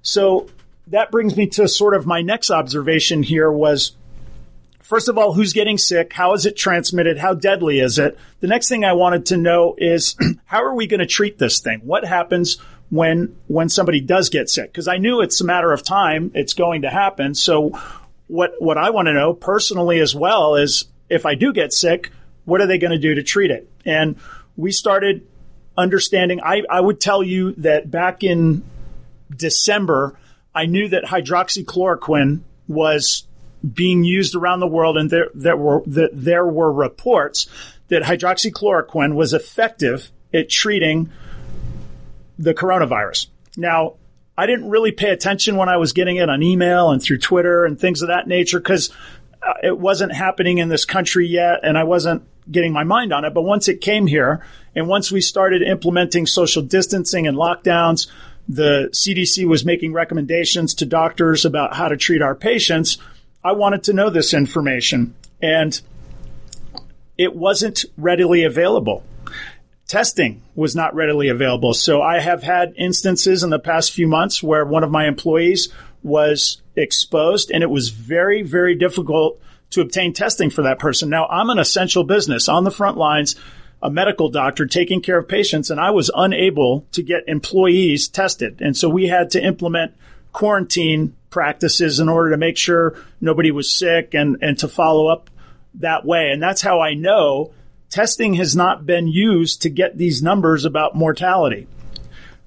So 0.00 0.48
that 0.88 1.10
brings 1.10 1.36
me 1.36 1.46
to 1.48 1.68
sort 1.68 1.94
of 1.94 2.06
my 2.06 2.22
next 2.22 2.50
observation 2.50 3.22
here 3.22 3.50
was 3.50 3.92
first 4.80 5.08
of 5.08 5.16
all, 5.16 5.32
who's 5.32 5.52
getting 5.52 5.78
sick? 5.78 6.12
How 6.12 6.34
is 6.34 6.44
it 6.44 6.56
transmitted? 6.56 7.16
How 7.16 7.34
deadly 7.34 7.80
is 7.80 7.98
it? 7.98 8.18
The 8.40 8.46
next 8.46 8.68
thing 8.68 8.84
I 8.84 8.92
wanted 8.92 9.26
to 9.26 9.36
know 9.36 9.74
is 9.78 10.16
how 10.44 10.62
are 10.64 10.74
we 10.74 10.86
going 10.86 11.00
to 11.00 11.06
treat 11.06 11.38
this 11.38 11.60
thing? 11.60 11.80
What 11.84 12.04
happens 12.04 12.58
when 12.90 13.34
when 13.46 13.68
somebody 13.68 14.00
does 14.00 14.28
get 14.28 14.50
sick? 14.50 14.70
Because 14.70 14.88
I 14.88 14.98
knew 14.98 15.20
it's 15.20 15.40
a 15.40 15.44
matter 15.44 15.72
of 15.72 15.82
time; 15.82 16.30
it's 16.34 16.54
going 16.54 16.82
to 16.82 16.90
happen. 16.90 17.34
So, 17.34 17.78
what 18.26 18.54
what 18.60 18.76
I 18.76 18.90
want 18.90 19.06
to 19.06 19.14
know 19.14 19.32
personally 19.32 20.00
as 20.00 20.14
well 20.14 20.56
is 20.56 20.84
if 21.08 21.24
I 21.26 21.34
do 21.36 21.52
get 21.52 21.72
sick, 21.72 22.10
what 22.44 22.60
are 22.60 22.66
they 22.66 22.78
going 22.78 22.92
to 22.92 22.98
do 22.98 23.14
to 23.14 23.22
treat 23.22 23.50
it? 23.50 23.70
And 23.84 24.16
we 24.56 24.72
started 24.72 25.26
understanding. 25.76 26.40
I, 26.42 26.62
I 26.68 26.80
would 26.80 27.00
tell 27.00 27.22
you 27.22 27.52
that 27.52 27.90
back 27.90 28.22
in 28.22 28.62
December, 29.34 30.18
I 30.54 30.66
knew 30.66 30.88
that 30.88 31.04
hydroxychloroquine 31.04 32.40
was 32.68 33.26
being 33.72 34.04
used 34.04 34.34
around 34.34 34.60
the 34.60 34.66
world, 34.66 34.96
and 34.96 35.08
there, 35.08 35.28
there 35.34 35.56
were 35.56 35.82
that 35.86 36.10
there 36.12 36.46
were 36.46 36.72
reports 36.72 37.46
that 37.88 38.02
hydroxychloroquine 38.02 39.14
was 39.14 39.32
effective 39.32 40.10
at 40.32 40.48
treating 40.48 41.10
the 42.38 42.54
coronavirus. 42.54 43.28
Now, 43.56 43.94
I 44.36 44.46
didn't 44.46 44.70
really 44.70 44.92
pay 44.92 45.10
attention 45.10 45.56
when 45.56 45.68
I 45.68 45.76
was 45.76 45.92
getting 45.92 46.16
it 46.16 46.28
on 46.28 46.42
email 46.42 46.90
and 46.90 47.02
through 47.02 47.18
Twitter 47.18 47.64
and 47.64 47.78
things 47.78 48.02
of 48.02 48.08
that 48.08 48.26
nature 48.26 48.58
because 48.58 48.90
uh, 49.42 49.52
it 49.62 49.78
wasn't 49.78 50.12
happening 50.12 50.58
in 50.58 50.68
this 50.68 50.84
country 50.84 51.26
yet 51.26 51.60
and 51.62 51.76
I 51.76 51.84
wasn't 51.84 52.26
getting 52.50 52.72
my 52.72 52.84
mind 52.84 53.12
on 53.12 53.24
it. 53.24 53.34
But 53.34 53.42
once 53.42 53.68
it 53.68 53.80
came 53.80 54.06
here 54.06 54.44
and 54.74 54.88
once 54.88 55.12
we 55.12 55.20
started 55.20 55.62
implementing 55.62 56.26
social 56.26 56.62
distancing 56.62 57.26
and 57.26 57.36
lockdowns, 57.36 58.08
the 58.54 58.88
CDC 58.92 59.46
was 59.46 59.64
making 59.64 59.92
recommendations 59.92 60.74
to 60.74 60.86
doctors 60.86 61.44
about 61.44 61.74
how 61.74 61.88
to 61.88 61.96
treat 61.96 62.22
our 62.22 62.34
patients. 62.34 62.98
I 63.42 63.52
wanted 63.52 63.84
to 63.84 63.92
know 63.92 64.10
this 64.10 64.34
information 64.34 65.14
and 65.40 65.80
it 67.16 67.34
wasn't 67.34 67.84
readily 67.96 68.44
available 68.44 69.04
testing 69.92 70.40
was 70.54 70.74
not 70.74 70.94
readily 70.94 71.28
available. 71.28 71.74
So 71.74 72.00
I 72.00 72.18
have 72.18 72.42
had 72.42 72.72
instances 72.78 73.42
in 73.42 73.50
the 73.50 73.58
past 73.58 73.92
few 73.92 74.08
months 74.08 74.42
where 74.42 74.64
one 74.64 74.84
of 74.84 74.90
my 74.90 75.06
employees 75.06 75.68
was 76.02 76.62
exposed 76.74 77.50
and 77.50 77.62
it 77.62 77.68
was 77.68 77.90
very, 77.90 78.40
very 78.40 78.74
difficult 78.74 79.38
to 79.70 79.82
obtain 79.82 80.14
testing 80.14 80.48
for 80.48 80.62
that 80.62 80.78
person. 80.78 81.10
Now 81.10 81.26
I'm 81.26 81.50
an 81.50 81.58
essential 81.58 82.04
business 82.04 82.48
on 82.48 82.64
the 82.64 82.70
front 82.70 82.96
lines, 82.96 83.36
a 83.82 83.90
medical 83.90 84.28
doctor 84.28 84.66
taking 84.66 85.02
care 85.02 85.18
of 85.18 85.28
patients 85.28 85.70
and 85.70 85.80
I 85.80 85.90
was 85.90 86.10
unable 86.14 86.86
to 86.92 87.02
get 87.02 87.24
employees 87.26 88.08
tested. 88.08 88.60
And 88.60 88.76
so 88.76 88.88
we 88.88 89.08
had 89.08 89.30
to 89.30 89.42
implement 89.42 89.94
quarantine 90.32 91.16
practices 91.30 91.98
in 91.98 92.08
order 92.08 92.30
to 92.30 92.36
make 92.36 92.56
sure 92.56 92.96
nobody 93.20 93.50
was 93.50 93.70
sick 93.70 94.14
and, 94.14 94.36
and 94.40 94.58
to 94.58 94.68
follow 94.68 95.08
up 95.08 95.30
that 95.74 96.04
way. 96.04 96.30
And 96.30 96.42
that's 96.42 96.62
how 96.62 96.80
I 96.80 96.94
know 96.94 97.52
testing 97.90 98.34
has 98.34 98.54
not 98.54 98.86
been 98.86 99.08
used 99.08 99.62
to 99.62 99.70
get 99.70 99.98
these 99.98 100.22
numbers 100.22 100.64
about 100.64 100.94
mortality 100.94 101.66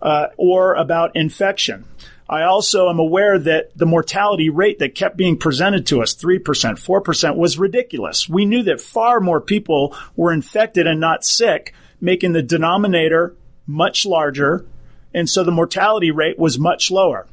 uh, 0.01 0.27
or 0.37 0.75
about 0.75 1.15
infection. 1.15 1.85
I 2.27 2.43
also 2.43 2.89
am 2.89 2.99
aware 2.99 3.37
that 3.37 3.77
the 3.77 3.85
mortality 3.85 4.49
rate 4.49 4.79
that 4.79 4.95
kept 4.95 5.15
being 5.15 5.37
presented 5.37 5.85
to 5.87 6.01
us, 6.01 6.15
3%, 6.15 6.41
4%, 6.41 7.35
was 7.35 7.59
ridiculous. 7.59 8.27
We 8.27 8.45
knew 8.45 8.63
that 8.63 8.81
far 8.81 9.19
more 9.19 9.39
people 9.39 9.95
were 10.15 10.33
infected 10.33 10.87
and 10.87 10.99
not 10.99 11.23
sick, 11.23 11.73
making 12.01 12.33
the 12.33 12.41
denominator 12.41 13.35
much 13.67 14.05
larger. 14.05 14.65
And 15.13 15.29
so 15.29 15.43
the 15.43 15.51
mortality 15.51 16.11
rate 16.11 16.39
was 16.39 16.57
much 16.57 16.89
lower. 16.89 17.27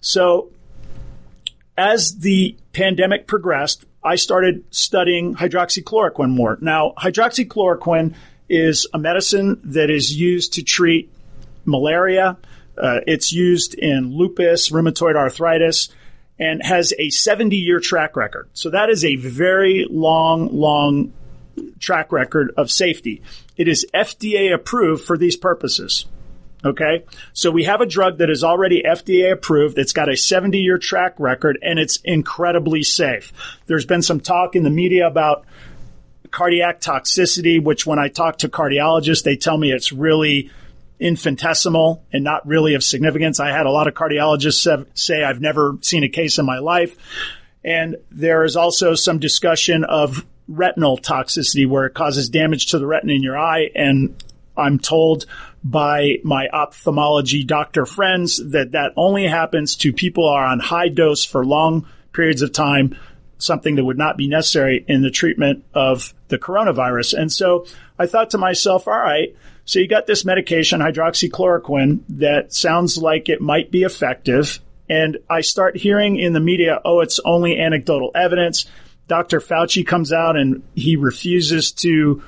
So 0.00 0.50
as 1.76 2.18
the 2.18 2.56
pandemic 2.72 3.26
progressed, 3.26 3.84
I 4.02 4.14
started 4.14 4.64
studying 4.70 5.34
hydroxychloroquine 5.34 6.30
more. 6.30 6.56
Now, 6.60 6.94
hydroxychloroquine 6.96 8.14
is 8.48 8.86
a 8.94 8.98
medicine 8.98 9.60
that 9.64 9.90
is 9.90 10.14
used 10.14 10.54
to 10.54 10.62
treat 10.62 11.12
malaria. 11.64 12.36
Uh, 12.80 13.00
it's 13.06 13.32
used 13.32 13.74
in 13.74 14.16
lupus, 14.16 14.70
rheumatoid 14.70 15.14
arthritis, 15.14 15.90
and 16.38 16.62
has 16.64 16.94
a 16.98 17.10
70 17.10 17.56
year 17.56 17.78
track 17.78 18.16
record. 18.16 18.48
So 18.54 18.70
that 18.70 18.88
is 18.88 19.04
a 19.04 19.16
very 19.16 19.86
long, 19.88 20.48
long 20.52 21.12
track 21.78 22.10
record 22.10 22.52
of 22.56 22.70
safety. 22.70 23.22
It 23.56 23.68
is 23.68 23.86
FDA 23.92 24.52
approved 24.52 25.04
for 25.04 25.18
these 25.18 25.36
purposes. 25.36 26.06
Okay. 26.64 27.04
So 27.32 27.50
we 27.50 27.64
have 27.64 27.80
a 27.80 27.86
drug 27.86 28.18
that 28.18 28.30
is 28.30 28.44
already 28.44 28.82
FDA 28.82 29.32
approved. 29.32 29.78
It's 29.78 29.92
got 29.92 30.10
a 30.10 30.16
70 30.16 30.58
year 30.58 30.78
track 30.78 31.14
record 31.18 31.58
and 31.62 31.78
it's 31.78 31.98
incredibly 32.04 32.82
safe. 32.82 33.32
There's 33.66 33.86
been 33.86 34.02
some 34.02 34.20
talk 34.20 34.56
in 34.56 34.62
the 34.62 34.70
media 34.70 35.06
about 35.06 35.44
cardiac 36.30 36.80
toxicity, 36.80 37.62
which 37.62 37.86
when 37.86 37.98
I 37.98 38.08
talk 38.08 38.38
to 38.38 38.48
cardiologists, 38.48 39.24
they 39.24 39.36
tell 39.36 39.56
me 39.56 39.72
it's 39.72 39.92
really 39.92 40.50
infinitesimal 41.00 42.04
and 42.12 42.22
not 42.22 42.46
really 42.46 42.74
of 42.74 42.84
significance. 42.84 43.40
I 43.40 43.50
had 43.50 43.66
a 43.66 43.70
lot 43.70 43.88
of 43.88 43.94
cardiologists 43.94 44.86
say 44.94 45.24
I've 45.24 45.40
never 45.40 45.78
seen 45.80 46.04
a 46.04 46.08
case 46.08 46.38
in 46.38 46.46
my 46.46 46.58
life. 46.58 46.96
And 47.64 47.96
there 48.10 48.44
is 48.44 48.56
also 48.56 48.94
some 48.94 49.18
discussion 49.18 49.84
of 49.84 50.24
retinal 50.48 50.98
toxicity 50.98 51.66
where 51.66 51.86
it 51.86 51.94
causes 51.94 52.28
damage 52.28 52.66
to 52.66 52.78
the 52.78 52.86
retina 52.86 53.14
in 53.14 53.22
your 53.22 53.38
eye. 53.38 53.70
And 53.74 54.22
I'm 54.56 54.78
told 54.78 55.26
by 55.62 56.16
my 56.24 56.48
ophthalmology 56.48 57.44
doctor 57.44 57.86
friends 57.86 58.40
that 58.50 58.72
that 58.72 58.92
only 58.96 59.26
happens 59.26 59.76
to 59.76 59.92
people 59.92 60.24
who 60.24 60.34
are 60.34 60.46
on 60.46 60.58
high 60.58 60.88
dose 60.88 61.24
for 61.24 61.44
long 61.44 61.86
periods 62.12 62.42
of 62.42 62.52
time, 62.52 62.96
something 63.38 63.76
that 63.76 63.84
would 63.84 63.98
not 63.98 64.16
be 64.16 64.26
necessary 64.26 64.84
in 64.88 65.02
the 65.02 65.10
treatment 65.10 65.64
of 65.74 66.14
the 66.28 66.38
coronavirus. 66.38 67.18
And 67.18 67.30
so 67.30 67.66
I 67.98 68.06
thought 68.06 68.30
to 68.30 68.38
myself, 68.38 68.88
all 68.88 68.98
right, 68.98 69.36
so 69.70 69.78
you 69.78 69.86
got 69.86 70.08
this 70.08 70.24
medication, 70.24 70.80
hydroxychloroquine, 70.80 72.00
that 72.08 72.52
sounds 72.52 72.98
like 72.98 73.28
it 73.28 73.40
might 73.40 73.70
be 73.70 73.84
effective. 73.84 74.58
And 74.88 75.18
I 75.30 75.42
start 75.42 75.76
hearing 75.76 76.18
in 76.18 76.32
the 76.32 76.40
media, 76.40 76.80
oh, 76.84 76.98
it's 77.02 77.20
only 77.24 77.56
anecdotal 77.56 78.10
evidence. 78.12 78.66
Dr. 79.06 79.38
Fauci 79.38 79.86
comes 79.86 80.12
out 80.12 80.36
and 80.36 80.64
he 80.74 80.96
refuses 80.96 81.70
to 81.70 82.20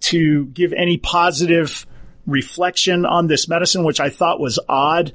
to 0.00 0.46
give 0.46 0.72
any 0.72 0.96
positive 0.96 1.86
reflection 2.26 3.04
on 3.04 3.26
this 3.26 3.46
medicine, 3.46 3.84
which 3.84 4.00
I 4.00 4.08
thought 4.08 4.40
was 4.40 4.58
odd. 4.66 5.12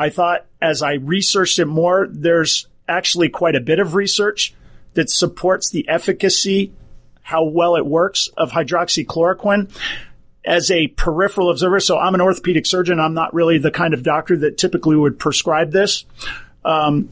I 0.00 0.10
thought 0.10 0.46
as 0.60 0.82
I 0.82 0.94
researched 0.94 1.60
it 1.60 1.66
more, 1.66 2.08
there's 2.10 2.66
actually 2.88 3.28
quite 3.28 3.54
a 3.54 3.60
bit 3.60 3.78
of 3.78 3.94
research 3.94 4.52
that 4.94 5.10
supports 5.10 5.70
the 5.70 5.88
efficacy, 5.88 6.72
how 7.22 7.44
well 7.44 7.76
it 7.76 7.86
works 7.86 8.28
of 8.36 8.50
hydroxychloroquine 8.50 9.70
as 10.44 10.70
a 10.70 10.88
peripheral 10.88 11.50
observer. 11.50 11.80
So 11.80 11.98
I'm 11.98 12.14
an 12.14 12.20
orthopedic 12.20 12.66
surgeon. 12.66 12.98
I'm 12.98 13.14
not 13.14 13.34
really 13.34 13.58
the 13.58 13.70
kind 13.70 13.94
of 13.94 14.02
doctor 14.02 14.38
that 14.38 14.58
typically 14.58 14.96
would 14.96 15.18
prescribe 15.18 15.70
this. 15.70 16.04
Um, 16.64 17.10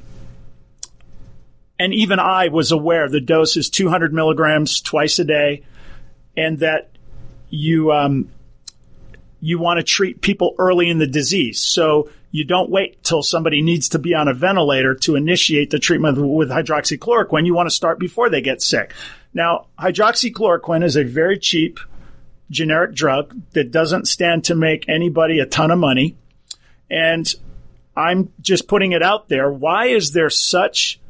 and 1.78 1.94
even 1.94 2.18
I 2.18 2.48
was 2.48 2.72
aware 2.72 3.08
the 3.08 3.20
dose 3.20 3.56
is 3.56 3.70
200 3.70 4.12
milligrams 4.12 4.80
twice 4.80 5.18
a 5.18 5.24
day 5.24 5.62
and 6.36 6.58
that 6.60 6.90
you, 7.50 7.92
um, 7.92 8.30
you 9.40 9.58
want 9.58 9.78
to 9.78 9.84
treat 9.84 10.20
people 10.20 10.54
early 10.58 10.90
in 10.90 10.98
the 10.98 11.06
disease. 11.06 11.60
So 11.60 12.10
you 12.30 12.44
don't 12.44 12.70
wait 12.70 13.02
till 13.02 13.22
somebody 13.22 13.62
needs 13.62 13.90
to 13.90 13.98
be 13.98 14.14
on 14.14 14.28
a 14.28 14.34
ventilator 14.34 14.94
to 14.94 15.16
initiate 15.16 15.70
the 15.70 15.78
treatment 15.78 16.18
with 16.18 16.50
hydroxychloroquine. 16.50 17.46
You 17.46 17.54
want 17.54 17.68
to 17.68 17.74
start 17.74 17.98
before 17.98 18.28
they 18.28 18.40
get 18.40 18.60
sick. 18.60 18.92
Now, 19.32 19.66
hydroxychloroquine 19.78 20.84
is 20.84 20.96
a 20.96 21.04
very 21.04 21.38
cheap 21.38 21.78
generic 22.50 22.94
drug 22.94 23.34
that 23.52 23.70
doesn't 23.70 24.08
stand 24.08 24.44
to 24.44 24.54
make 24.54 24.88
anybody 24.88 25.40
a 25.40 25.46
ton 25.46 25.70
of 25.70 25.78
money. 25.78 26.16
And 26.90 27.32
I'm 27.96 28.32
just 28.40 28.68
putting 28.68 28.92
it 28.92 29.02
out 29.02 29.28
there. 29.28 29.50
Why 29.50 29.86
is 29.86 30.12
there 30.12 30.30
such 30.30 31.00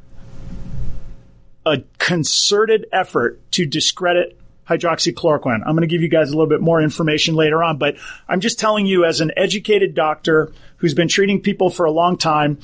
a 1.65 1.83
concerted 1.97 2.87
effort 2.91 3.39
to 3.51 3.65
discredit 3.65 4.39
hydroxychloroquine. 4.69 5.61
I'm 5.65 5.75
going 5.75 5.81
to 5.81 5.87
give 5.87 6.03
you 6.03 6.09
guys 6.09 6.29
a 6.29 6.33
little 6.33 6.47
bit 6.47 6.61
more 6.61 6.79
information 6.79 7.35
later 7.35 7.63
on, 7.63 7.77
but 7.77 7.97
I'm 8.27 8.39
just 8.39 8.59
telling 8.59 8.85
you 8.85 9.03
as 9.03 9.19
an 9.19 9.31
educated 9.35 9.95
doctor 9.95 10.51
who's 10.77 10.93
been 10.93 11.07
treating 11.07 11.41
people 11.41 11.71
for 11.71 11.85
a 11.85 11.91
long 11.91 12.17
time, 12.17 12.59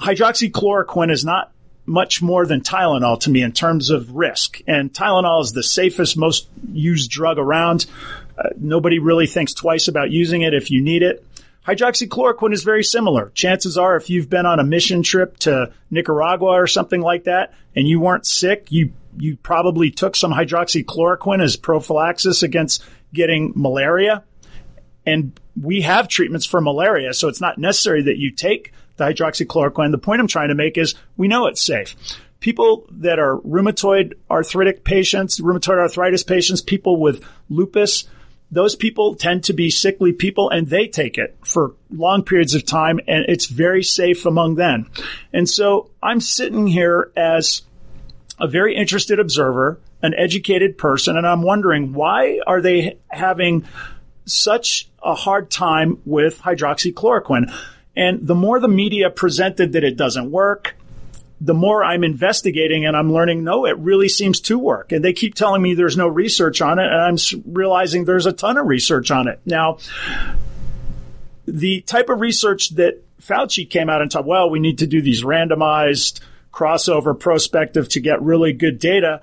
hydroxychloroquine 0.00 1.12
is 1.12 1.24
not 1.24 1.52
much 1.86 2.22
more 2.22 2.46
than 2.46 2.60
Tylenol 2.60 3.20
to 3.20 3.30
me 3.30 3.42
in 3.42 3.52
terms 3.52 3.90
of 3.90 4.12
risk. 4.12 4.60
And 4.66 4.92
Tylenol 4.92 5.42
is 5.42 5.52
the 5.52 5.62
safest, 5.62 6.16
most 6.16 6.48
used 6.72 7.10
drug 7.10 7.38
around. 7.38 7.86
Uh, 8.38 8.50
nobody 8.58 8.98
really 8.98 9.26
thinks 9.26 9.54
twice 9.54 9.88
about 9.88 10.10
using 10.10 10.42
it 10.42 10.54
if 10.54 10.70
you 10.70 10.80
need 10.80 11.02
it. 11.02 11.24
Hydroxychloroquine 11.66 12.52
is 12.52 12.62
very 12.62 12.84
similar. 12.84 13.30
Chances 13.34 13.78
are 13.78 13.96
if 13.96 14.10
you've 14.10 14.28
been 14.28 14.44
on 14.44 14.60
a 14.60 14.64
mission 14.64 15.02
trip 15.02 15.38
to 15.38 15.72
Nicaragua 15.90 16.50
or 16.50 16.66
something 16.66 17.00
like 17.00 17.24
that 17.24 17.54
and 17.74 17.88
you 17.88 18.00
weren't 18.00 18.26
sick, 18.26 18.70
you 18.70 18.92
you 19.16 19.36
probably 19.36 19.90
took 19.90 20.16
some 20.16 20.32
hydroxychloroquine 20.32 21.42
as 21.42 21.56
prophylaxis 21.56 22.42
against 22.42 22.84
getting 23.12 23.52
malaria. 23.54 24.24
And 25.06 25.38
we 25.60 25.82
have 25.82 26.08
treatments 26.08 26.46
for 26.46 26.60
malaria, 26.60 27.14
so 27.14 27.28
it's 27.28 27.40
not 27.40 27.58
necessary 27.58 28.02
that 28.02 28.16
you 28.16 28.32
take 28.32 28.72
the 28.96 29.04
hydroxychloroquine. 29.04 29.90
The 29.90 29.98
point 29.98 30.20
I'm 30.20 30.28
trying 30.28 30.48
to 30.48 30.54
make 30.54 30.78
is 30.78 30.94
we 31.16 31.28
know 31.28 31.46
it's 31.46 31.62
safe. 31.62 31.96
People 32.40 32.86
that 32.90 33.18
are 33.18 33.38
rheumatoid 33.38 34.14
arthritic 34.30 34.84
patients, 34.84 35.40
rheumatoid 35.40 35.78
arthritis 35.78 36.22
patients, 36.22 36.60
people 36.60 37.00
with 37.00 37.24
lupus, 37.48 38.04
those 38.50 38.76
people 38.76 39.14
tend 39.14 39.44
to 39.44 39.52
be 39.52 39.70
sickly 39.70 40.12
people 40.12 40.50
and 40.50 40.68
they 40.68 40.86
take 40.86 41.18
it 41.18 41.36
for 41.44 41.74
long 41.90 42.22
periods 42.22 42.54
of 42.54 42.64
time 42.64 43.00
and 43.08 43.24
it's 43.28 43.46
very 43.46 43.82
safe 43.82 44.26
among 44.26 44.54
them. 44.54 44.90
And 45.32 45.48
so 45.48 45.90
I'm 46.02 46.20
sitting 46.20 46.66
here 46.66 47.10
as 47.16 47.62
a 48.38 48.46
very 48.46 48.76
interested 48.76 49.18
observer, 49.18 49.80
an 50.02 50.14
educated 50.14 50.76
person, 50.76 51.16
and 51.16 51.26
I'm 51.26 51.42
wondering 51.42 51.94
why 51.94 52.40
are 52.46 52.60
they 52.60 52.98
having 53.08 53.66
such 54.26 54.88
a 55.02 55.14
hard 55.14 55.50
time 55.50 56.00
with 56.04 56.40
hydroxychloroquine? 56.40 57.52
And 57.96 58.26
the 58.26 58.34
more 58.34 58.58
the 58.60 58.68
media 58.68 59.10
presented 59.10 59.72
that 59.72 59.84
it 59.84 59.96
doesn't 59.96 60.30
work, 60.30 60.74
the 61.40 61.54
more 61.54 61.84
I'm 61.84 62.04
investigating 62.04 62.86
and 62.86 62.96
I'm 62.96 63.12
learning, 63.12 63.44
no, 63.44 63.66
it 63.66 63.76
really 63.78 64.08
seems 64.08 64.40
to 64.42 64.58
work. 64.58 64.92
And 64.92 65.04
they 65.04 65.12
keep 65.12 65.34
telling 65.34 65.62
me 65.62 65.74
there's 65.74 65.96
no 65.96 66.08
research 66.08 66.60
on 66.62 66.78
it. 66.78 66.86
And 66.86 66.94
I'm 66.94 67.16
realizing 67.46 68.04
there's 68.04 68.26
a 68.26 68.32
ton 68.32 68.56
of 68.56 68.66
research 68.66 69.10
on 69.10 69.28
it. 69.28 69.40
Now, 69.44 69.78
the 71.46 71.82
type 71.82 72.08
of 72.08 72.20
research 72.20 72.70
that 72.70 73.02
Fauci 73.20 73.68
came 73.68 73.90
out 73.90 74.00
and 74.00 74.10
said, 74.10 74.24
well, 74.24 74.50
we 74.50 74.58
need 74.58 74.78
to 74.78 74.86
do 74.86 75.02
these 75.02 75.22
randomized 75.22 76.20
crossover 76.52 77.18
prospective 77.18 77.88
to 77.90 78.00
get 78.00 78.22
really 78.22 78.52
good 78.52 78.78
data. 78.78 79.20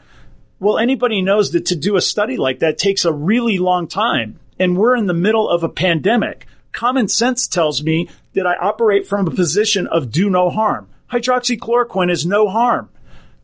Well, 0.60 0.78
anybody 0.78 1.22
knows 1.22 1.52
that 1.52 1.68
to 1.68 1.76
do 1.76 1.96
a 1.96 2.02
study 2.02 2.38
like 2.38 2.60
that 2.60 2.78
takes 2.78 3.06
a 3.06 3.12
really 3.12 3.58
long 3.58 3.88
time. 3.88 4.40
And 4.60 4.78
we're 4.78 4.96
in 4.96 5.08
the 5.08 5.14
middle 5.14 5.50
of 5.50 5.64
a 5.64 5.70
pandemic. 5.70 6.46
Common 6.72 7.08
sense 7.08 7.48
tells 7.48 7.84
me 7.84 8.10
that 8.34 8.48
I 8.48 8.56
operate 8.56 9.08
from 9.08 9.28
a 9.28 9.32
position 9.32 9.88
of 9.88 10.12
do 10.12 10.30
no 10.30 10.50
harm. 10.50 10.90
Hydroxychloroquine 11.12 12.10
is 12.10 12.26
no 12.26 12.48
harm. 12.48 12.90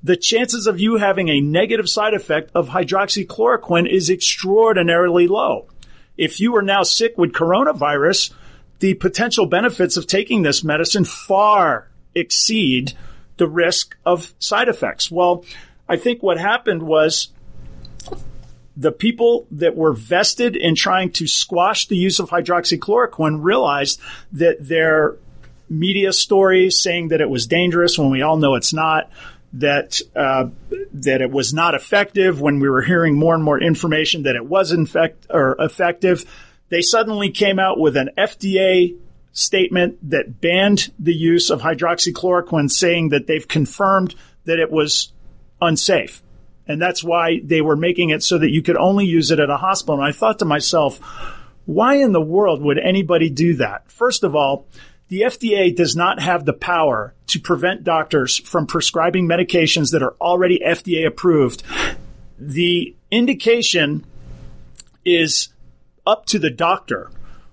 The 0.04 0.16
chances 0.16 0.68
of 0.68 0.80
you 0.80 0.98
having 0.98 1.28
a 1.28 1.42
negative 1.42 1.90
side 1.90 2.14
effect 2.14 2.52
of 2.56 2.70
hydroxychloroquine 2.70 3.90
is 3.92 4.10
extraordinarily 4.10 5.28
low. 5.28 5.68
If 6.16 6.40
you 6.40 6.56
are 6.56 6.62
now 6.62 6.84
sick 6.84 7.18
with 7.18 7.34
coronavirus, 7.34 8.34
the 8.80 8.94
potential 8.94 9.46
benefits 9.46 9.98
of 9.98 10.08
taking 10.08 10.44
this 10.44 10.64
medicine 10.64 11.04
far 11.04 11.88
exceed 12.16 12.94
the 13.38 13.48
risk 13.48 13.98
of 14.06 14.34
side 14.40 14.70
effects. 14.70 15.12
Well, 15.12 15.46
I 15.90 15.98
think 15.98 16.24
what 16.24 16.38
happened 16.38 16.84
was 16.84 17.30
the 18.78 18.92
people 18.92 19.48
that 19.52 19.76
were 19.76 19.92
vested 19.92 20.56
in 20.56 20.76
trying 20.76 21.12
to 21.12 21.28
squash 21.28 21.88
the 21.88 21.98
use 21.98 22.20
of 22.20 22.30
hydroxychloroquine 22.30 23.44
realized 23.44 24.00
that 24.34 24.58
their 24.66 25.16
media 25.68 26.14
stories 26.14 26.80
saying 26.80 27.10
that 27.10 27.20
it 27.20 27.30
was 27.30 27.48
dangerous 27.48 27.98
when 27.98 28.12
we 28.12 28.22
all 28.22 28.38
know 28.38 28.54
it's 28.54 28.74
not, 28.74 29.10
that 29.54 30.00
uh, 30.16 30.48
that 30.94 31.22
it 31.22 31.32
was 31.32 31.54
not 31.54 31.74
effective 31.74 32.40
when 32.40 32.60
we 32.60 32.70
were 32.70 32.84
hearing 32.84 33.16
more 33.16 33.34
and 33.34 33.44
more 33.44 33.60
information 33.60 34.24
that 34.24 34.36
it 34.36 34.46
was 34.46 34.72
infect 34.72 35.26
or 35.30 35.56
effective, 35.60 36.26
they 36.70 36.82
suddenly 36.82 37.32
came 37.32 37.58
out 37.58 37.80
with 37.80 37.98
an 37.98 38.12
FDA 38.16 38.96
statement 39.32 39.98
that 40.10 40.40
banned 40.40 40.92
the 41.00 41.14
use 41.14 41.50
of 41.50 41.62
hydroxychloroquine, 41.62 42.70
saying 42.70 43.10
that 43.10 43.26
they've 43.26 43.48
confirmed 43.48 44.14
that 44.46 44.60
it 44.60 44.72
was 44.72 45.12
unsafe. 45.62 46.22
And 46.68 46.82
that's 46.82 47.04
why 47.04 47.40
they 47.44 47.62
were 47.62 47.76
making 47.76 48.10
it 48.10 48.24
so 48.24 48.38
that 48.38 48.52
you 48.52 48.62
could 48.62 48.78
only 48.78 49.06
use 49.06 49.32
it 49.32 49.40
at 49.40 49.50
a 49.50 49.58
hospital. 49.58 49.96
And 49.96 50.04
I 50.04 50.12
thought 50.12 50.40
to 50.40 50.46
myself, 50.46 51.00
why 51.66 51.96
in 51.96 52.12
the 52.12 52.22
world 52.22 52.62
would 52.62 52.78
anybody 52.78 53.30
do 53.30 53.56
that? 53.56 53.92
First 53.92 54.24
of 54.24 54.36
all, 54.36 54.68
the 55.10 55.22
FDA 55.22 55.74
does 55.74 55.96
not 55.96 56.20
have 56.22 56.46
the 56.46 56.54
power 56.54 57.14
to 57.28 57.40
prevent 57.40 57.84
doctors 57.84 58.38
from 58.38 58.68
prescribing 58.68 59.28
medications 59.28 59.92
that 59.92 60.04
are 60.04 60.16
already 60.20 60.60
FDA 60.60 61.06
approved. 61.08 61.64
The 62.40 62.96
indication 63.10 64.06
is 65.06 65.50
up 66.06 66.26
to 66.28 66.40
the 66.40 66.50
doctor. 66.50 67.10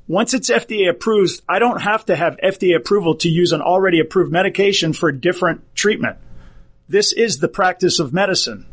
Once 0.06 0.34
it's 0.34 0.50
FDA 0.50 0.90
approved, 0.90 1.40
I 1.48 1.58
don't 1.58 1.80
have 1.80 2.04
to 2.06 2.16
have 2.16 2.36
FDA 2.42 2.76
approval 2.76 3.14
to 3.16 3.28
use 3.28 3.52
an 3.52 3.62
already 3.62 4.00
approved 4.00 4.32
medication 4.32 4.92
for 4.92 5.08
a 5.08 5.16
different 5.16 5.74
treatment. 5.74 6.18
This 6.88 7.12
is 7.12 7.38
the 7.38 7.48
practice 7.48 7.98
of 8.00 8.12
medicine. 8.12 8.66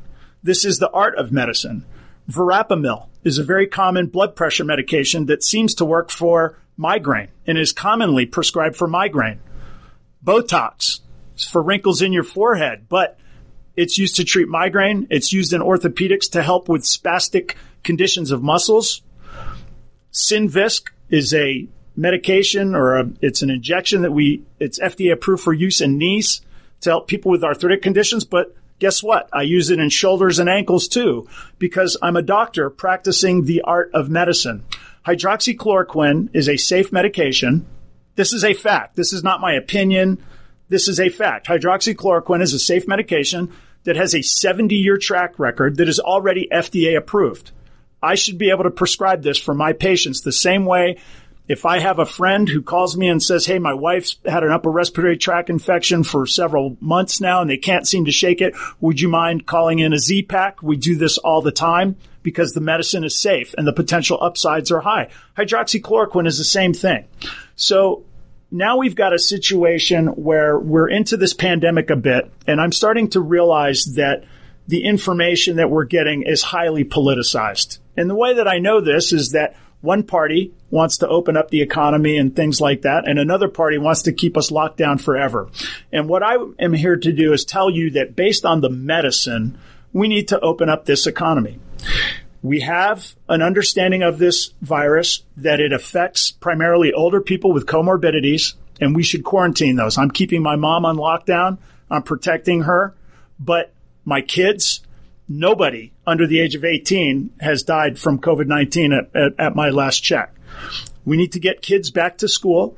This 0.44 0.66
is 0.66 0.80
the 0.80 0.90
art 0.90 1.16
of 1.18 1.32
medicine. 1.32 1.86
Verapamil 2.30 3.08
is 3.24 3.38
a 3.38 3.44
very 3.44 3.68
common 3.68 4.08
blood 4.08 4.36
pressure 4.36 4.64
medication 4.64 5.28
that 5.28 5.44
seems 5.44 5.76
to 5.76 5.86
work 5.86 6.10
for 6.10 6.58
migraine 6.78 7.30
and 7.46 7.58
is 7.58 7.72
commonly 7.72 8.26
prescribed 8.26 8.76
for 8.76 8.88
migraine. 8.88 9.40
Botox 10.24 11.02
is 11.36 11.46
for 11.46 11.62
wrinkles 11.62 12.02
in 12.02 12.14
your 12.14 12.24
forehead, 12.24 12.88
but 12.90 13.20
it's 13.76 13.98
used 13.98 14.16
to 14.16 14.24
treat 14.24 14.48
migraine. 14.48 15.08
It's 15.10 15.32
used 15.32 15.54
in 15.54 15.62
orthopedics 15.62 16.32
to 16.32 16.42
help 16.42 16.68
with 16.68 16.84
spastic 16.84 17.56
conditions 17.84 18.32
of 18.32 18.42
muscles. 18.42 19.02
Synvisc 20.12 20.90
is 21.10 21.34
a 21.34 21.68
medication 21.96 22.76
or 22.76 22.98
a, 22.98 23.10
it's 23.22 23.42
an 23.42 23.50
injection 23.50 24.02
that 24.02 24.12
we, 24.12 24.44
it's 24.60 24.80
FDA 24.80 25.12
approved 25.12 25.44
for 25.44 25.54
use 25.54 25.82
in 25.82 25.98
knees 25.98 26.42
to 26.82 26.90
help 26.90 27.08
people 27.08 27.32
with 27.32 27.44
arthritic 27.44 27.82
conditions, 27.82 28.24
but 28.24 28.56
guess 28.82 29.04
what? 29.04 29.30
I 29.32 29.44
use 29.44 29.70
it 29.70 29.80
in 29.80 29.90
shoulders 29.90 30.40
and 30.40 30.50
ankles 30.50 30.88
too 30.88 31.30
because 31.60 31.98
I'm 32.02 32.16
a 32.18 32.24
doctor 32.24 32.72
practicing 32.72 33.46
the 33.46 33.62
art 33.62 33.92
of 33.94 34.10
medicine. 34.10 34.66
Hydroxychloroquine 35.06 36.30
is 36.34 36.50
a 36.50 36.58
safe 36.58 36.92
medication. 36.92 37.68
This 38.16 38.34
is 38.34 38.44
a 38.44 38.56
fact. 38.56 38.96
This 38.96 39.14
is 39.14 39.24
not 39.24 39.40
my 39.40 39.54
opinion. 39.54 40.18
This 40.68 40.88
is 40.88 41.00
a 41.00 41.10
fact. 41.10 41.46
Hydroxychloroquine 41.46 42.42
is 42.42 42.56
a 42.56 42.60
safe 42.60 42.88
medication 42.88 43.54
that 43.84 43.98
has 43.98 44.16
a 44.16 44.24
70 44.24 44.76
year 44.76 44.98
track 44.98 45.38
record 45.38 45.78
that 45.78 45.88
is 45.88 46.00
already 46.00 46.48
FDA 46.52 46.98
approved. 46.98 47.52
I 48.02 48.16
should 48.16 48.40
be 48.40 48.50
able 48.50 48.64
to 48.64 48.72
prescribe 48.72 49.22
this 49.22 49.38
for 49.38 49.54
my 49.54 49.74
patients 49.74 50.22
the 50.22 50.32
same 50.32 50.66
way 50.66 50.98
if 51.48 51.66
I 51.66 51.80
have 51.80 52.00
a 52.00 52.06
friend 52.06 52.48
who 52.48 52.62
calls 52.62 52.96
me 52.96 53.10
and 53.10 53.22
says, 53.22 53.46
Hey, 53.46 53.60
my 53.60 53.74
wife's 53.74 54.18
had 54.26 54.44
an 54.44 54.52
upper 54.52 54.70
respiratory 54.70 55.18
tract 55.18 55.50
infection 55.50 56.04
for 56.04 56.26
several 56.26 56.78
months 56.80 57.20
now 57.20 57.42
and 57.42 57.50
they 57.50 57.58
can't 57.58 57.88
seem 57.88 58.06
to 58.06 58.12
shake 58.12 58.42
it. 58.42 58.56
Would 58.80 59.02
you 59.02 59.10
mind 59.10 59.46
calling 59.46 59.80
in 59.80 59.94
a 59.94 60.00
Z 60.00 60.24
pack? 60.24 60.62
We 60.62 60.78
do 60.78 60.96
this 60.96 61.18
all 61.18 61.42
the 61.42 61.52
time 61.52 61.98
because 62.24 62.54
the 62.54 62.62
medicine 62.62 63.04
is 63.04 63.18
safe 63.18 63.54
and 63.58 63.68
the 63.68 63.74
potential 63.74 64.18
upsides 64.22 64.72
are 64.72 64.82
high. 64.82 65.10
Hydroxychloroquine 65.38 66.28
is 66.28 66.38
the 66.38 66.44
same 66.44 66.74
thing. 66.74 67.06
So 67.56 68.06
now 68.52 68.78
we've 68.78 68.96
got 68.96 69.14
a 69.14 69.20
situation 69.20 70.08
where 70.08 70.58
we're 70.58 70.90
into 70.90 71.18
this 71.18 71.34
pandemic 71.34 71.90
a 71.90 71.96
bit 71.96 72.32
and 72.48 72.62
I'm 72.62 72.72
starting 72.72 73.10
to 73.10 73.20
realize 73.20 73.86
that 73.96 74.26
the 74.68 74.86
information 74.86 75.58
that 75.58 75.70
we're 75.70 75.86
getting 75.86 76.24
is 76.24 76.44
highly 76.44 76.86
politicized. 76.86 77.80
And 77.98 78.10
the 78.10 78.16
way 78.16 78.36
that 78.36 78.48
I 78.48 78.60
know 78.60 78.80
this 78.80 79.12
is 79.12 79.32
that 79.32 79.56
one 79.82 80.04
party 80.04 80.54
wants 80.70 80.98
to 80.98 81.08
open 81.08 81.36
up 81.36 81.50
the 81.50 81.62
economy 81.62 82.18
and 82.18 82.36
things 82.36 82.62
like 82.62 82.84
that, 82.84 83.08
and 83.08 83.20
another 83.20 83.48
party 83.48 83.78
wants 83.78 84.04
to 84.04 84.14
keep 84.14 84.38
us 84.38 84.52
locked 84.52 84.78
down 84.78 84.98
forever. 84.98 85.50
And 85.92 86.08
what 86.08 86.24
I 86.24 86.36
am 86.60 86.74
here 86.74 86.96
to 86.96 87.12
do 87.12 87.34
is 87.34 87.44
tell 87.44 87.70
you 87.70 87.92
that 87.92 88.16
based 88.16 88.46
on 88.46 88.62
the 88.62 88.70
medicine, 88.70 89.58
we 89.92 90.08
need 90.08 90.30
to 90.30 90.40
open 90.40 90.70
up 90.70 90.86
this 90.86 91.08
economy. 91.08 91.60
We 92.44 92.62
have 92.62 93.14
an 93.28 93.42
understanding 93.42 94.02
of 94.02 94.18
this 94.18 94.54
virus 94.62 95.24
that 95.38 95.60
it 95.60 95.74
affects 95.74 96.32
primarily 96.32 96.94
older 96.94 97.22
people 97.22 97.52
with 97.52 97.66
comorbidities, 97.66 98.56
and 98.80 98.96
we 98.96 99.04
should 99.04 99.24
quarantine 99.24 99.76
those. 99.76 99.98
I'm 99.98 100.12
keeping 100.12 100.42
my 100.42 100.56
mom 100.56 100.86
on 100.86 100.98
lockdown. 100.98 101.58
I'm 101.90 102.04
protecting 102.04 102.62
her, 102.64 102.96
but 103.40 103.74
my 104.06 104.22
kids, 104.22 104.82
nobody 105.40 105.92
under 106.06 106.28
the 106.28 106.40
age 106.40 106.56
of 106.56 106.66
18 106.66 107.32
has 107.40 107.64
died 107.64 107.98
from 107.98 108.20
COVID-19 108.20 108.98
at, 108.98 109.16
at, 109.16 109.40
at, 109.40 109.56
my 109.56 109.70
last 109.70 110.00
check. 110.00 110.34
We 111.06 111.18
need 111.18 111.32
to 111.34 111.40
get 111.40 111.62
kids 111.62 111.92
back 111.92 112.18
to 112.20 112.28
school. 112.28 112.78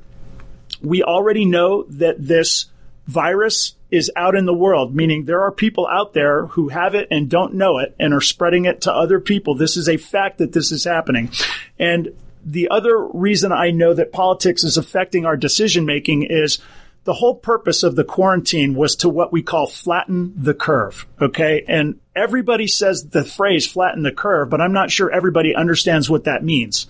We 0.82 1.04
already 1.04 1.46
know 1.46 1.84
that 1.84 2.16
this 2.20 2.66
virus 3.08 3.76
is 3.92 4.12
out 4.16 4.36
in 4.36 4.46
the 4.46 4.54
world, 4.54 4.96
meaning 4.96 5.26
there 5.26 5.42
are 5.42 5.52
people 5.52 5.88
out 5.88 6.14
there 6.14 6.48
who 6.48 6.70
have 6.70 6.96
it 6.96 7.08
and 7.12 7.30
don't 7.30 7.54
know 7.54 7.78
it 7.80 7.96
and 8.00 8.14
are 8.14 8.22
spreading 8.22 8.66
it 8.66 8.82
to 8.82 8.94
other 8.94 9.20
people. 9.20 9.56
This 9.56 9.78
is 9.78 9.90
a 9.90 9.98
fact 9.98 10.38
that 10.38 10.54
this 10.54 10.72
is 10.72 10.84
happening. 10.84 11.30
And 11.78 12.16
the 12.46 12.70
other 12.70 12.98
reason 12.98 13.52
I 13.52 13.72
know 13.72 13.94
that 13.94 14.12
politics 14.12 14.64
is 14.64 14.78
affecting 14.78 15.26
our 15.26 15.38
decision 15.38 15.86
making 15.86 16.24
is 16.24 16.60
the 17.04 17.14
whole 17.14 17.36
purpose 17.36 17.84
of 17.84 17.96
the 17.96 18.04
quarantine 18.04 18.76
was 18.76 18.98
to 18.98 19.10
what 19.10 19.34
we 19.34 19.42
call 19.42 19.68
flatten 19.68 20.34
the 20.38 20.54
curve. 20.54 21.06
Okay. 21.22 21.66
And 21.68 22.00
everybody 22.16 22.68
says 22.68 23.10
the 23.10 23.26
phrase 23.26 23.68
flatten 23.68 24.04
the 24.04 24.12
curve, 24.12 24.50
but 24.50 24.62
I'm 24.62 24.74
not 24.74 24.92
sure 24.92 25.12
everybody 25.12 25.56
understands 25.56 26.10
what 26.10 26.26
that 26.26 26.44
means. 26.44 26.88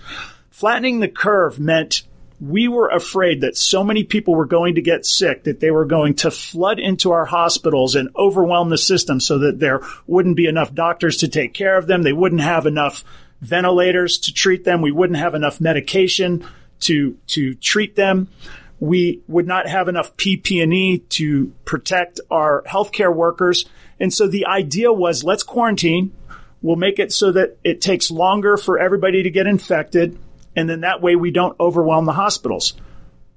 Flattening 0.52 1.00
the 1.00 1.08
curve 1.08 1.60
meant 1.60 2.04
we 2.40 2.68
were 2.68 2.90
afraid 2.90 3.42
that 3.42 3.58
so 3.58 3.84
many 3.84 4.04
people 4.04 4.36
were 4.36 4.46
going 4.46 4.76
to 4.76 4.82
get 4.82 5.06
sick 5.06 5.46
that 5.46 5.60
they 5.60 5.72
were 5.72 5.86
going 5.86 6.14
to 6.14 6.30
flood 6.30 6.78
into 6.78 7.12
our 7.12 7.26
hospitals 7.26 7.96
and 7.96 8.10
overwhelm 8.16 8.70
the 8.70 8.78
system 8.78 9.20
so 9.20 9.40
that 9.40 9.60
there 9.60 9.82
wouldn't 10.06 10.36
be 10.36 10.46
enough 10.46 10.74
doctors 10.74 11.18
to 11.18 11.28
take 11.28 11.54
care 11.54 11.78
of 11.78 11.88
them. 11.88 12.04
They 12.04 12.14
wouldn't 12.14 12.42
have 12.42 12.66
enough 12.66 13.04
ventilators 13.42 14.20
to 14.20 14.34
treat 14.34 14.64
them. 14.64 14.82
We 14.82 14.92
wouldn't 14.92 15.20
have 15.20 15.36
enough 15.36 15.62
medication 15.62 16.46
to, 16.82 17.18
to 17.28 17.56
treat 17.56 17.96
them 17.96 18.28
we 18.84 19.22
would 19.30 19.48
not 19.48 19.66
have 19.66 19.88
enough 19.88 20.18
PPE 20.18 21.08
to 21.08 21.54
protect 21.64 22.20
our 22.30 22.64
healthcare 22.64 23.16
workers. 23.16 23.66
And 23.98 24.14
so 24.14 24.28
the 24.28 24.48
idea 24.48 24.92
was 24.92 25.24
let's 25.24 25.42
quarantine. 25.42 26.14
We'll 26.62 26.76
make 26.76 27.00
it 27.00 27.14
so 27.14 27.32
that 27.32 27.58
it 27.64 27.80
takes 27.80 28.12
longer 28.12 28.58
for 28.58 28.78
everybody 28.78 29.24
to 29.24 29.30
get 29.30 29.48
infected. 29.48 30.20
And 30.54 30.70
then 30.70 30.82
that 30.82 31.02
way 31.02 31.16
we 31.16 31.32
don't 31.32 31.58
overwhelm 31.62 32.04
the 32.04 32.12
hospitals. 32.12 32.74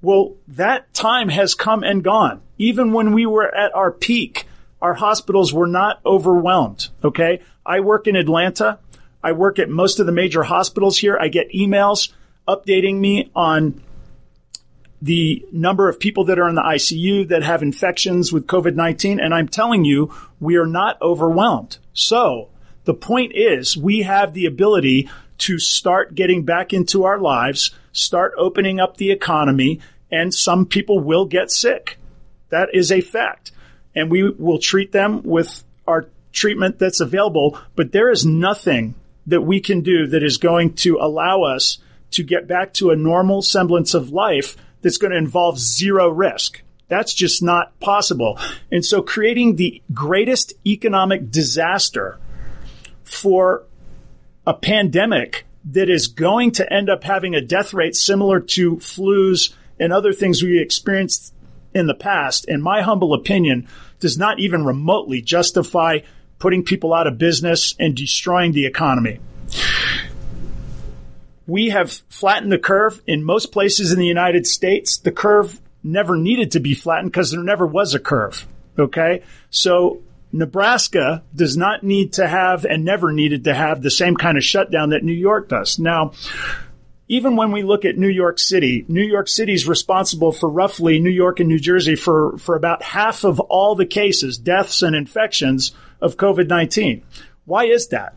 Well, 0.02 0.34
that 0.48 0.92
time 0.92 1.28
has 1.28 1.54
come 1.54 1.84
and 1.84 2.02
gone. 2.02 2.42
Even 2.58 2.92
when 2.92 3.12
we 3.12 3.24
were 3.24 3.46
at 3.46 3.72
our 3.72 3.92
peak, 3.92 4.48
our 4.82 4.94
hospitals 4.94 5.54
were 5.54 5.68
not 5.68 6.00
overwhelmed. 6.04 6.88
Okay. 7.04 7.40
I 7.64 7.80
work 7.80 8.08
in 8.08 8.16
Atlanta. 8.16 8.80
I 9.22 9.30
work 9.30 9.60
at 9.60 9.70
most 9.70 10.00
of 10.00 10.06
the 10.06 10.12
major 10.12 10.42
hospitals 10.42 10.98
here. 10.98 11.16
I 11.20 11.28
get 11.28 11.52
emails 11.52 12.12
updating 12.48 12.96
me 12.96 13.30
on 13.36 13.80
the 15.06 15.46
number 15.52 15.88
of 15.88 16.00
people 16.00 16.24
that 16.24 16.38
are 16.38 16.48
in 16.48 16.56
the 16.56 16.62
ICU 16.62 17.28
that 17.28 17.44
have 17.44 17.62
infections 17.62 18.32
with 18.32 18.46
COVID-19. 18.46 19.22
And 19.22 19.32
I'm 19.32 19.46
telling 19.46 19.84
you, 19.84 20.12
we 20.40 20.56
are 20.56 20.66
not 20.66 21.00
overwhelmed. 21.00 21.78
So 21.92 22.48
the 22.84 22.94
point 22.94 23.32
is 23.34 23.76
we 23.76 24.02
have 24.02 24.34
the 24.34 24.46
ability 24.46 25.08
to 25.38 25.58
start 25.60 26.14
getting 26.14 26.44
back 26.44 26.72
into 26.72 27.04
our 27.04 27.18
lives, 27.18 27.70
start 27.92 28.32
opening 28.36 28.80
up 28.80 28.96
the 28.96 29.12
economy, 29.12 29.80
and 30.10 30.34
some 30.34 30.66
people 30.66 30.98
will 30.98 31.26
get 31.26 31.52
sick. 31.52 31.98
That 32.48 32.70
is 32.72 32.90
a 32.90 33.00
fact. 33.00 33.52
And 33.94 34.10
we 34.10 34.28
will 34.28 34.58
treat 34.58 34.90
them 34.90 35.22
with 35.22 35.62
our 35.86 36.06
treatment 36.32 36.80
that's 36.80 37.00
available, 37.00 37.58
but 37.76 37.92
there 37.92 38.10
is 38.10 38.26
nothing 38.26 38.94
that 39.26 39.42
we 39.42 39.60
can 39.60 39.82
do 39.82 40.06
that 40.08 40.22
is 40.22 40.36
going 40.36 40.74
to 40.74 40.98
allow 41.00 41.42
us 41.42 41.78
to 42.10 42.22
get 42.22 42.48
back 42.48 42.72
to 42.74 42.90
a 42.90 42.96
normal 42.96 43.42
semblance 43.42 43.94
of 43.94 44.10
life 44.10 44.56
that's 44.82 44.98
going 44.98 45.12
to 45.12 45.18
involve 45.18 45.58
zero 45.58 46.08
risk. 46.08 46.62
That's 46.88 47.14
just 47.14 47.42
not 47.42 47.78
possible. 47.80 48.38
And 48.70 48.84
so 48.84 49.02
creating 49.02 49.56
the 49.56 49.82
greatest 49.92 50.54
economic 50.64 51.30
disaster 51.30 52.18
for 53.02 53.64
a 54.46 54.54
pandemic 54.54 55.44
that 55.72 55.90
is 55.90 56.06
going 56.06 56.52
to 56.52 56.72
end 56.72 56.88
up 56.88 57.02
having 57.02 57.34
a 57.34 57.40
death 57.40 57.74
rate 57.74 57.96
similar 57.96 58.38
to 58.40 58.76
flus 58.76 59.52
and 59.80 59.92
other 59.92 60.12
things 60.12 60.42
we 60.42 60.60
experienced 60.60 61.34
in 61.74 61.86
the 61.86 61.94
past, 61.94 62.46
in 62.46 62.62
my 62.62 62.82
humble 62.82 63.12
opinion, 63.12 63.68
does 63.98 64.16
not 64.16 64.38
even 64.38 64.64
remotely 64.64 65.20
justify 65.20 65.98
putting 66.38 66.64
people 66.64 66.94
out 66.94 67.06
of 67.06 67.18
business 67.18 67.74
and 67.78 67.96
destroying 67.96 68.52
the 68.52 68.66
economy. 68.66 69.18
We 71.46 71.70
have 71.70 71.92
flattened 72.08 72.50
the 72.50 72.58
curve 72.58 73.00
in 73.06 73.24
most 73.24 73.52
places 73.52 73.92
in 73.92 73.98
the 73.98 74.06
United 74.06 74.46
States. 74.46 74.98
The 74.98 75.12
curve 75.12 75.60
never 75.82 76.16
needed 76.16 76.52
to 76.52 76.60
be 76.60 76.74
flattened 76.74 77.12
because 77.12 77.30
there 77.30 77.42
never 77.42 77.66
was 77.66 77.94
a 77.94 78.00
curve. 78.00 78.46
Okay. 78.78 79.22
So 79.50 80.02
Nebraska 80.32 81.22
does 81.34 81.56
not 81.56 81.82
need 81.82 82.14
to 82.14 82.26
have 82.26 82.64
and 82.64 82.84
never 82.84 83.12
needed 83.12 83.44
to 83.44 83.54
have 83.54 83.80
the 83.80 83.90
same 83.90 84.16
kind 84.16 84.36
of 84.36 84.44
shutdown 84.44 84.90
that 84.90 85.04
New 85.04 85.12
York 85.12 85.48
does. 85.48 85.78
Now, 85.78 86.12
even 87.08 87.36
when 87.36 87.52
we 87.52 87.62
look 87.62 87.84
at 87.84 87.96
New 87.96 88.08
York 88.08 88.38
City, 88.38 88.84
New 88.88 89.02
York 89.02 89.28
City 89.28 89.52
is 89.52 89.68
responsible 89.68 90.32
for 90.32 90.48
roughly 90.48 90.98
New 90.98 91.10
York 91.10 91.38
and 91.38 91.48
New 91.48 91.60
Jersey 91.60 91.94
for, 91.94 92.36
for 92.38 92.56
about 92.56 92.82
half 92.82 93.22
of 93.24 93.38
all 93.38 93.76
the 93.76 93.86
cases, 93.86 94.38
deaths 94.38 94.82
and 94.82 94.96
infections 94.96 95.72
of 96.00 96.16
COVID-19. 96.16 97.02
Why 97.44 97.66
is 97.66 97.88
that? 97.88 98.14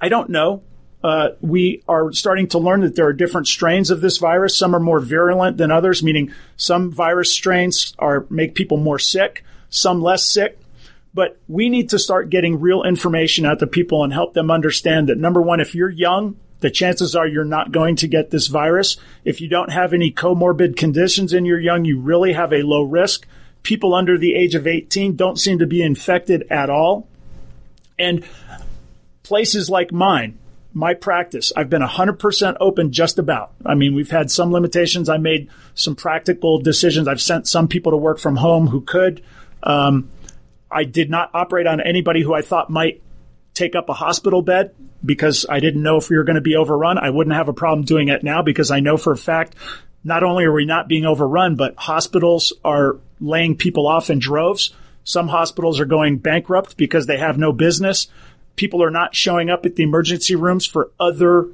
I 0.00 0.08
don't 0.08 0.28
know. 0.28 0.62
Uh, 1.04 1.34
we 1.42 1.82
are 1.86 2.14
starting 2.14 2.48
to 2.48 2.58
learn 2.58 2.80
that 2.80 2.96
there 2.96 3.06
are 3.06 3.12
different 3.12 3.46
strains 3.46 3.90
of 3.90 4.00
this 4.00 4.16
virus. 4.16 4.56
Some 4.56 4.74
are 4.74 4.80
more 4.80 5.00
virulent 5.00 5.58
than 5.58 5.70
others, 5.70 6.02
meaning 6.02 6.32
some 6.56 6.90
virus 6.90 7.30
strains 7.30 7.94
are 7.98 8.24
make 8.30 8.54
people 8.54 8.78
more 8.78 8.98
sick, 8.98 9.44
some 9.68 10.00
less 10.00 10.26
sick. 10.26 10.58
But 11.12 11.38
we 11.46 11.68
need 11.68 11.90
to 11.90 11.98
start 11.98 12.30
getting 12.30 12.58
real 12.58 12.82
information 12.84 13.44
out 13.44 13.58
to 13.58 13.66
people 13.66 14.02
and 14.02 14.14
help 14.14 14.32
them 14.32 14.50
understand 14.50 15.10
that 15.10 15.18
number 15.18 15.42
one, 15.42 15.60
if 15.60 15.74
you're 15.74 15.90
young, 15.90 16.36
the 16.60 16.70
chances 16.70 17.14
are 17.14 17.26
you're 17.26 17.44
not 17.44 17.70
going 17.70 17.96
to 17.96 18.08
get 18.08 18.30
this 18.30 18.46
virus. 18.46 18.96
If 19.26 19.42
you 19.42 19.48
don't 19.48 19.72
have 19.72 19.92
any 19.92 20.10
comorbid 20.10 20.74
conditions 20.78 21.34
and 21.34 21.46
you're 21.46 21.60
young, 21.60 21.84
you 21.84 22.00
really 22.00 22.32
have 22.32 22.54
a 22.54 22.62
low 22.62 22.82
risk. 22.82 23.26
People 23.62 23.94
under 23.94 24.16
the 24.16 24.34
age 24.34 24.54
of 24.54 24.66
18 24.66 25.16
don't 25.16 25.38
seem 25.38 25.58
to 25.58 25.66
be 25.66 25.82
infected 25.82 26.46
at 26.50 26.70
all. 26.70 27.06
And 27.98 28.24
places 29.22 29.68
like 29.68 29.92
mine, 29.92 30.38
my 30.74 30.94
practice, 30.94 31.52
I've 31.56 31.70
been 31.70 31.82
100% 31.82 32.56
open 32.60 32.92
just 32.92 33.18
about. 33.20 33.52
I 33.64 33.74
mean, 33.74 33.94
we've 33.94 34.10
had 34.10 34.30
some 34.30 34.52
limitations. 34.52 35.08
I 35.08 35.18
made 35.18 35.48
some 35.74 35.94
practical 35.94 36.58
decisions. 36.58 37.06
I've 37.06 37.20
sent 37.20 37.46
some 37.46 37.68
people 37.68 37.92
to 37.92 37.96
work 37.96 38.18
from 38.18 38.36
home 38.36 38.66
who 38.66 38.80
could. 38.80 39.22
Um, 39.62 40.10
I 40.70 40.82
did 40.82 41.10
not 41.10 41.30
operate 41.32 41.68
on 41.68 41.80
anybody 41.80 42.22
who 42.22 42.34
I 42.34 42.42
thought 42.42 42.70
might 42.70 43.00
take 43.54 43.76
up 43.76 43.88
a 43.88 43.92
hospital 43.92 44.42
bed 44.42 44.74
because 45.04 45.46
I 45.48 45.60
didn't 45.60 45.82
know 45.82 45.96
if 45.96 46.10
we 46.10 46.16
were 46.16 46.24
going 46.24 46.34
to 46.34 46.42
be 46.42 46.56
overrun. 46.56 46.98
I 46.98 47.10
wouldn't 47.10 47.36
have 47.36 47.48
a 47.48 47.52
problem 47.52 47.84
doing 47.86 48.08
it 48.08 48.24
now 48.24 48.42
because 48.42 48.72
I 48.72 48.80
know 48.80 48.96
for 48.96 49.12
a 49.12 49.16
fact 49.16 49.54
not 50.02 50.24
only 50.24 50.44
are 50.44 50.52
we 50.52 50.66
not 50.66 50.88
being 50.88 51.06
overrun, 51.06 51.54
but 51.54 51.76
hospitals 51.76 52.52
are 52.64 52.98
laying 53.20 53.56
people 53.56 53.86
off 53.86 54.10
in 54.10 54.18
droves. 54.18 54.74
Some 55.04 55.28
hospitals 55.28 55.80
are 55.80 55.86
going 55.86 56.18
bankrupt 56.18 56.76
because 56.76 57.06
they 57.06 57.18
have 57.18 57.38
no 57.38 57.52
business 57.52 58.08
people 58.56 58.82
are 58.82 58.90
not 58.90 59.14
showing 59.14 59.50
up 59.50 59.66
at 59.66 59.76
the 59.76 59.82
emergency 59.82 60.34
rooms 60.34 60.66
for 60.66 60.90
other 60.98 61.48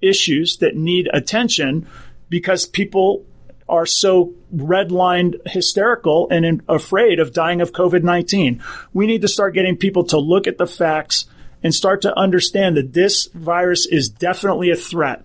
issues 0.00 0.58
that 0.58 0.76
need 0.76 1.08
attention 1.12 1.86
because 2.28 2.66
people 2.66 3.24
are 3.68 3.86
so 3.86 4.32
redlined 4.54 5.36
hysterical 5.46 6.28
and 6.30 6.44
in, 6.44 6.62
afraid 6.68 7.20
of 7.20 7.32
dying 7.32 7.60
of 7.60 7.72
COVID-19. 7.72 8.62
We 8.94 9.06
need 9.06 9.22
to 9.22 9.28
start 9.28 9.54
getting 9.54 9.76
people 9.76 10.04
to 10.04 10.18
look 10.18 10.46
at 10.46 10.58
the 10.58 10.66
facts 10.66 11.26
and 11.62 11.74
start 11.74 12.02
to 12.02 12.16
understand 12.16 12.76
that 12.76 12.92
this 12.92 13.26
virus 13.26 13.84
is 13.86 14.08
definitely 14.08 14.70
a 14.70 14.76
threat. 14.76 15.24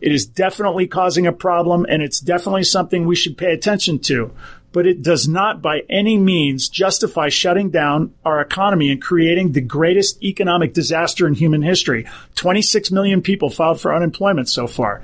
It 0.00 0.10
is 0.10 0.26
definitely 0.26 0.86
causing 0.86 1.26
a 1.26 1.32
problem 1.32 1.86
and 1.88 2.02
it's 2.02 2.18
definitely 2.18 2.64
something 2.64 3.04
we 3.04 3.14
should 3.14 3.36
pay 3.36 3.52
attention 3.52 3.98
to 4.00 4.32
but 4.76 4.86
it 4.86 5.00
does 5.00 5.26
not 5.26 5.62
by 5.62 5.80
any 5.88 6.18
means 6.18 6.68
justify 6.68 7.30
shutting 7.30 7.70
down 7.70 8.12
our 8.26 8.42
economy 8.42 8.90
and 8.90 9.00
creating 9.00 9.52
the 9.52 9.60
greatest 9.62 10.22
economic 10.22 10.74
disaster 10.74 11.26
in 11.26 11.32
human 11.32 11.62
history. 11.62 12.06
26 12.34 12.90
million 12.90 13.22
people 13.22 13.48
filed 13.48 13.80
for 13.80 13.94
unemployment 13.94 14.50
so 14.50 14.66
far. 14.66 15.00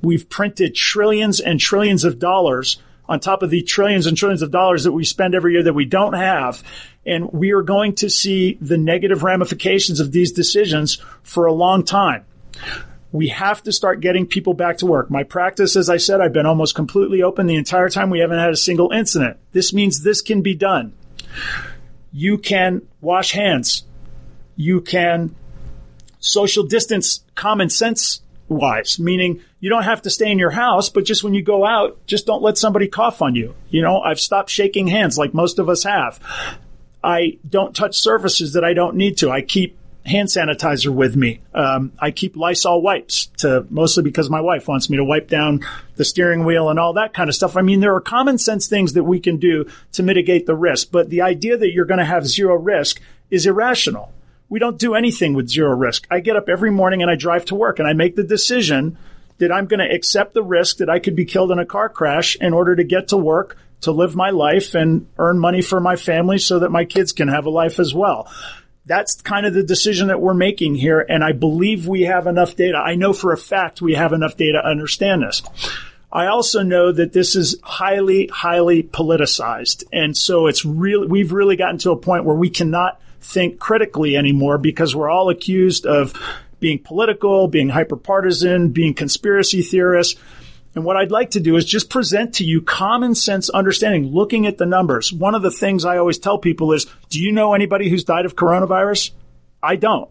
We've 0.00 0.26
printed 0.30 0.74
trillions 0.74 1.40
and 1.40 1.60
trillions 1.60 2.04
of 2.04 2.18
dollars 2.18 2.80
on 3.06 3.20
top 3.20 3.42
of 3.42 3.50
the 3.50 3.60
trillions 3.60 4.06
and 4.06 4.16
trillions 4.16 4.40
of 4.40 4.50
dollars 4.50 4.84
that 4.84 4.92
we 4.92 5.04
spend 5.04 5.34
every 5.34 5.52
year 5.52 5.64
that 5.64 5.74
we 5.74 5.84
don't 5.84 6.14
have. 6.14 6.62
And 7.04 7.30
we 7.34 7.50
are 7.52 7.60
going 7.60 7.96
to 7.96 8.08
see 8.08 8.56
the 8.62 8.78
negative 8.78 9.22
ramifications 9.22 10.00
of 10.00 10.10
these 10.10 10.32
decisions 10.32 11.02
for 11.22 11.44
a 11.44 11.52
long 11.52 11.84
time 11.84 12.24
we 13.12 13.28
have 13.28 13.62
to 13.64 13.72
start 13.72 14.00
getting 14.00 14.26
people 14.26 14.54
back 14.54 14.78
to 14.78 14.86
work. 14.86 15.10
My 15.10 15.22
practice, 15.22 15.76
as 15.76 15.90
I 15.90 15.98
said, 15.98 16.20
I've 16.20 16.32
been 16.32 16.46
almost 16.46 16.74
completely 16.74 17.22
open 17.22 17.46
the 17.46 17.56
entire 17.56 17.90
time. 17.90 18.08
We 18.08 18.20
haven't 18.20 18.38
had 18.38 18.50
a 18.50 18.56
single 18.56 18.90
incident. 18.90 19.36
This 19.52 19.74
means 19.74 20.02
this 20.02 20.22
can 20.22 20.40
be 20.40 20.54
done. 20.54 20.94
You 22.12 22.38
can 22.38 22.82
wash 23.02 23.32
hands. 23.32 23.84
You 24.56 24.80
can 24.80 25.34
social 26.20 26.64
distance 26.64 27.22
common 27.34 27.68
sense 27.68 28.22
wise, 28.48 28.98
meaning 28.98 29.42
you 29.60 29.68
don't 29.68 29.82
have 29.82 30.02
to 30.02 30.10
stay 30.10 30.30
in 30.30 30.38
your 30.38 30.50
house, 30.50 30.88
but 30.88 31.04
just 31.04 31.22
when 31.22 31.34
you 31.34 31.42
go 31.42 31.66
out, 31.66 32.06
just 32.06 32.26
don't 32.26 32.42
let 32.42 32.56
somebody 32.56 32.88
cough 32.88 33.20
on 33.20 33.34
you. 33.34 33.54
You 33.68 33.82
know, 33.82 34.00
I've 34.00 34.20
stopped 34.20 34.50
shaking 34.50 34.86
hands 34.86 35.18
like 35.18 35.34
most 35.34 35.58
of 35.58 35.68
us 35.68 35.84
have. 35.84 36.20
I 37.04 37.38
don't 37.48 37.74
touch 37.74 37.98
surfaces 37.98 38.54
that 38.54 38.64
I 38.64 38.74
don't 38.74 38.96
need 38.96 39.18
to. 39.18 39.30
I 39.30 39.42
keep 39.42 39.76
hand 40.04 40.28
sanitizer 40.28 40.92
with 40.92 41.14
me. 41.16 41.40
Um, 41.54 41.92
I 41.98 42.10
keep 42.10 42.36
Lysol 42.36 42.82
wipes 42.82 43.26
to 43.38 43.66
mostly 43.70 44.02
because 44.02 44.28
my 44.28 44.40
wife 44.40 44.66
wants 44.66 44.90
me 44.90 44.96
to 44.96 45.04
wipe 45.04 45.28
down 45.28 45.64
the 45.96 46.04
steering 46.04 46.44
wheel 46.44 46.68
and 46.70 46.78
all 46.78 46.94
that 46.94 47.14
kind 47.14 47.28
of 47.28 47.36
stuff. 47.36 47.56
I 47.56 47.62
mean, 47.62 47.80
there 47.80 47.94
are 47.94 48.00
common 48.00 48.38
sense 48.38 48.66
things 48.66 48.94
that 48.94 49.04
we 49.04 49.20
can 49.20 49.36
do 49.36 49.66
to 49.92 50.02
mitigate 50.02 50.46
the 50.46 50.56
risk, 50.56 50.90
but 50.90 51.08
the 51.08 51.22
idea 51.22 51.56
that 51.56 51.72
you're 51.72 51.84
going 51.84 51.98
to 51.98 52.04
have 52.04 52.26
zero 52.26 52.56
risk 52.56 53.00
is 53.30 53.46
irrational. 53.46 54.12
We 54.48 54.58
don't 54.58 54.78
do 54.78 54.94
anything 54.94 55.34
with 55.34 55.48
zero 55.48 55.74
risk. 55.74 56.06
I 56.10 56.20
get 56.20 56.36
up 56.36 56.48
every 56.48 56.70
morning 56.70 57.00
and 57.00 57.10
I 57.10 57.14
drive 57.14 57.44
to 57.46 57.54
work 57.54 57.78
and 57.78 57.88
I 57.88 57.92
make 57.92 58.16
the 58.16 58.24
decision 58.24 58.98
that 59.38 59.52
I'm 59.52 59.66
going 59.66 59.80
to 59.80 59.94
accept 59.94 60.34
the 60.34 60.42
risk 60.42 60.78
that 60.78 60.90
I 60.90 60.98
could 60.98 61.16
be 61.16 61.24
killed 61.24 61.52
in 61.52 61.58
a 61.58 61.66
car 61.66 61.88
crash 61.88 62.36
in 62.36 62.52
order 62.52 62.76
to 62.76 62.84
get 62.84 63.08
to 63.08 63.16
work, 63.16 63.56
to 63.82 63.92
live 63.92 64.14
my 64.14 64.30
life 64.30 64.74
and 64.74 65.06
earn 65.16 65.38
money 65.38 65.62
for 65.62 65.80
my 65.80 65.96
family 65.96 66.38
so 66.38 66.58
that 66.58 66.70
my 66.70 66.84
kids 66.84 67.12
can 67.12 67.28
have 67.28 67.46
a 67.46 67.50
life 67.50 67.78
as 67.78 67.94
well 67.94 68.30
that's 68.86 69.20
kind 69.22 69.46
of 69.46 69.54
the 69.54 69.62
decision 69.62 70.08
that 70.08 70.20
we're 70.20 70.34
making 70.34 70.74
here. 70.74 71.00
And 71.00 71.22
I 71.22 71.32
believe 71.32 71.86
we 71.86 72.02
have 72.02 72.26
enough 72.26 72.56
data. 72.56 72.78
I 72.78 72.94
know 72.96 73.12
for 73.12 73.32
a 73.32 73.38
fact 73.38 73.80
we 73.80 73.94
have 73.94 74.12
enough 74.12 74.36
data 74.36 74.60
to 74.62 74.68
understand 74.68 75.22
this. 75.22 75.42
I 76.10 76.26
also 76.26 76.62
know 76.62 76.92
that 76.92 77.12
this 77.12 77.36
is 77.36 77.56
highly, 77.62 78.26
highly 78.26 78.82
politicized. 78.82 79.84
And 79.92 80.16
so 80.16 80.46
it's 80.46 80.64
really, 80.64 81.06
we've 81.06 81.32
really 81.32 81.56
gotten 81.56 81.78
to 81.78 81.92
a 81.92 81.96
point 81.96 82.24
where 82.24 82.36
we 82.36 82.50
cannot 82.50 83.00
think 83.20 83.58
critically 83.58 84.16
anymore 84.16 84.58
because 84.58 84.94
we're 84.94 85.08
all 85.08 85.30
accused 85.30 85.86
of 85.86 86.12
being 86.60 86.78
political, 86.78 87.48
being 87.48 87.70
hyperpartisan, 87.70 88.72
being 88.72 88.94
conspiracy 88.94 89.62
theorists. 89.62 90.20
And 90.74 90.84
what 90.84 90.96
I'd 90.96 91.10
like 91.10 91.30
to 91.32 91.40
do 91.40 91.56
is 91.56 91.64
just 91.64 91.90
present 91.90 92.34
to 92.34 92.44
you 92.44 92.62
common 92.62 93.14
sense 93.14 93.50
understanding, 93.50 94.06
looking 94.06 94.46
at 94.46 94.58
the 94.58 94.66
numbers. 94.66 95.12
One 95.12 95.34
of 95.34 95.42
the 95.42 95.50
things 95.50 95.84
I 95.84 95.98
always 95.98 96.18
tell 96.18 96.38
people 96.38 96.72
is, 96.72 96.86
do 97.10 97.20
you 97.20 97.30
know 97.32 97.52
anybody 97.52 97.90
who's 97.90 98.04
died 98.04 98.24
of 98.24 98.36
coronavirus? 98.36 99.10
I 99.62 99.76
don't. 99.76 100.10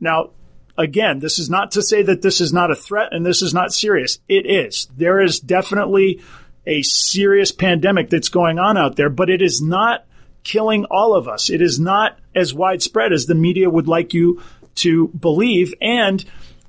Now, 0.00 0.30
again, 0.78 1.18
this 1.18 1.38
is 1.38 1.50
not 1.50 1.72
to 1.72 1.82
say 1.82 2.02
that 2.02 2.22
this 2.22 2.40
is 2.40 2.52
not 2.52 2.70
a 2.70 2.76
threat 2.76 3.12
and 3.12 3.26
this 3.26 3.42
is 3.42 3.52
not 3.52 3.72
serious. 3.72 4.18
It 4.28 4.46
is. 4.46 4.88
There 4.96 5.20
is 5.20 5.40
definitely 5.40 6.22
a 6.66 6.82
serious 6.82 7.52
pandemic 7.52 8.08
that's 8.08 8.28
going 8.28 8.58
on 8.58 8.78
out 8.78 8.96
there, 8.96 9.10
but 9.10 9.30
it 9.30 9.42
is 9.42 9.60
not 9.60 10.06
killing 10.44 10.86
all 10.86 11.14
of 11.14 11.28
us. 11.28 11.50
It 11.50 11.60
is 11.60 11.78
not 11.78 12.18
as 12.34 12.54
widespread 12.54 13.12
as 13.12 13.26
the 13.26 13.34
media 13.34 13.68
would 13.68 13.88
like 13.88 14.14
you 14.14 14.42
to 14.76 15.08
believe. 15.08 15.74
And 15.82 16.24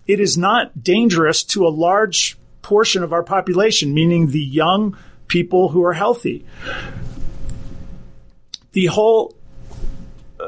it 0.08 0.20
is 0.20 0.38
not 0.38 0.84
dangerous 0.84 1.44
to 1.46 1.68
a 1.68 1.70
large 1.70 2.39
portion 2.70 3.01
of 3.01 3.13
our 3.13 3.24
population, 3.24 3.95
meaning 3.95 4.28
the 4.28 4.39
young 4.39 4.95
people 5.28 5.70
who 5.70 5.84
are 5.84 5.93
healthy. 5.93 6.45
The 8.74 8.86
whole 8.86 9.36
uh, 10.39 10.45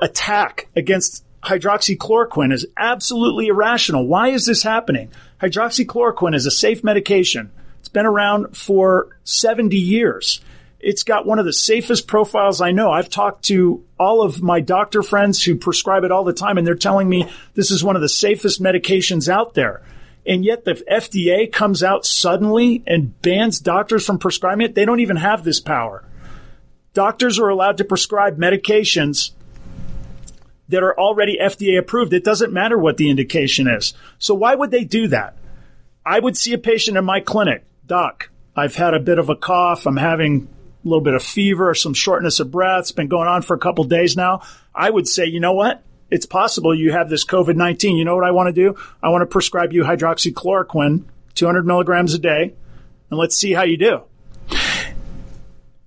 attack 0.00 0.68
against 0.76 1.24
hydroxychloroquine 1.42 2.52
is 2.52 2.66
absolutely 2.76 3.48
irrational. 3.48 4.06
Why 4.06 4.28
is 4.28 4.46
this 4.46 4.62
happening? 4.62 5.10
Hydroxychloroquine 5.40 6.36
is 6.36 6.46
a 6.46 6.52
safe 6.52 6.84
medication. 6.84 7.50
It's 7.80 7.88
been 7.88 8.06
around 8.06 8.56
for 8.56 9.08
70 9.24 9.76
years. 9.76 10.40
It's 10.78 11.02
got 11.02 11.26
one 11.26 11.40
of 11.40 11.46
the 11.46 11.52
safest 11.52 12.06
profiles 12.06 12.60
I 12.60 12.70
know. 12.70 12.92
I've 12.92 13.10
talked 13.10 13.46
to 13.46 13.84
all 13.98 14.22
of 14.22 14.40
my 14.40 14.60
doctor 14.60 15.02
friends 15.02 15.42
who 15.42 15.56
prescribe 15.56 16.04
it 16.04 16.12
all 16.12 16.22
the 16.22 16.32
time, 16.32 16.58
and 16.58 16.66
they're 16.66 16.76
telling 16.76 17.08
me 17.08 17.28
this 17.54 17.72
is 17.72 17.82
one 17.82 17.96
of 17.96 18.02
the 18.02 18.08
safest 18.08 18.62
medications 18.62 19.28
out 19.28 19.54
there. 19.54 19.82
And 20.26 20.44
yet 20.44 20.64
the 20.64 20.74
FDA 20.74 21.50
comes 21.50 21.82
out 21.82 22.04
suddenly 22.04 22.82
and 22.86 23.20
bans 23.22 23.58
doctors 23.58 24.04
from 24.04 24.18
prescribing 24.18 24.66
it. 24.66 24.74
They 24.74 24.84
don't 24.84 25.00
even 25.00 25.16
have 25.16 25.44
this 25.44 25.60
power. 25.60 26.04
Doctors 26.92 27.38
are 27.38 27.48
allowed 27.48 27.78
to 27.78 27.84
prescribe 27.84 28.36
medications 28.36 29.32
that 30.68 30.82
are 30.82 30.98
already 30.98 31.38
FDA 31.40 31.78
approved. 31.78 32.12
It 32.12 32.24
doesn't 32.24 32.52
matter 32.52 32.78
what 32.78 32.96
the 32.96 33.10
indication 33.10 33.68
is. 33.68 33.94
So 34.18 34.34
why 34.34 34.54
would 34.54 34.70
they 34.70 34.84
do 34.84 35.08
that? 35.08 35.36
I 36.04 36.18
would 36.18 36.36
see 36.36 36.52
a 36.52 36.58
patient 36.58 36.96
in 36.96 37.04
my 37.04 37.20
clinic. 37.20 37.64
Doc, 37.86 38.30
I've 38.54 38.76
had 38.76 38.94
a 38.94 39.00
bit 39.00 39.18
of 39.18 39.28
a 39.30 39.36
cough. 39.36 39.86
I'm 39.86 39.96
having 39.96 40.48
a 40.84 40.88
little 40.88 41.02
bit 41.02 41.14
of 41.14 41.22
fever, 41.22 41.74
some 41.74 41.94
shortness 41.94 42.40
of 42.40 42.50
breath. 42.50 42.80
It's 42.80 42.92
been 42.92 43.08
going 43.08 43.28
on 43.28 43.42
for 43.42 43.54
a 43.54 43.58
couple 43.58 43.84
days 43.84 44.16
now. 44.16 44.42
I 44.74 44.90
would 44.90 45.08
say, 45.08 45.26
you 45.26 45.40
know 45.40 45.52
what? 45.52 45.82
It's 46.10 46.26
possible 46.26 46.74
you 46.74 46.92
have 46.92 47.08
this 47.08 47.24
COVID 47.24 47.56
19. 47.56 47.96
You 47.96 48.04
know 48.04 48.14
what 48.14 48.24
I 48.24 48.32
want 48.32 48.48
to 48.48 48.52
do? 48.52 48.76
I 49.02 49.10
want 49.10 49.22
to 49.22 49.26
prescribe 49.26 49.72
you 49.72 49.84
hydroxychloroquine, 49.84 51.04
200 51.34 51.66
milligrams 51.66 52.14
a 52.14 52.18
day, 52.18 52.54
and 53.10 53.18
let's 53.18 53.36
see 53.36 53.52
how 53.52 53.62
you 53.62 53.76
do. 53.76 54.02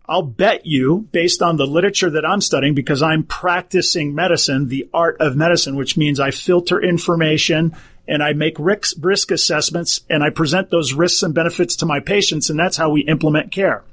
I'll 0.05 0.21
bet 0.21 0.65
you, 0.65 1.07
based 1.11 1.41
on 1.41 1.55
the 1.55 1.65
literature 1.65 2.09
that 2.11 2.25
I'm 2.25 2.41
studying, 2.41 2.75
because 2.75 3.01
I'm 3.01 3.23
practicing 3.23 4.13
medicine, 4.13 4.67
the 4.67 4.89
art 4.93 5.21
of 5.21 5.37
medicine, 5.37 5.75
which 5.77 5.95
means 5.95 6.19
I 6.19 6.31
filter 6.31 6.81
information 6.81 7.75
and 8.05 8.21
I 8.21 8.33
make 8.33 8.59
risk, 8.59 8.97
risk 8.99 9.31
assessments 9.31 10.01
and 10.09 10.21
I 10.21 10.29
present 10.29 10.69
those 10.69 10.93
risks 10.93 11.23
and 11.23 11.33
benefits 11.33 11.77
to 11.77 11.85
my 11.85 12.01
patients, 12.01 12.49
and 12.49 12.59
that's 12.59 12.75
how 12.75 12.89
we 12.89 13.01
implement 13.01 13.51
care. 13.51 13.83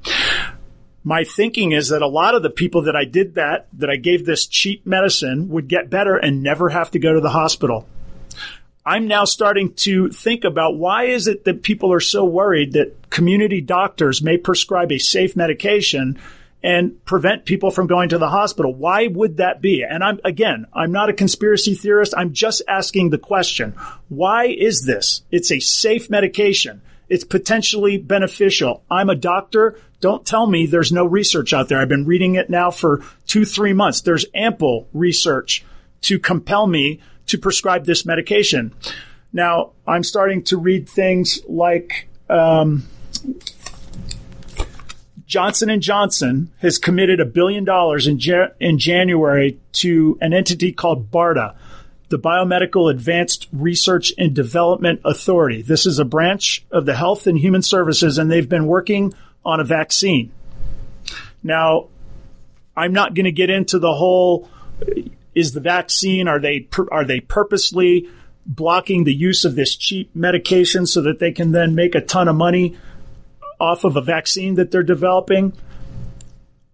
My 1.02 1.24
thinking 1.24 1.72
is 1.72 1.88
that 1.88 2.02
a 2.02 2.06
lot 2.06 2.34
of 2.34 2.42
the 2.42 2.50
people 2.50 2.82
that 2.82 2.96
I 2.96 3.04
did 3.04 3.36
that, 3.36 3.68
that 3.74 3.88
I 3.88 3.96
gave 3.96 4.26
this 4.26 4.46
cheap 4.46 4.86
medicine, 4.86 5.48
would 5.48 5.66
get 5.66 5.88
better 5.88 6.16
and 6.16 6.42
never 6.42 6.68
have 6.68 6.90
to 6.90 6.98
go 6.98 7.14
to 7.14 7.20
the 7.20 7.30
hospital. 7.30 7.86
I'm 8.84 9.08
now 9.08 9.24
starting 9.24 9.74
to 9.74 10.10
think 10.10 10.44
about 10.44 10.76
why 10.76 11.04
is 11.04 11.26
it 11.26 11.44
that 11.44 11.62
people 11.62 11.92
are 11.92 12.00
so 12.00 12.24
worried 12.24 12.72
that 12.72 13.10
community 13.10 13.60
doctors 13.60 14.22
may 14.22 14.36
prescribe 14.36 14.92
a 14.92 14.98
safe 14.98 15.36
medication 15.36 16.18
and 16.62 17.02
prevent 17.04 17.46
people 17.46 17.70
from 17.70 17.86
going 17.86 18.10
to 18.10 18.18
the 18.18 18.28
hospital. 18.28 18.74
Why 18.74 19.06
would 19.06 19.38
that 19.38 19.62
be? 19.62 19.82
And 19.82 20.04
I'm, 20.04 20.20
again, 20.24 20.66
I'm 20.74 20.92
not 20.92 21.08
a 21.08 21.14
conspiracy 21.14 21.74
theorist. 21.74 22.14
I'm 22.16 22.32
just 22.34 22.62
asking 22.68 23.10
the 23.10 23.18
question. 23.18 23.74
Why 24.08 24.46
is 24.46 24.84
this? 24.84 25.22
It's 25.30 25.50
a 25.50 25.60
safe 25.60 26.10
medication. 26.10 26.82
It's 27.10 27.24
potentially 27.24 27.98
beneficial. 27.98 28.84
I'm 28.90 29.10
a 29.10 29.14
doctor. 29.14 29.78
Don't 30.00 30.24
tell 30.24 30.46
me 30.46 30.64
there's 30.64 30.92
no 30.92 31.04
research 31.04 31.52
out 31.52 31.68
there. 31.68 31.80
I've 31.80 31.88
been 31.88 32.06
reading 32.06 32.36
it 32.36 32.48
now 32.48 32.70
for 32.70 33.02
two, 33.26 33.44
three 33.44 33.72
months. 33.72 34.00
There's 34.00 34.24
ample 34.34 34.88
research 34.94 35.64
to 36.02 36.18
compel 36.18 36.66
me 36.66 37.00
to 37.26 37.36
prescribe 37.36 37.84
this 37.84 38.06
medication. 38.06 38.72
Now, 39.32 39.72
I'm 39.86 40.04
starting 40.04 40.42
to 40.44 40.56
read 40.56 40.88
things 40.88 41.40
like 41.46 42.08
um, 42.28 42.84
Johnson 45.26 45.70
and 45.70 45.80
Johnson 45.82 46.50
has 46.58 46.78
committed 46.78 47.20
a 47.20 47.24
billion 47.24 47.64
dollars 47.64 48.06
in, 48.06 48.18
in 48.58 48.78
January 48.78 49.60
to 49.74 50.18
an 50.20 50.32
entity 50.32 50.72
called 50.72 51.10
BARDA, 51.10 51.54
the 52.10 52.18
Biomedical 52.18 52.90
Advanced 52.90 53.48
Research 53.52 54.12
and 54.18 54.34
Development 54.34 55.00
Authority. 55.04 55.62
This 55.62 55.86
is 55.86 56.00
a 56.00 56.04
branch 56.04 56.64
of 56.70 56.84
the 56.84 56.94
Health 56.94 57.28
and 57.28 57.38
Human 57.38 57.62
Services, 57.62 58.18
and 58.18 58.30
they've 58.30 58.48
been 58.48 58.66
working 58.66 59.14
on 59.44 59.60
a 59.60 59.64
vaccine. 59.64 60.32
Now, 61.42 61.86
I'm 62.76 62.92
not 62.92 63.14
going 63.14 63.24
to 63.24 63.32
get 63.32 63.48
into 63.48 63.78
the 63.78 63.94
whole 63.94 64.50
is 65.34 65.52
the 65.52 65.60
vaccine 65.60 66.26
are 66.26 66.40
they 66.40 66.66
are 66.90 67.04
they 67.04 67.20
purposely 67.20 68.08
blocking 68.44 69.04
the 69.04 69.14
use 69.14 69.44
of 69.44 69.54
this 69.54 69.76
cheap 69.76 70.10
medication 70.14 70.86
so 70.86 71.02
that 71.02 71.20
they 71.20 71.30
can 71.30 71.52
then 71.52 71.74
make 71.74 71.94
a 71.94 72.00
ton 72.00 72.26
of 72.26 72.34
money 72.34 72.76
off 73.60 73.84
of 73.84 73.96
a 73.96 74.00
vaccine 74.00 74.56
that 74.56 74.72
they're 74.72 74.82
developing? 74.82 75.52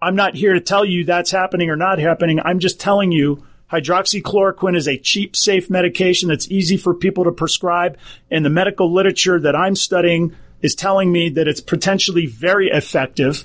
I'm 0.01 0.17
not 0.17 0.35
here 0.35 0.55
to 0.55 0.61
tell 0.61 0.85
you 0.85 1.05
that's 1.05 1.31
happening 1.31 1.69
or 1.69 1.77
not 1.77 1.99
happening. 1.99 2.41
I'm 2.41 2.59
just 2.59 2.81
telling 2.81 3.13
you 3.13 3.45
hydroxychloroquine 3.71 4.77
is 4.77 4.89
a 4.89 4.99
cheap, 4.99 5.37
safe 5.37 5.69
medication 5.71 6.29
that's 6.29 6.51
easy 6.51 6.77
for 6.77 6.95
people 6.95 7.25
to 7.25 7.33
prescribe. 7.33 7.99
And 8.31 8.45
the 8.45 8.51
medical 8.51 8.93
literature 8.93 9.41
that 9.41 9.57
I'm 9.57 9.77
studying 9.77 10.35
is 10.63 10.75
telling 10.75 11.13
me 11.13 11.29
that 11.31 11.49
it's 11.49 11.61
potentially 11.61 12.27
very 12.27 12.69
effective 12.71 13.45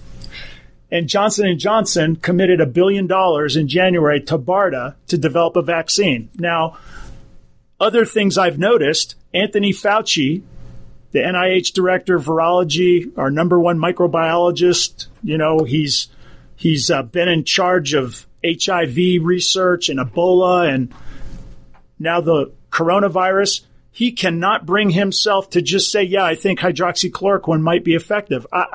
and 0.91 1.07
Johnson 1.07 1.57
Johnson 1.57 2.17
committed 2.17 2.59
a 2.59 2.65
billion 2.65 3.07
dollars 3.07 3.55
in 3.55 3.67
January 3.69 4.19
to 4.23 4.37
BARDA 4.37 4.95
to 5.07 5.17
develop 5.17 5.55
a 5.55 5.61
vaccine. 5.61 6.29
Now, 6.37 6.77
other 7.79 8.05
things 8.05 8.37
I've 8.37 8.59
noticed, 8.59 9.15
Anthony 9.33 9.71
Fauci, 9.71 10.43
the 11.11 11.19
NIH 11.19 11.73
director 11.73 12.15
of 12.15 12.25
virology, 12.25 13.17
our 13.17 13.31
number 13.31 13.59
one 13.59 13.79
microbiologist, 13.79 15.07
you 15.23 15.37
know, 15.37 15.63
he's 15.63 16.09
he's 16.57 16.91
uh, 16.91 17.03
been 17.03 17.29
in 17.29 17.45
charge 17.45 17.93
of 17.93 18.27
HIV 18.43 19.23
research 19.23 19.89
and 19.89 19.99
Ebola 19.99 20.73
and 20.73 20.93
now 21.99 22.21
the 22.21 22.51
coronavirus. 22.71 23.61
He 23.91 24.13
cannot 24.13 24.65
bring 24.65 24.89
himself 24.89 25.49
to 25.51 25.61
just 25.61 25.91
say, 25.91 26.03
"Yeah, 26.03 26.23
I 26.23 26.35
think 26.35 26.59
hydroxychloroquine 26.59 27.61
might 27.61 27.83
be 27.83 27.93
effective." 27.93 28.47
I 28.51 28.65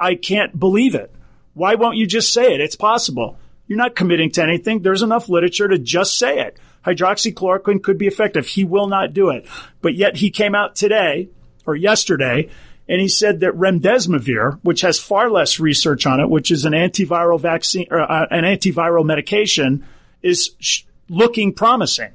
I 0.00 0.14
can't 0.16 0.58
believe 0.58 0.94
it. 0.94 1.12
Why 1.54 1.76
won't 1.76 1.96
you 1.96 2.06
just 2.06 2.32
say 2.32 2.54
it? 2.54 2.60
It's 2.60 2.76
possible. 2.76 3.38
You're 3.66 3.78
not 3.78 3.94
committing 3.94 4.30
to 4.32 4.42
anything. 4.42 4.80
There's 4.80 5.02
enough 5.02 5.28
literature 5.28 5.68
to 5.68 5.78
just 5.78 6.18
say 6.18 6.40
it. 6.40 6.58
Hydroxychloroquine 6.84 7.82
could 7.82 7.96
be 7.96 8.06
effective. 8.06 8.46
He 8.46 8.64
will 8.64 8.88
not 8.88 9.14
do 9.14 9.30
it. 9.30 9.46
But 9.80 9.94
yet 9.94 10.16
he 10.16 10.30
came 10.30 10.54
out 10.54 10.76
today 10.76 11.28
or 11.64 11.74
yesterday 11.74 12.50
and 12.88 13.00
he 13.00 13.08
said 13.08 13.40
that 13.40 13.54
remdesivir, 13.54 14.58
which 14.62 14.82
has 14.82 14.98
far 14.98 15.30
less 15.30 15.58
research 15.58 16.06
on 16.06 16.20
it, 16.20 16.28
which 16.28 16.50
is 16.50 16.64
an 16.64 16.72
antiviral 16.72 17.40
vaccine 17.40 17.86
or 17.90 18.00
uh, 18.00 18.26
an 18.30 18.44
antiviral 18.44 19.04
medication, 19.04 19.84
is 20.22 20.54
sh- 20.58 20.82
looking 21.08 21.52
promising. 21.52 22.10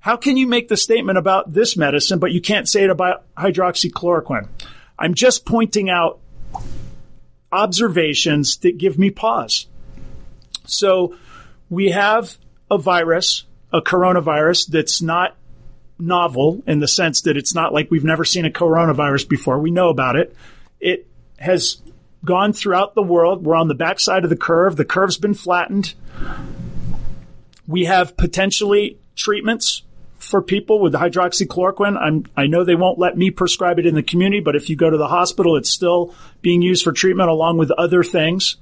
How 0.00 0.16
can 0.16 0.38
you 0.38 0.46
make 0.46 0.68
the 0.68 0.78
statement 0.78 1.18
about 1.18 1.52
this 1.52 1.76
medicine, 1.76 2.18
but 2.18 2.32
you 2.32 2.40
can't 2.40 2.68
say 2.68 2.84
it 2.84 2.90
about 2.90 3.24
hydroxychloroquine? 3.34 4.48
I'm 4.98 5.14
just 5.14 5.44
pointing 5.44 5.90
out 5.90 6.20
observations 7.52 8.56
that 8.58 8.78
give 8.78 8.98
me 8.98 9.10
pause. 9.10 9.66
So 10.66 11.16
we 11.68 11.90
have 11.90 12.38
a 12.70 12.78
virus, 12.78 13.44
a 13.72 13.82
coronavirus 13.82 14.68
that's 14.68 15.02
not 15.02 15.36
novel 16.00 16.62
in 16.66 16.80
the 16.80 16.88
sense 16.88 17.22
that 17.22 17.36
it's 17.36 17.54
not 17.54 17.72
like 17.72 17.90
we've 17.90 18.04
never 18.04 18.24
seen 18.24 18.44
a 18.44 18.50
coronavirus 18.50 19.28
before. 19.28 19.58
We 19.58 19.70
know 19.70 19.88
about 19.88 20.16
it. 20.16 20.34
It 20.80 21.06
has 21.38 21.80
gone 22.24 22.52
throughout 22.52 22.94
the 22.94 23.02
world. 23.02 23.44
We're 23.44 23.56
on 23.56 23.68
the 23.68 23.74
backside 23.74 24.24
of 24.24 24.30
the 24.30 24.36
curve. 24.36 24.76
The 24.76 24.84
curve's 24.84 25.18
been 25.18 25.34
flattened. 25.34 25.94
We 27.66 27.84
have 27.84 28.16
potentially 28.16 28.98
treatments 29.14 29.82
for 30.18 30.42
people 30.42 30.80
with 30.80 30.92
hydroxychloroquine. 30.92 31.96
I'm, 31.98 32.26
I 32.36 32.46
know 32.46 32.64
they 32.64 32.74
won't 32.74 32.98
let 32.98 33.16
me 33.16 33.30
prescribe 33.30 33.78
it 33.78 33.86
in 33.86 33.94
the 33.94 34.02
community, 34.02 34.40
but 34.40 34.54
if 34.54 34.68
you 34.68 34.76
go 34.76 34.90
to 34.90 34.98
the 34.98 35.08
hospital, 35.08 35.56
it's 35.56 35.70
still 35.70 36.14
being 36.42 36.62
used 36.62 36.84
for 36.84 36.92
treatment 36.92 37.30
along 37.30 37.58
with 37.58 37.70
other 37.70 38.02
things. 38.04 38.56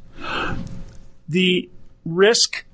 The 1.29 1.69
risk 2.05 2.65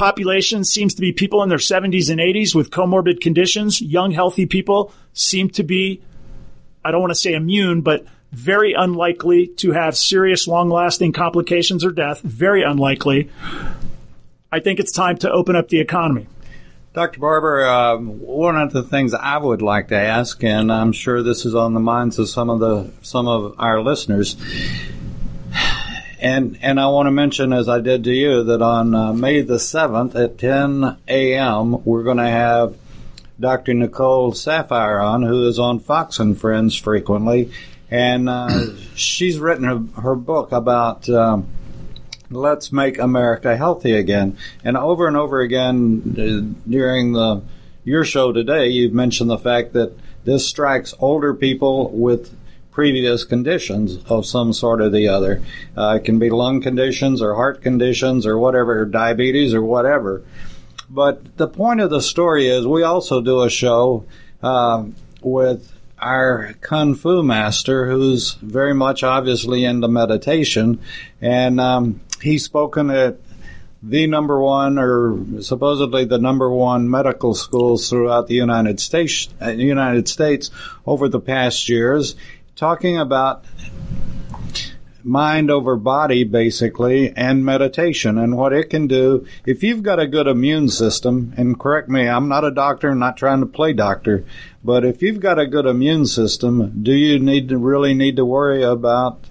population 0.00 0.64
seems 0.64 0.94
to 0.94 1.02
be 1.02 1.12
people 1.12 1.42
in 1.42 1.50
their 1.50 1.58
70s 1.58 2.08
and 2.08 2.20
80s 2.20 2.54
with 2.54 2.70
comorbid 2.70 3.20
conditions. 3.20 3.82
Young, 3.82 4.12
healthy 4.12 4.46
people 4.46 4.94
seem 5.12 5.50
to 5.50 5.62
be, 5.62 6.00
I 6.82 6.90
don't 6.90 7.02
want 7.02 7.10
to 7.10 7.18
say 7.18 7.34
immune, 7.34 7.82
but 7.82 8.06
very 8.32 8.72
unlikely 8.72 9.48
to 9.58 9.72
have 9.72 9.94
serious, 9.94 10.48
long 10.48 10.70
lasting 10.70 11.12
complications 11.12 11.84
or 11.84 11.90
death. 11.92 12.22
Very 12.22 12.62
unlikely. 12.62 13.28
I 14.50 14.60
think 14.60 14.80
it's 14.80 14.90
time 14.90 15.18
to 15.18 15.30
open 15.30 15.54
up 15.54 15.68
the 15.68 15.80
economy. 15.80 16.26
Dr. 16.94 17.20
Barbour, 17.20 17.66
uh, 17.66 17.98
one 17.98 18.56
of 18.56 18.72
the 18.72 18.82
things 18.82 19.12
I 19.12 19.36
would 19.36 19.60
like 19.60 19.88
to 19.88 19.96
ask, 19.96 20.42
and 20.42 20.72
I'm 20.72 20.92
sure 20.92 21.22
this 21.22 21.44
is 21.44 21.54
on 21.54 21.74
the 21.74 21.80
minds 21.80 22.18
of 22.18 22.30
some 22.30 22.48
of 22.48 22.58
the 22.58 22.90
some 23.02 23.28
of 23.28 23.54
our 23.58 23.82
listeners, 23.82 24.34
and 26.20 26.58
and 26.62 26.78
I 26.78 26.88
want 26.88 27.06
to 27.06 27.10
mention, 27.10 27.52
as 27.52 27.68
I 27.68 27.80
did 27.80 28.04
to 28.04 28.12
you, 28.12 28.44
that 28.44 28.62
on 28.62 28.94
uh, 28.94 29.12
May 29.12 29.42
the 29.42 29.58
seventh 29.58 30.14
at 30.16 30.38
10 30.38 30.98
a.m. 31.08 31.84
we're 31.84 32.02
going 32.02 32.18
to 32.18 32.28
have 32.28 32.76
Dr. 33.38 33.74
Nicole 33.74 34.32
Saphier 34.32 35.02
on, 35.02 35.22
who 35.22 35.46
is 35.48 35.58
on 35.58 35.80
Fox 35.80 36.18
and 36.18 36.38
Friends 36.38 36.76
frequently, 36.76 37.52
and 37.90 38.28
uh, 38.28 38.74
she's 38.94 39.38
written 39.38 39.64
her, 39.64 40.02
her 40.02 40.14
book 40.14 40.52
about. 40.52 41.08
Um, 41.08 41.48
let's 42.32 42.70
make 42.70 42.98
America 42.98 43.56
healthy 43.56 43.92
again. 43.92 44.38
And 44.62 44.76
over 44.76 45.08
and 45.08 45.16
over 45.16 45.40
again 45.40 46.14
uh, 46.16 46.70
during 46.70 47.12
the 47.12 47.42
your 47.84 48.04
show 48.04 48.32
today, 48.32 48.68
you've 48.68 48.92
mentioned 48.92 49.30
the 49.30 49.38
fact 49.38 49.72
that 49.72 49.92
this 50.24 50.46
strikes 50.46 50.94
older 50.98 51.34
people 51.34 51.90
with 51.90 52.36
previous 52.70 53.24
conditions 53.24 53.98
of 54.06 54.26
some 54.26 54.52
sort 54.52 54.80
or 54.80 54.90
the 54.90 55.08
other. 55.08 55.42
Uh, 55.76 55.98
it 56.00 56.04
can 56.04 56.18
be 56.18 56.30
lung 56.30 56.60
conditions 56.60 57.20
or 57.20 57.34
heart 57.34 57.62
conditions 57.62 58.26
or 58.26 58.38
whatever, 58.38 58.84
diabetes 58.84 59.54
or 59.54 59.62
whatever. 59.62 60.22
But 60.88 61.36
the 61.36 61.48
point 61.48 61.80
of 61.80 61.90
the 61.90 62.02
story 62.02 62.48
is 62.48 62.66
we 62.66 62.82
also 62.82 63.20
do 63.20 63.42
a 63.42 63.50
show 63.50 64.04
uh, 64.42 64.84
with 65.22 65.72
our 65.98 66.54
kung 66.60 66.94
fu 66.94 67.22
master, 67.22 67.88
who's 67.88 68.32
very 68.34 68.74
much 68.74 69.02
obviously 69.02 69.64
into 69.64 69.86
meditation, 69.86 70.80
and 71.20 71.60
um, 71.60 72.00
he's 72.22 72.44
spoken 72.44 72.90
at 72.90 73.18
the 73.82 74.06
number 74.06 74.40
one, 74.40 74.78
or 74.78 75.18
supposedly 75.40 76.04
the 76.04 76.18
number 76.18 76.50
one 76.50 76.90
medical 76.90 77.34
schools 77.34 77.88
throughout 77.88 78.26
the 78.26 78.34
United 78.34 78.80
States, 78.80 79.28
uh, 79.40 79.50
United 79.50 80.08
States 80.08 80.50
over 80.86 81.08
the 81.08 81.20
past 81.20 81.68
years, 81.68 82.14
talking 82.60 82.98
about 82.98 83.42
mind 85.02 85.50
over 85.50 85.76
body 85.76 86.24
basically 86.24 87.10
and 87.16 87.42
meditation 87.42 88.18
and 88.18 88.36
what 88.36 88.52
it 88.52 88.68
can 88.68 88.86
do. 88.86 89.26
If 89.46 89.62
you've 89.62 89.82
got 89.82 89.98
a 89.98 90.06
good 90.06 90.26
immune 90.26 90.68
system 90.68 91.32
and 91.38 91.58
correct 91.58 91.88
me 91.88 92.06
i'm 92.06 92.28
not 92.28 92.44
a 92.44 92.50
doctor 92.50 92.90
I'm 92.90 92.98
not 92.98 93.16
trying 93.16 93.40
to 93.40 93.46
play 93.46 93.72
doctor 93.72 94.26
but 94.62 94.84
if 94.84 95.00
you've 95.00 95.20
got 95.20 95.38
a 95.38 95.46
good 95.46 95.64
immune 95.64 96.04
system 96.04 96.82
do 96.82 96.92
you 96.92 97.18
need 97.18 97.48
to 97.48 97.56
really 97.56 97.94
need 97.94 98.16
to 98.16 98.26
worry 98.26 98.62
about 98.62 99.24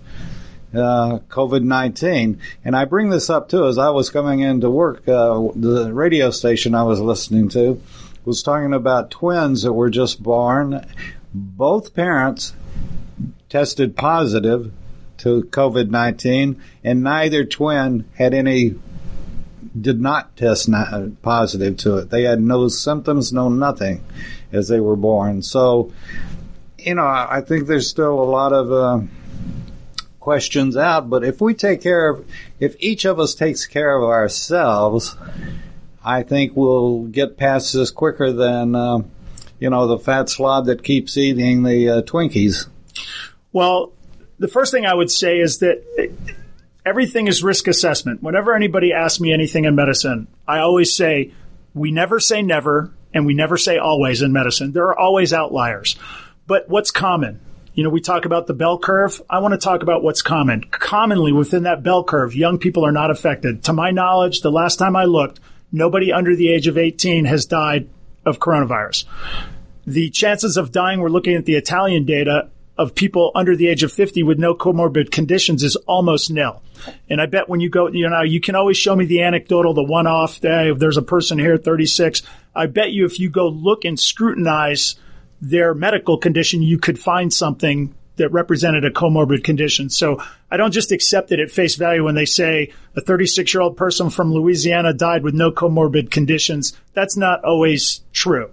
uh, 0.73 1.19
covid-19 1.29 2.39
and 2.65 2.75
i 2.75 2.85
bring 2.85 3.11
this 3.11 3.29
up 3.29 3.47
too 3.47 3.67
as 3.67 3.77
i 3.77 3.91
was 3.91 4.09
coming 4.09 4.39
into 4.39 4.71
work 4.71 5.07
uh, 5.07 5.39
the 5.55 5.91
radio 5.93 6.31
station 6.31 6.73
i 6.73 6.81
was 6.81 6.99
listening 6.99 7.47
to 7.49 7.79
was 8.25 8.43
talking 8.43 8.73
about 8.73 9.09
twins 9.09 9.63
that 9.63 9.73
were 9.73 9.89
just 9.89 10.21
born. 10.21 10.85
Both 11.33 11.95
parents 11.95 12.53
tested 13.49 13.95
positive 13.95 14.71
to 15.17 15.43
COVID 15.43 15.89
19, 15.89 16.61
and 16.83 17.03
neither 17.03 17.43
twin 17.43 18.05
had 18.15 18.33
any, 18.33 18.75
did 19.79 19.99
not 19.99 20.35
test 20.37 20.69
positive 21.21 21.77
to 21.77 21.97
it. 21.97 22.09
They 22.09 22.23
had 22.23 22.41
no 22.41 22.67
symptoms, 22.69 23.33
no 23.33 23.49
nothing 23.49 24.03
as 24.51 24.67
they 24.67 24.79
were 24.79 24.95
born. 24.95 25.41
So, 25.41 25.91
you 26.77 26.95
know, 26.95 27.05
I 27.05 27.41
think 27.41 27.67
there's 27.67 27.89
still 27.89 28.21
a 28.21 28.23
lot 28.23 28.53
of 28.53 28.71
uh, 28.71 29.05
questions 30.19 30.77
out, 30.77 31.09
but 31.09 31.23
if 31.23 31.41
we 31.41 31.53
take 31.53 31.81
care 31.81 32.09
of, 32.09 32.25
if 32.59 32.75
each 32.79 33.05
of 33.05 33.19
us 33.19 33.35
takes 33.35 33.65
care 33.65 33.97
of 33.97 34.03
ourselves, 34.03 35.15
I 36.03 36.23
think 36.23 36.55
we'll 36.55 37.03
get 37.03 37.37
past 37.37 37.73
this 37.73 37.91
quicker 37.91 38.31
than, 38.31 38.73
uh, 38.73 38.99
you 39.59 39.69
know, 39.69 39.87
the 39.87 39.99
fat 39.99 40.29
slob 40.29 40.67
that 40.67 40.83
keeps 40.83 41.17
eating 41.17 41.63
the 41.63 41.89
uh, 41.89 42.01
Twinkies. 42.03 42.67
Well, 43.51 43.93
the 44.37 44.47
first 44.47 44.71
thing 44.71 44.85
I 44.85 44.93
would 44.93 45.11
say 45.11 45.39
is 45.39 45.59
that 45.59 45.83
everything 46.85 47.27
is 47.27 47.43
risk 47.43 47.67
assessment. 47.67 48.23
Whenever 48.23 48.55
anybody 48.55 48.93
asks 48.93 49.19
me 49.19 49.33
anything 49.33 49.65
in 49.65 49.75
medicine, 49.75 50.27
I 50.47 50.59
always 50.59 50.95
say, 50.95 51.33
we 51.73 51.91
never 51.91 52.19
say 52.19 52.41
never 52.41 52.91
and 53.13 53.25
we 53.25 53.33
never 53.33 53.57
say 53.57 53.77
always 53.77 54.21
in 54.21 54.31
medicine. 54.31 54.71
There 54.71 54.85
are 54.85 54.97
always 54.97 55.33
outliers. 55.33 55.95
But 56.47 56.69
what's 56.69 56.91
common? 56.91 57.41
You 57.73 57.83
know, 57.83 57.89
we 57.89 58.01
talk 58.01 58.25
about 58.25 58.47
the 58.47 58.53
bell 58.53 58.77
curve. 58.77 59.21
I 59.29 59.39
want 59.39 59.53
to 59.53 59.57
talk 59.57 59.83
about 59.83 60.03
what's 60.03 60.21
common. 60.21 60.63
Commonly 60.63 61.31
within 61.31 61.63
that 61.63 61.83
bell 61.83 62.03
curve, 62.03 62.35
young 62.35 62.57
people 62.57 62.85
are 62.85 62.91
not 62.91 63.11
affected. 63.11 63.63
To 63.65 63.73
my 63.73 63.91
knowledge, 63.91 64.41
the 64.41 64.51
last 64.51 64.77
time 64.77 64.95
I 64.95 65.05
looked, 65.05 65.39
nobody 65.71 66.11
under 66.11 66.35
the 66.35 66.51
age 66.51 66.67
of 66.67 66.77
18 66.77 67.25
has 67.25 67.45
died 67.45 67.87
of 68.25 68.39
coronavirus. 68.39 69.05
The 69.85 70.09
chances 70.09 70.57
of 70.57 70.71
dying, 70.71 70.99
we're 70.99 71.09
looking 71.09 71.35
at 71.35 71.45
the 71.45 71.55
Italian 71.55 72.05
data, 72.05 72.49
of 72.79 72.95
people 72.95 73.31
under 73.35 73.57
the 73.57 73.67
age 73.67 73.83
of 73.83 73.91
50 73.91 74.23
with 74.23 74.39
no 74.39 74.55
comorbid 74.55 75.11
conditions 75.11 75.63
is 75.63 75.75
almost 75.75 76.31
nil. 76.31 76.63
And 77.09 77.19
I 77.19 77.25
bet 77.25 77.49
when 77.49 77.59
you 77.59 77.69
go, 77.69 77.89
you 77.89 78.09
know, 78.09 78.21
you 78.21 78.39
can 78.39 78.55
always 78.55 78.77
show 78.77 78.95
me 78.95 79.05
the 79.05 79.21
anecdotal, 79.21 79.73
the 79.73 79.83
one 79.83 80.07
off, 80.07 80.39
hey, 80.41 80.71
if 80.71 80.79
there's 80.79 80.95
a 80.95 81.01
person 81.01 81.37
here 81.37 81.57
36. 81.57 82.23
I 82.55 82.67
bet 82.67 82.91
you 82.91 83.05
if 83.05 83.19
you 83.19 83.29
go 83.29 83.49
look 83.49 83.83
and 83.83 83.99
scrutinize 83.99 84.95
their 85.41 85.73
medical 85.73 86.17
condition, 86.17 86.61
you 86.61 86.77
could 86.77 86.97
find 86.97 87.33
something 87.33 87.93
that 88.15 88.31
represented 88.31 88.85
a 88.85 88.91
comorbid 88.91 89.43
condition. 89.43 89.89
So 89.89 90.23
I 90.49 90.55
don't 90.55 90.71
just 90.71 90.93
accept 90.93 91.33
it 91.33 91.41
at 91.41 91.51
face 91.51 91.75
value 91.75 92.05
when 92.05 92.15
they 92.15 92.25
say 92.25 92.71
a 92.95 93.01
36 93.01 93.53
year 93.53 93.61
old 93.61 93.75
person 93.75 94.09
from 94.09 94.31
Louisiana 94.31 94.93
died 94.93 95.23
with 95.23 95.33
no 95.33 95.51
comorbid 95.51 96.11
conditions. 96.11 96.77
That's 96.93 97.17
not 97.17 97.43
always 97.43 97.99
true. 98.13 98.51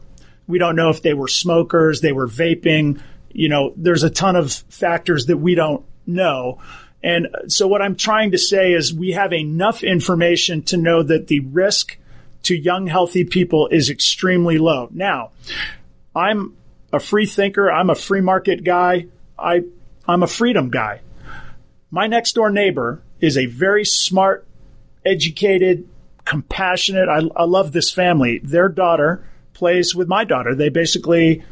We 0.49 0.59
don't 0.59 0.75
know 0.75 0.91
if 0.91 1.03
they 1.03 1.15
were 1.15 1.29
smokers, 1.29 2.01
they 2.01 2.13
were 2.13 2.29
vaping, 2.29 3.01
you 3.37 3.51
know, 3.51 3.75
there's 3.77 4.03
a 4.03 4.11
ton 4.11 4.35
of 4.35 4.51
factors 4.51 5.27
that 5.27 5.37
we 5.37 5.55
don't 5.55 5.85
know. 6.07 6.59
And 7.03 7.29
so 7.49 7.69
what 7.69 7.83
I'm 7.83 7.95
trying 7.95 8.31
to 8.31 8.39
say 8.39 8.73
is 8.73 8.95
we 8.95 9.13
have 9.13 9.33
enough 9.33 9.85
information 9.85 10.63
to 10.65 10.79
know 10.79 11.03
that 11.03 11.29
the 11.29 11.41
risk 11.41 11.99
to 12.45 12.57
young, 12.57 12.87
healthy 12.87 13.25
people 13.25 13.69
is 13.69 13.91
extremely 13.91 14.57
low. 14.57 14.89
Now, 14.91 15.33
I'm 16.15 16.57
a 16.93 16.99
free 16.99 17.27
thinker. 17.27 17.71
I'm 17.71 17.91
a 17.91 17.95
free 17.95 18.23
market 18.23 18.65
guy. 18.65 19.07
I, 19.39 19.65
I'm 20.09 20.23
a 20.23 20.27
freedom 20.27 20.71
guy. 20.71 21.01
My 21.91 22.07
next 22.07 22.33
door 22.33 22.51
neighbor 22.51 23.03
is 23.21 23.37
a 23.37 23.47
very 23.47 23.85
smart, 23.85 24.47
educated, 25.05 25.89
compassionate. 26.25 27.09
I, 27.09 27.21
I 27.37 27.45
love 27.45 27.73
this 27.73 27.91
family. 27.91 28.39
Their 28.43 28.69
daughter 28.71 29.25
plays 29.53 29.95
with 29.95 30.09
my 30.09 30.25
daughter. 30.25 30.55
They 30.55 30.71
basically 30.71 31.45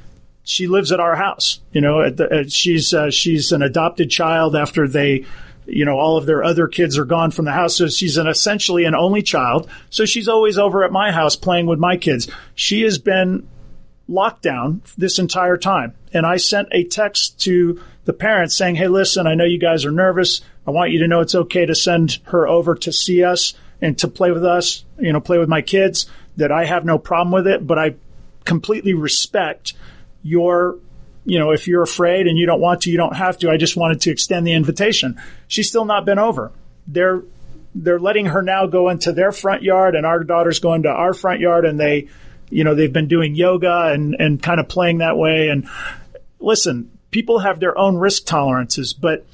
she 0.44 0.66
lives 0.66 0.92
at 0.92 1.00
our 1.00 1.16
house. 1.16 1.60
You 1.72 1.80
know, 1.80 2.12
she's 2.48 2.92
uh, 2.94 3.10
she's 3.10 3.50
an 3.50 3.62
adopted 3.62 4.10
child 4.10 4.54
after 4.54 4.86
they, 4.86 5.24
you 5.66 5.86
know, 5.86 5.98
all 5.98 6.18
of 6.18 6.26
their 6.26 6.44
other 6.44 6.68
kids 6.68 6.98
are 6.98 7.06
gone 7.06 7.30
from 7.30 7.46
the 7.46 7.52
house. 7.52 7.76
So 7.76 7.88
she's 7.88 8.18
an 8.18 8.26
essentially 8.26 8.84
an 8.84 8.94
only 8.94 9.22
child. 9.22 9.68
So 9.88 10.04
she's 10.04 10.28
always 10.28 10.58
over 10.58 10.84
at 10.84 10.92
my 10.92 11.10
house 11.10 11.34
playing 11.34 11.66
with 11.66 11.78
my 11.78 11.96
kids. 11.96 12.28
She 12.54 12.82
has 12.82 12.98
been 12.98 13.48
locked 14.06 14.42
down 14.42 14.82
this 14.98 15.18
entire 15.18 15.56
time. 15.56 15.94
And 16.12 16.26
I 16.26 16.36
sent 16.36 16.68
a 16.72 16.84
text 16.84 17.40
to 17.40 17.80
the 18.04 18.12
parents 18.12 18.54
saying, 18.56 18.74
"Hey, 18.74 18.88
listen, 18.88 19.26
I 19.26 19.34
know 19.34 19.44
you 19.44 19.58
guys 19.58 19.86
are 19.86 19.90
nervous. 19.90 20.42
I 20.66 20.72
want 20.72 20.92
you 20.92 20.98
to 21.00 21.08
know 21.08 21.20
it's 21.20 21.34
okay 21.34 21.64
to 21.64 21.74
send 21.74 22.18
her 22.24 22.46
over 22.46 22.74
to 22.74 22.92
see 22.92 23.24
us 23.24 23.54
and 23.80 23.96
to 23.98 24.08
play 24.08 24.30
with 24.30 24.44
us. 24.44 24.84
You 25.00 25.14
know, 25.14 25.20
play 25.20 25.38
with 25.38 25.48
my 25.48 25.62
kids. 25.62 26.06
That 26.36 26.50
I 26.50 26.64
have 26.64 26.84
no 26.84 26.98
problem 26.98 27.30
with 27.30 27.46
it, 27.46 27.66
but 27.66 27.78
I 27.78 27.94
completely 28.44 28.92
respect." 28.92 29.72
Your 30.24 30.78
you 31.26 31.38
know, 31.38 31.52
if 31.52 31.68
you're 31.68 31.82
afraid 31.82 32.26
and 32.26 32.36
you 32.36 32.44
don't 32.46 32.60
want 32.60 32.82
to, 32.82 32.90
you 32.90 32.98
don't 32.98 33.16
have 33.16 33.38
to. 33.38 33.50
I 33.50 33.56
just 33.56 33.76
wanted 33.76 34.02
to 34.02 34.10
extend 34.10 34.46
the 34.46 34.52
invitation. 34.52 35.18
She's 35.48 35.68
still 35.68 35.86
not 35.86 36.04
been 36.04 36.18
over. 36.18 36.52
They're 36.86 37.22
they're 37.74 37.98
letting 37.98 38.26
her 38.26 38.42
now 38.42 38.66
go 38.66 38.88
into 38.88 39.12
their 39.12 39.32
front 39.32 39.62
yard 39.62 39.94
and 39.96 40.06
our 40.06 40.22
daughter's 40.22 40.60
going 40.60 40.82
to 40.84 40.90
our 40.90 41.14
front 41.14 41.40
yard 41.40 41.64
and 41.64 41.78
they 41.78 42.08
you 42.50 42.62
know, 42.62 42.74
they've 42.74 42.92
been 42.92 43.08
doing 43.08 43.34
yoga 43.34 43.90
and 43.92 44.16
and 44.18 44.42
kind 44.42 44.60
of 44.60 44.68
playing 44.68 44.98
that 44.98 45.16
way 45.16 45.48
and 45.48 45.68
listen, 46.40 46.90
people 47.10 47.38
have 47.38 47.58
their 47.58 47.76
own 47.76 47.96
risk 47.96 48.26
tolerances, 48.26 48.92
but 48.92 49.26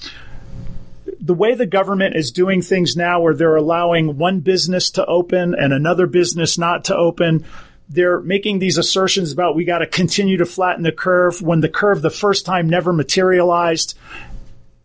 the 1.20 1.34
way 1.34 1.54
the 1.54 1.66
government 1.66 2.16
is 2.16 2.30
doing 2.30 2.62
things 2.62 2.96
now 2.96 3.20
where 3.20 3.34
they're 3.34 3.56
allowing 3.56 4.16
one 4.16 4.40
business 4.40 4.92
to 4.92 5.04
open 5.04 5.54
and 5.54 5.72
another 5.72 6.06
business 6.06 6.56
not 6.56 6.84
to 6.84 6.96
open, 6.96 7.44
they're 7.90 8.20
making 8.20 8.60
these 8.60 8.78
assertions 8.78 9.32
about 9.32 9.56
we 9.56 9.64
got 9.64 9.78
to 9.78 9.86
continue 9.86 10.36
to 10.36 10.46
flatten 10.46 10.84
the 10.84 10.92
curve 10.92 11.42
when 11.42 11.60
the 11.60 11.68
curve 11.68 12.02
the 12.02 12.08
first 12.08 12.46
time 12.46 12.68
never 12.68 12.92
materialized. 12.92 13.98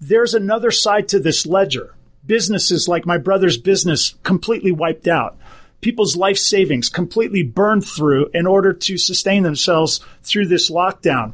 There's 0.01 0.33
another 0.33 0.71
side 0.71 1.07
to 1.09 1.19
this 1.19 1.45
ledger. 1.45 1.93
Businesses 2.25 2.87
like 2.87 3.05
my 3.05 3.19
brother's 3.19 3.57
business 3.57 4.15
completely 4.23 4.71
wiped 4.71 5.07
out. 5.07 5.37
People's 5.81 6.15
life 6.15 6.37
savings 6.37 6.89
completely 6.89 7.43
burned 7.43 7.85
through 7.85 8.31
in 8.33 8.47
order 8.47 8.73
to 8.73 8.97
sustain 8.97 9.43
themselves 9.43 9.99
through 10.23 10.47
this 10.47 10.71
lockdown. 10.71 11.33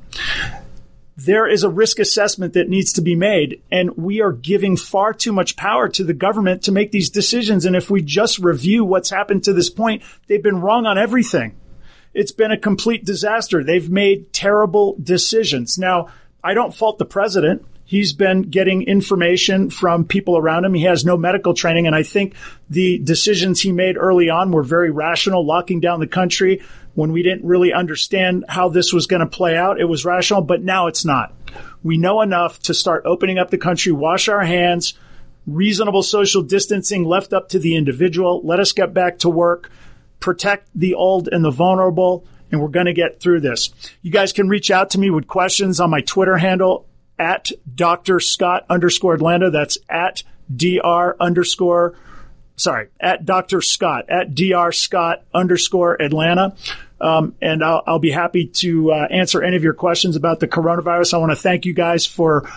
There 1.16 1.48
is 1.48 1.64
a 1.64 1.70
risk 1.70 2.00
assessment 2.00 2.54
that 2.54 2.68
needs 2.68 2.92
to 2.94 3.02
be 3.02 3.16
made, 3.16 3.62
and 3.72 3.96
we 3.96 4.22
are 4.22 4.34
giving 4.34 4.76
far 4.76 5.14
too 5.14 5.32
much 5.32 5.56
power 5.56 5.88
to 5.88 6.04
the 6.04 6.14
government 6.14 6.64
to 6.64 6.74
make 6.74 6.92
these 6.92 7.10
decisions. 7.10 7.64
And 7.64 7.78
if 7.78 7.90
we 7.90 8.02
just 8.02 8.40
review 8.40 8.84
what's 8.84 9.10
happened 9.10 9.46
to 9.46 9.54
this 9.54 9.70
point, 9.70 10.02
they've 10.28 10.44
been 10.44 10.60
wrong 10.60 10.86
on 10.86 10.98
everything. 10.98 11.56
It's 12.14 12.32
been 12.32 12.52
a 12.52 12.58
complete 12.58 13.06
disaster. 13.06 13.64
They've 13.64 13.90
made 13.90 14.34
terrible 14.34 14.98
decisions. 15.02 15.78
Now, 15.78 16.08
I 16.44 16.54
don't 16.54 16.74
fault 16.74 16.98
the 16.98 17.06
president. 17.06 17.66
He's 17.86 18.14
been 18.14 18.44
getting 18.44 18.84
information 18.84 19.70
from 19.70 20.06
people 20.06 20.38
around 20.38 20.64
him. 20.64 20.74
He 20.74 20.84
has 20.84 21.04
no 21.04 21.18
medical 21.18 21.54
training. 21.54 21.88
And 21.88 21.96
I 21.96 22.04
think 22.04 22.36
the 22.70 23.00
decisions 23.00 23.60
he 23.60 23.72
made 23.72 23.98
early 23.98 24.30
on 24.30 24.52
were 24.52 24.64
very 24.64 24.92
rational, 24.92 25.46
locking 25.46 25.82
down 25.82 26.00
the 26.00 26.08
country 26.08 26.62
when 26.94 27.12
we 27.12 27.24
didn't 27.24 27.46
really 27.46 27.74
understand 27.74 28.46
how 28.48 28.70
this 28.70 28.94
was 28.94 29.08
going 29.08 29.20
to 29.20 29.26
play 29.26 29.58
out. 29.58 29.80
It 29.80 29.86
was 29.86 30.06
rational, 30.06 30.42
but 30.42 30.62
now 30.62 30.88
it's 30.88 31.06
not. 31.06 31.34
We 31.84 31.98
know 31.98 32.22
enough 32.22 32.60
to 32.64 32.74
start 32.74 33.04
opening 33.06 33.40
up 33.40 33.50
the 33.50 33.58
country, 33.58 33.92
wash 33.92 34.30
our 34.30 34.44
hands, 34.44 34.94
reasonable 35.48 36.04
social 36.04 36.44
distancing 36.44 37.04
left 37.04 37.34
up 37.34 37.50
to 37.50 37.60
the 37.60 37.76
individual. 37.76 38.42
Let 38.44 38.60
us 38.60 38.72
get 38.72 38.94
back 38.94 39.20
to 39.20 39.30
work, 39.30 39.70
protect 40.22 40.70
the 40.74 40.94
old 40.94 41.28
and 41.28 41.44
the 41.44 41.52
vulnerable, 41.52 42.26
and 42.52 42.62
we're 42.62 42.70
going 42.70 42.86
to 42.86 42.94
get 42.94 43.20
through 43.20 43.42
this. 43.42 43.72
You 44.02 44.12
guys 44.12 44.32
can 44.32 44.48
reach 44.48 44.72
out 44.72 44.92
to 44.92 45.00
me 45.00 45.10
with 45.10 45.28
questions 45.28 45.82
on 45.82 45.90
my 45.90 46.02
Twitter 46.02 46.38
handle 46.38 46.88
at 47.20 47.52
Dr. 47.76 48.20
Scott 48.22 48.66
underscore 48.70 49.16
Atlanta. 49.16 49.52
That's 49.52 49.78
at 49.90 50.24
Dr. 50.56 51.16
underscore, 51.20 51.96
sorry, 52.56 52.88
at 53.00 53.26
Dr. 53.26 53.62
Scott, 53.62 54.10
at 54.10 54.34
Dr. 54.34 54.72
Scott 54.72 55.24
underscore 55.34 56.02
Atlanta. 56.02 56.56
Um, 57.02 57.36
and 57.42 57.64
I'll, 57.64 57.82
I'll, 57.88 58.00
be 58.00 58.12
happy 58.12 58.46
to 58.46 58.92
uh, 58.92 59.08
answer 59.10 59.42
any 59.42 59.56
of 59.56 59.64
your 59.64 59.74
questions 59.74 60.16
about 60.16 60.40
the 60.40 60.48
coronavirus. 60.48 61.16
I 61.16 61.18
want 61.18 61.32
to 61.32 61.36
thank 61.36 61.66
you 61.66 61.74
guys 61.74 62.06
for 62.06 62.48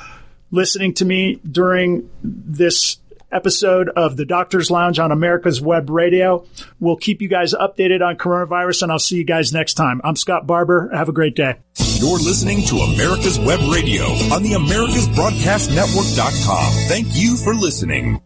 listening 0.51 0.93
to 0.95 1.07
me 1.07 1.41
during 1.51 2.11
this 2.23 2.99
episode 3.35 3.91
of 3.91 4.17
the 4.17 4.25
Doctor's 4.25 4.71
Lounge 4.71 4.99
on 4.99 5.13
America's 5.13 5.61
Web 5.61 5.91
Radio. 5.91 6.47
We'll 6.81 6.97
keep 6.97 7.21
you 7.21 7.29
guys 7.29 7.53
updated 7.53 8.01
on 8.01 8.17
coronavirus, 8.17 8.85
and 8.85 8.93
I'll 8.93 8.99
see 8.99 9.17
you 9.17 9.25
guys 9.25 9.53
next 9.53 9.75
time. 9.75 10.01
I'm 10.05 10.17
Scott 10.17 10.47
Barbour. 10.47 10.89
Have 10.95 11.09
a 11.09 11.13
great 11.13 11.37
day. 11.37 11.57
You're 11.97 12.19
listening 12.19 12.63
to 12.67 12.77
America's 12.77 13.39
Web 13.39 13.61
Radio 13.71 14.05
on 14.33 14.43
the 14.43 14.53
AmericasBroadcastNetwork.com. 14.53 16.73
Thank 16.89 17.09
you 17.13 17.37
for 17.37 17.55
listening. 17.55 18.23